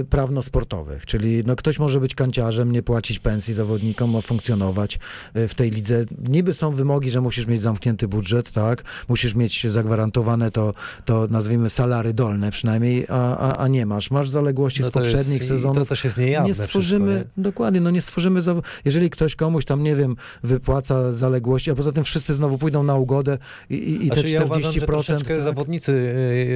[0.00, 4.98] y, prawno-sportowych, czyli no ktoś może być kanciarzem, nie płacić pensji zawodnikom, funkcjonować
[5.36, 6.04] y, w tej lidze.
[6.28, 11.70] Niby są wymogi, że musisz mieć zamknięty budżet, tak, musisz mieć zagwarantowane to, to nazwijmy
[11.70, 14.10] salary dolne przynajmniej, a, a, a nie masz.
[14.10, 15.78] Masz zaległości z No jest- poprzednich i sezonów.
[15.78, 18.40] To też jest niejawne nie stworzymy, wszystko, dokładnie, no nie stworzymy,
[18.84, 22.94] jeżeli ktoś komuś tam, nie wiem, wypłaca zaległości, a poza tym wszyscy znowu pójdą na
[22.96, 23.38] ugodę
[23.70, 24.32] i, i, i te Znaczy, 40%.
[24.32, 25.42] ja uważam, że tak?
[25.42, 25.92] zawodnicy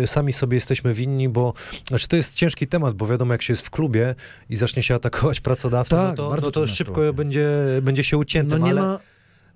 [0.03, 1.55] y, sami sobie jesteśmy winni, bo
[1.89, 4.15] znaczy to jest ciężki temat, bo wiadomo, jak się jest w klubie
[4.51, 7.13] i zacznie się atakować pracodawcę, Tak, no to, bardzo no to szybko sytuacja.
[7.13, 7.49] będzie,
[7.83, 8.99] będzie się no uciętym, nie ale ma,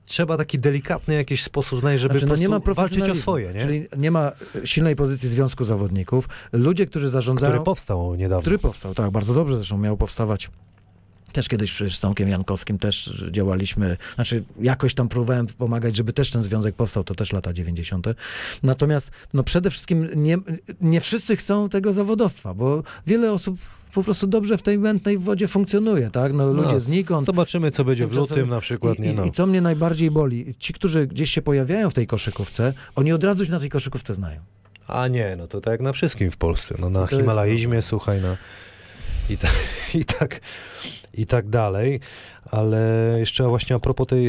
[0.06, 3.60] trzeba taki delikatny jakiś sposób znaleźć, żeby Znaczy, no nie ma walczyć o swoje, nie?
[3.60, 4.32] Czyli nie ma
[4.62, 6.28] e, silnej pozycji Związku Zawodników.
[6.52, 7.52] Ludzie, którzy zarządzają...
[7.52, 8.40] Który powstał niedawno.
[8.40, 10.50] Który powstał, tak, bardzo dobrze zresztą miał powstawać.
[11.32, 16.42] Też kiedyś z Tomkiem Jankowskim też działaliśmy, znaczy jakoś tam próbowałem pomagać, żeby też ten
[16.42, 18.06] związek powstał, to też lata 90.
[18.62, 20.38] Natomiast no przede wszystkim nie,
[20.80, 23.58] nie wszyscy chcą tego zawodowstwa, bo wiele osób
[23.94, 26.32] po prostu dobrze w tej mętnej wodzie funkcjonuje, tak?
[26.32, 27.26] No ludzie No, znikąd.
[27.26, 28.98] Zobaczymy, co będzie w lutym na przykład.
[28.98, 29.24] I, nie, i, no.
[29.24, 33.24] I co mnie najbardziej boli, ci, którzy gdzieś się pojawiają w tej koszykówce, oni od
[33.24, 34.40] razu się na tej koszykówce znają.
[34.86, 36.74] A nie, no to tak jak na wszystkim w Polsce.
[36.78, 37.16] No, na To
[37.74, 38.36] jest słuchaj, na...
[39.30, 39.48] I, ta,
[40.00, 40.40] i, tak,
[41.14, 42.00] I tak dalej.
[42.50, 44.28] Ale jeszcze właśnie a propos tej,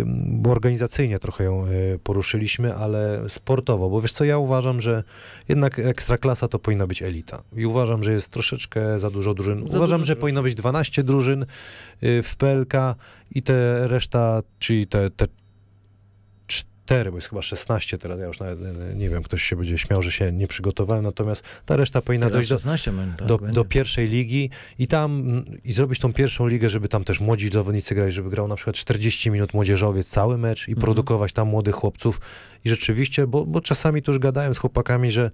[0.00, 5.04] y, bo organizacyjnie trochę ją y, poruszyliśmy, ale sportowo, bo wiesz co, ja uważam, że
[5.48, 7.42] jednak ekstraklasa to powinna być elita.
[7.56, 9.58] I uważam, że jest troszeczkę za dużo drużyn.
[9.68, 10.20] Za uważam, dużo że drużyn.
[10.20, 11.42] powinno być 12 drużyn
[12.02, 12.74] y, w PLK
[13.30, 15.26] i te reszta, czyli te, te
[16.92, 18.58] cztery, bo jest chyba 16 teraz, ja już nawet
[18.96, 22.32] nie wiem, ktoś się będzie śmiał, że się nie przygotowałem, natomiast ta reszta powinna Teraz
[22.32, 26.46] dojść do, 16 mam, tak, do, do pierwszej ligi i tam i zrobić tą pierwszą
[26.46, 30.38] ligę, żeby tam też młodzi zawodnicy grali, żeby grał na przykład 40 minut młodzieżowiec cały
[30.38, 30.82] mecz i Mhm.
[30.82, 32.20] produkować tam młodych chłopców
[32.64, 35.30] i rzeczywiście, bo, bo czasami tu już gadałem z chłopakami, że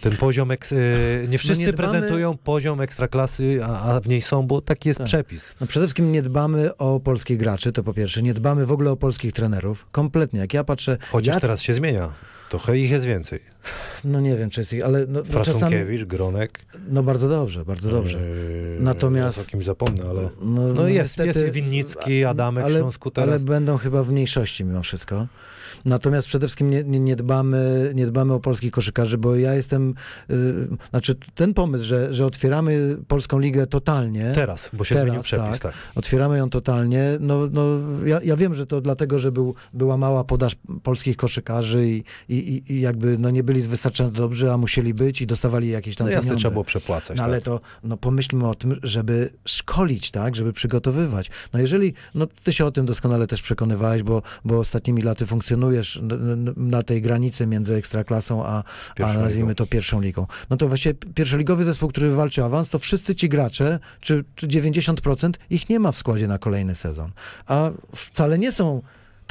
[0.00, 4.22] ten poziom, eks, y, nie wszyscy nie dbamy- prezentują poziom ekstraklasy, a, a w niej
[4.22, 5.06] są, bo taki jest Tak.
[5.06, 5.54] przepis.
[5.60, 8.22] No przede wszystkim nie dbamy o polskich graczy, to po pierwsze.
[8.22, 9.86] Nie dbamy w ogóle o polskich trenerów.
[9.92, 10.40] Kompletnie.
[10.40, 10.98] Jak ja patrzę...
[11.10, 12.12] Chociaż ja, teraz się zmienia.
[12.48, 13.40] Trochę ich jest więcej.
[14.04, 15.76] No nie wiem, czy jest ich, ale no, no czasami...
[16.06, 16.58] Gronek.
[16.88, 18.18] No bardzo dobrze, bardzo dobrze.
[18.18, 20.22] Yy, Natomiast- O kimś zapomnę, ale...
[20.40, 23.28] No, No jest, niestety- jest Winnicki, Adamek w ale, Śląsku teraz.
[23.30, 25.26] ale będą chyba w mniejszości mimo wszystko.
[25.84, 29.94] Natomiast przede wszystkim nie, nie, nie, dbamy, nie dbamy o polskich koszykarzy, bo ja jestem,
[30.30, 30.34] y,
[30.90, 35.58] znaczy ten pomysł, że, że otwieramy polską ligę totalnie, Teraz, bo się Teraz, przepis, tak.
[35.58, 35.74] tak.
[35.94, 37.64] otwieramy ją totalnie, no, no
[38.06, 42.62] ja, ja wiem, że to dlatego, że był, była mała podaż polskich koszykarzy i, i,
[42.72, 46.10] i- jakby no, nie byli wystarczająco dobrzy, a musieli być i dostawali jakieś tam No
[46.10, 46.36] pieniądze.
[46.36, 47.16] trzeba było przepłacać.
[47.16, 47.44] No ale tak.
[47.44, 51.30] to no, pomyślmy o tym, żeby szkolić, tak, żeby przygotowywać.
[51.52, 55.73] No jeżeli, no ty się o tym doskonale też przekonywałeś, bo, bo ostatnimi laty funkcjonujesz
[56.56, 58.64] na tej granicy między ekstraklasą, a,
[59.02, 59.54] a nazwijmy ligą.
[59.54, 60.26] to pierwszą ligą.
[60.50, 64.48] No to właśnie pierwszoligowy zespół, który walczy o awans, to wszyscy ci gracze, czy, czy
[64.48, 67.10] 90% ich nie ma w składzie na kolejny sezon.
[67.46, 68.82] A wcale nie są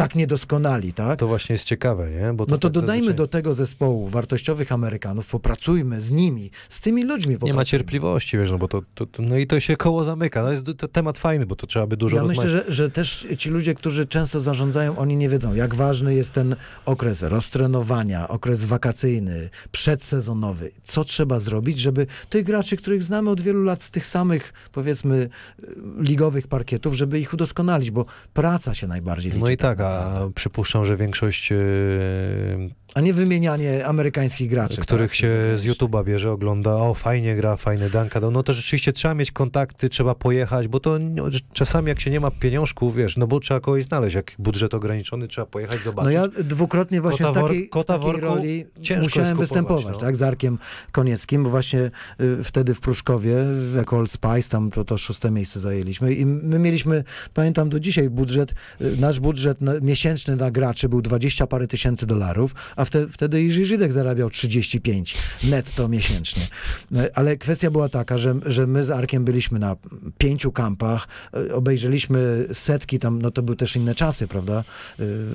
[0.04, 1.20] tak niedoskonali, tak?
[1.20, 2.34] To właśnie jest ciekawe, nie?
[2.34, 6.80] Bo No to tak dodajmy zazwyczaj do tego zespołu wartościowych Amerykanów, popracujmy z nimi, z
[6.80, 9.78] tymi ludźmi Nie ma cierpliwości, wiesz, no bo to, to, to, no i to się
[9.78, 10.44] koło zamyka.
[10.44, 12.68] No jest to temat fajny, bo to trzeba by dużo Ja myślę, rozmawiać.
[12.68, 16.56] że, że też ci ludzie, którzy często zarządzają, oni nie wiedzą, jak ważny jest ten
[16.86, 20.72] okres roztrenowania, okres wakacyjny, przedsezonowy.
[20.84, 25.30] Co trzeba zrobić, żeby tych graczy, których znamy od wielu lat z tych samych, powiedzmy,
[26.00, 29.44] ligowych parkietów, żeby ich udoskonalić, bo praca się najbardziej liczy.
[29.46, 29.93] No i tak, a
[30.36, 31.56] przypuszczam, że większość, e,
[32.96, 34.82] A nie wymienianie amerykańskich graczy.
[34.82, 35.16] których tak?
[35.16, 39.14] się z YouTube'a bierze, ogląda, o fajnie gra, fajny danka, no, no to rzeczywiście trzeba
[39.14, 43.28] mieć kontakty, trzeba pojechać, bo to no, czasami jak się nie ma pieniążków, wiesz, no
[43.28, 46.06] bo trzeba kogoś znaleźć, jak budżet ograniczony, trzeba pojechać, zobaczyć.
[46.06, 48.66] No ja dwukrotnie właśnie Kota w takiej, kota w takiej roli
[49.02, 50.00] musiałem występować, no.
[50.00, 50.58] tak, z Arkiem
[50.92, 51.92] Konieckim, bo właśnie
[52.22, 53.36] y, wtedy w Pruszkowie,
[53.76, 57.04] jako Old Spice, tam to, to szóste miejsce zajęliśmy i my mieliśmy,
[57.34, 62.06] pamiętam do dzisiaj budżet, y, nasz budżet na, miesięczny na graczy był 20 parę tysięcy
[62.06, 66.44] dolarów, a wte, wtedy Jerzy Żydek zarabiał 35 netto miesięcznie.
[66.96, 69.76] Y, Ale kwestia była taka, że, że my z Arkiem byliśmy na
[70.18, 71.08] pięciu kampach,
[71.38, 74.64] y, obejrzeliśmy setki tam, no to były też inne czasy, prawda?
[75.00, 75.26] Y,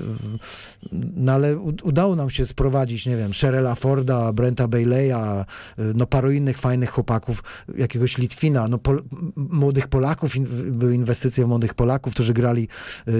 [1.15, 5.45] no ale udało nam się sprowadzić, nie wiem, Sherella Forda, Brenta Bayleya,
[5.79, 7.43] y, no paru innych fajnych chłopaków,
[7.77, 9.03] jakiegoś Litwina, no pol,
[9.35, 12.67] młodych Polaków, in, były inwestycje w młodych Polaków, którzy grali.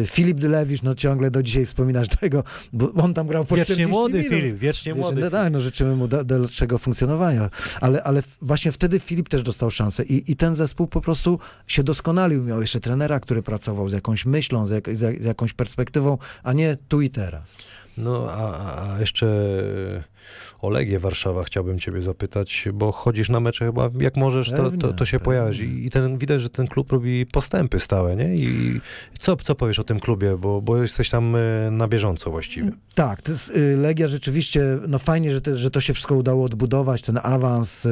[0.06, 2.44] Filip Dylewicz, no ciągle do dzisiaj wspominasz tego,
[2.74, 4.38] bo on tam grał po Wiecznie 40 młody minut.
[4.38, 5.22] Filip, wiecznie młody.
[5.22, 7.50] No tak, no życzymy mu da- dalszego funkcjonowania,
[7.82, 11.84] ale, ale właśnie wtedy Filip też dostał szansę i, i ten zespół po prostu się
[11.84, 12.44] doskonalił.
[12.44, 16.18] Miał jeszcze trenera, który pracował z jakąś myślą, z, jak, z, jak, z jakąś perspektywą,
[16.44, 17.58] a nie tu i teraz.
[17.98, 19.28] No, a- a jeszcze
[20.62, 24.94] o Legię Warszawa chciałbym ciebie zapytać, bo chodzisz na mecze chyba jak możesz, to, to,
[24.94, 25.60] to się pojawiasz.
[25.60, 28.36] I, ten, widać, że ten klub robi postępy stałe, nie?
[28.36, 28.82] I
[29.20, 32.72] co, co powiesz o tym klubie, bo, bo jesteś tam e, na bieżąco właściwie.
[32.96, 36.46] Tak, to jest, y, Legia rzeczywiście, no fajnie, że, te, że to się wszystko udało
[36.46, 37.90] odbudować, ten awans, y,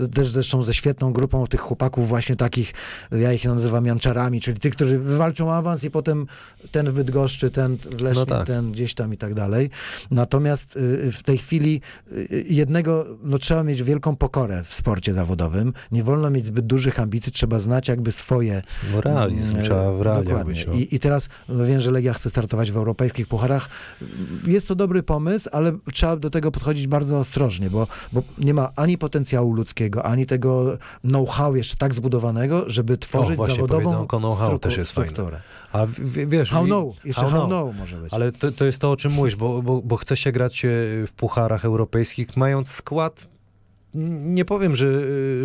[0.00, 2.72] y, też zresztą ze świetną grupą tych chłopaków właśnie takich,
[3.12, 6.26] ja ich nazywam janczarami, czyli tych, którzy wywalczą awans i potem
[6.72, 8.46] ten w Bydgoszczy, ten w Lesznie, No tak.
[8.46, 9.70] ten gdzieś tam i tak dalej.
[10.10, 11.80] Natomiast y, w tej chwili
[12.12, 17.00] y, jednego, no trzeba mieć wielką pokorę w sporcie zawodowym, nie wolno mieć zbyt dużych
[17.00, 18.62] ambicji, trzeba znać jakby swoje
[18.94, 20.64] No realizm, Mm, trzeba w Dokładnie.
[20.68, 20.72] No.
[20.74, 23.68] I, I teraz no wiem, że Legia chce startować w europejskich pucharach.
[24.46, 28.72] Jest to dobry pomysł, ale trzeba do tego podchodzić bardzo ostrożnie, bo, bo nie ma
[28.76, 34.76] ani potencjału ludzkiego, ani tego know-how jeszcze tak zbudowanego, żeby tworzyć właśnie, zawodową know-how też
[34.76, 35.10] jest fajne.
[35.10, 35.40] strukturę.
[35.72, 36.50] A w- w- wiesz...
[36.50, 37.48] How i- know, jeszcze how how, know.
[37.48, 38.12] know może być.
[38.14, 40.68] Ale to, to jest to, o czym mówisz, bo, bo, bo chce się grać e,
[41.06, 43.26] w pucharach europejskich, mając skład,
[43.94, 44.86] nie powiem, że,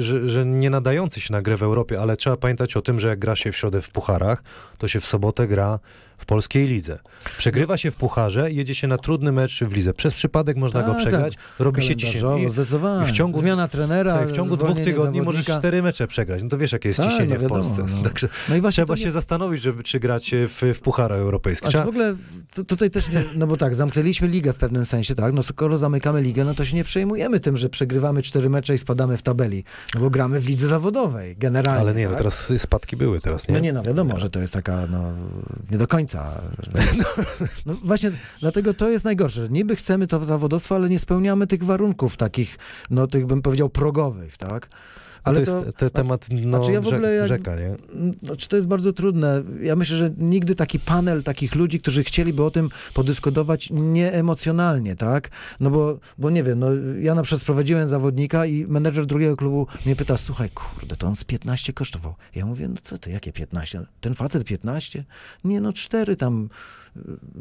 [0.02, 3.08] że, że nie nadający się na grę w Europie, ale trzeba pamiętać o tym, że
[3.08, 4.44] jak gra się w środę w pucharach,
[4.78, 5.80] to się w sobotę gra
[6.20, 7.00] w polskiej lidze.
[7.38, 9.94] Przegrywa się w pucharze, jedzie się na trudny mecz w lidze.
[9.94, 12.44] Przez przypadek można go Tak, przegrać, robi się ciśnienie.
[12.44, 13.10] I zdecydowanie.
[13.10, 15.60] i w ciągu- Zmiana trenera, Słuchaj, w ciągu dwóch tygodni możesz zawodnika.
[15.60, 16.44] cztery mecze przegrać.
[16.44, 17.96] No to wiesz, jakie jest Tak, ciśnienie no wiadomo, w Polsce.
[17.98, 18.04] no.
[18.10, 21.70] Także No i właśnie trzeba nie- się zastanowić, żeby czy grać w, w pucharach europejskich.
[21.70, 22.16] Trzeba, w ogóle
[22.54, 25.34] to, tutaj też nie, no bo tak, zamknęliśmy ligę w pewnym sensie, tak?
[25.34, 28.78] No skoro zamykamy ligę, no to się nie przejmujemy tym, że przegrywamy cztery mecze i
[28.78, 29.64] spadamy w tabeli,
[29.96, 31.82] no bo gramy w lidze zawodowej, generalnie.
[31.82, 32.18] ale nie, no tak?
[32.18, 33.54] teraz spadki były teraz, nie?
[33.54, 35.12] No nie, no wiadomo, że to jest taka, no,
[35.72, 36.09] nie do końca.
[37.66, 39.50] No właśnie, dlatego to jest najgorsze.
[39.50, 42.58] Niby chcemy to zawodowstwo, ale nie spełniamy tych warunków takich,
[42.90, 44.70] no tych bym powiedział progowych, tak?
[45.24, 47.76] Ale to jest te, temat no, znaczy ja w ogóle jak- rzeka, nie?
[48.24, 49.44] Znaczy to jest bardzo trudne.
[49.62, 55.30] Ja myślę, że nigdy taki panel takich ludzi, którzy chcieliby o tym podyskutować nieemocjonalnie, tak?
[55.60, 56.68] No bo, bo nie wiem, no
[57.02, 61.16] ja na przykład sprowadziłem zawodnika i menedżer drugiego klubu mnie pyta, słuchaj, kurde, to on
[61.16, 62.16] z 15 kosztował.
[62.36, 63.86] Ja mówię, no co ty, jakie 15?
[64.02, 65.04] Ten facet 15?
[65.44, 66.50] Nie, no cztery tam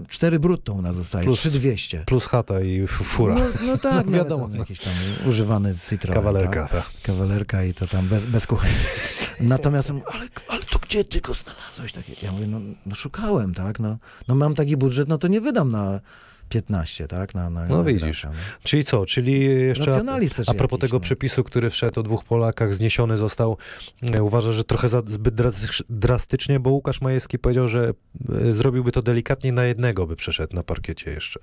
[0.09, 2.05] 4 brutto u nas zostaje, Plus- 3200.
[2.07, 3.35] Plus chata i fura.
[3.35, 4.93] No, no tak, no, Wiadomo, Tam jakiś tam
[5.27, 6.15] używany Citroen.
[6.15, 6.69] Kawalerka.
[6.69, 6.71] Tak?
[6.71, 7.03] tak.
[7.03, 8.71] Kawalerka i to tam bez, bez kuchni.
[9.41, 11.93] Natomiast, ale, ale to gdzie ty go znalazłeś?
[11.93, 13.99] Takie, ja mówię, no, no szukałem, tak, no,
[14.29, 16.01] no mam taki budżet, no to nie wydam na
[16.49, 18.25] 15, tak, na, na No na widzisz.
[18.25, 18.31] no.
[18.63, 19.07] Czyli co?
[19.07, 19.85] Czyli jeszcze...
[20.37, 21.01] Też A propos jakiś, tego no.
[21.01, 23.57] przepisu, który wszedł o dwóch Polakach, zniesiony został,
[24.15, 27.93] e, uważa, że trochę za, zbyt dras- drastycznie, bo Łukasz Majewski powiedział, że
[28.49, 31.41] e, zrobiłby to delikatnie na jednego, by przeszedł na parkiecie jeszcze.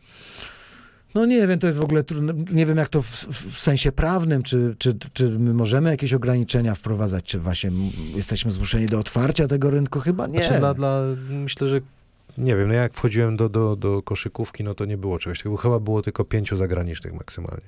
[1.15, 2.33] No nie wiem, to jest w ogóle trudne.
[2.51, 6.75] Nie wiem, jak to w, w sensie prawnym, czy, czy, czy my możemy jakieś ograniczenia
[6.75, 7.71] wprowadzać, czy właśnie
[8.15, 9.99] jesteśmy zmuszeni do otwarcia tego rynku?
[9.99, 10.43] Chyba nie.
[10.43, 11.81] Znaczy dla, dla, myślę, że
[12.37, 15.57] nie wiem, no jak wchodziłem do, do, do koszykówki, no to nie było czegoś takiego.
[15.57, 17.67] Chyba było tylko pięciu zagranicznych maksymalnie.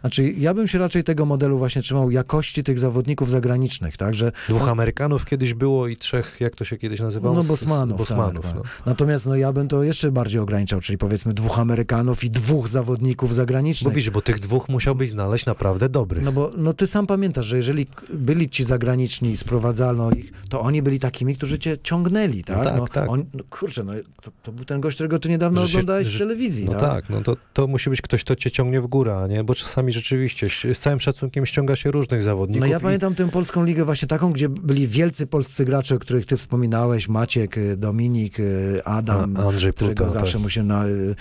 [0.00, 4.32] Znaczy, ja bym się raczej tego modelu właśnie trzymał jakości tych zawodników zagranicznych, tak, że
[4.48, 7.34] Dwóch Amerykanów kiedyś było i trzech, jak to się kiedyś nazywało?
[7.34, 8.62] No, z- Bosmanów, Bosmanów tak, no.
[8.86, 13.28] Natomiast no, ja bym to jeszcze bardziej ograniczał, czyli powiedzmy dwóch Amerykanów i dwóch zawodników
[13.30, 13.94] Bo zagranicznych.
[13.94, 16.24] widzisz, bo tych dwóch musiałbyś znaleźć naprawdę dobrych.
[16.24, 20.60] No bo no, ty sam pamiętasz, że jeżeli byli ci zagraniczni i sprowadzano ich, to
[20.60, 22.64] oni byli takimi, którzy cię ciągnęli, tak?
[22.64, 23.10] tak, no, tak.
[23.10, 26.08] On, no kurczę, no, to, to był ten gość, którego ty niedawno Że się- oglądałeś
[26.08, 26.80] że- w telewizji, No tak?
[26.80, 29.44] tak, no to, to musi być ktoś, kto cię ciągnie w górę, nie?
[29.44, 32.60] Bo czasami rzeczywiście z całym szacunkiem ściąga się różnych zawodników.
[32.60, 35.98] No ja i- pamiętam tę polską ligę właśnie taką, gdzie byli wielcy polscy gracze, o
[35.98, 40.42] których ty wspominałeś, Maciek, y, Dominik, y, Adam, A, Andrzej którego Pluta, zawsze tak.
[40.42, 41.14] musimy na y,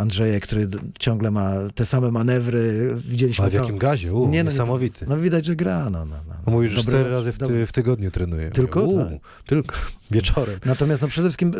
[0.00, 3.56] Andrzejek, który ciągle ma te same manewry, widzieliśmy A w to.
[3.58, 4.14] jakim gazie?
[4.14, 5.06] U, Nie, no, niesamowity.
[5.08, 6.04] No widać, że gra, no.
[6.04, 6.34] no, no.
[6.46, 8.50] No mówisz, że cztery razy w, ty, w tygodniu trenuje.
[8.50, 8.82] Tylko?
[8.82, 9.12] U, Tak.
[9.46, 9.74] Tylko.
[10.10, 10.58] Wieczorem.
[10.64, 11.52] Natomiast no przede wszystkim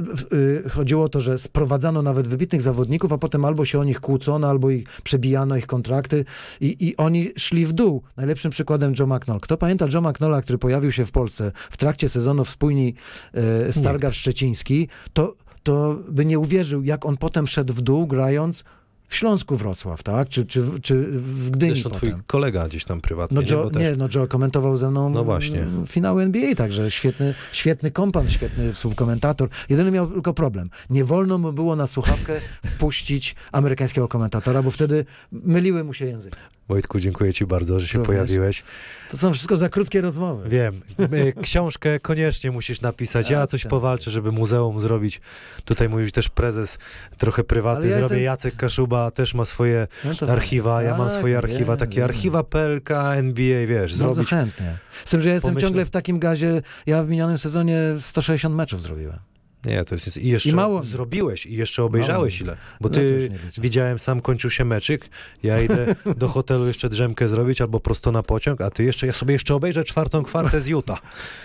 [0.71, 4.49] chodziło o to, że sprowadzano nawet wybitnych zawodników, a potem albo się o nich kłócono,
[4.49, 6.25] albo ich przebijano ich kontrakty
[6.61, 8.03] i, i oni szli w dół.
[8.17, 9.41] Najlepszym przykładem Joe McNall.
[9.41, 12.95] Kto pamięta Joe McNalla, który pojawił się w Polsce w trakcie sezonu w spójni
[13.35, 13.73] e,
[14.13, 18.65] Szczeciński, to, to by nie uwierzył, jak on potem szedł w dół, grając
[19.09, 20.29] w Śląsku Wrocław, tak?
[20.29, 22.25] Czy, czy, czy w Gdyni Zresztą twój potem.
[22.27, 23.49] kolega gdzieś tam prywatnie, No nie?
[23.49, 23.83] Joe, Bo też...
[23.83, 25.67] nie, no Joe komentował ze mną No właśnie.
[25.87, 29.49] finały NBA, także świetny, świetny kompan, świetny współkomentator.
[29.69, 30.71] Jedyny miał tylko problem.
[30.91, 36.37] Nie wolno mu było na słuchawkę wpuścić amerykańskiego komentatora, bo wtedy myliły mu się języki.
[36.69, 38.07] Wojtku, dziękuję ci bardzo, że się Również.
[38.17, 38.63] pojawiłeś.
[39.11, 40.49] To są wszystko za krótkie rozmowy.
[40.49, 40.81] Wiem.
[41.15, 43.31] Y, Książkę koniecznie musisz napisać.
[43.31, 43.71] Ja Tak, coś tak.
[43.71, 45.21] powalczę, żeby muzeum zrobić.
[45.65, 46.79] Tutaj mówi też prezes
[47.19, 48.03] trochę prywatny ja zrobię.
[48.15, 49.87] jestem- Jacek Kaszuba też ma swoje
[50.23, 50.83] No archiwa.
[50.83, 52.05] Ja mam tak, swoje archiwa, wiem, takie wiem.
[52.05, 54.31] archiwa PLK, NBA, wiesz, Bardzo zrobić.
[54.31, 54.77] chętnie.
[55.05, 58.55] Z tym, że ja jestem Pomyślę- ciągle w takim gazie, ja w minionym sezonie 160
[58.55, 59.19] meczów zrobiłem.
[59.67, 60.17] Nie, to jest...
[60.17, 62.57] I jeszcze I mało- zrobiłeś i jeszcze obejrzałeś ile.
[62.81, 63.63] Bo No ty liczę.
[63.63, 65.09] widziałem, sam kończył się meczyk,
[65.43, 69.13] ja idę do hotelu jeszcze drzemkę zrobić albo prosto na pociąg, a ty jeszcze, ja
[69.13, 70.99] sobie jeszcze obejrzę czwartą kwartę z Utah.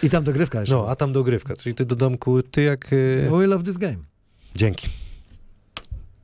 [0.04, 0.76] I tam dogrywka jeszcze.
[0.76, 2.94] No, a tam dogrywka, czyli ty do domku, ty jak...
[2.94, 3.96] y, We love this game.
[4.56, 4.88] Dzięki.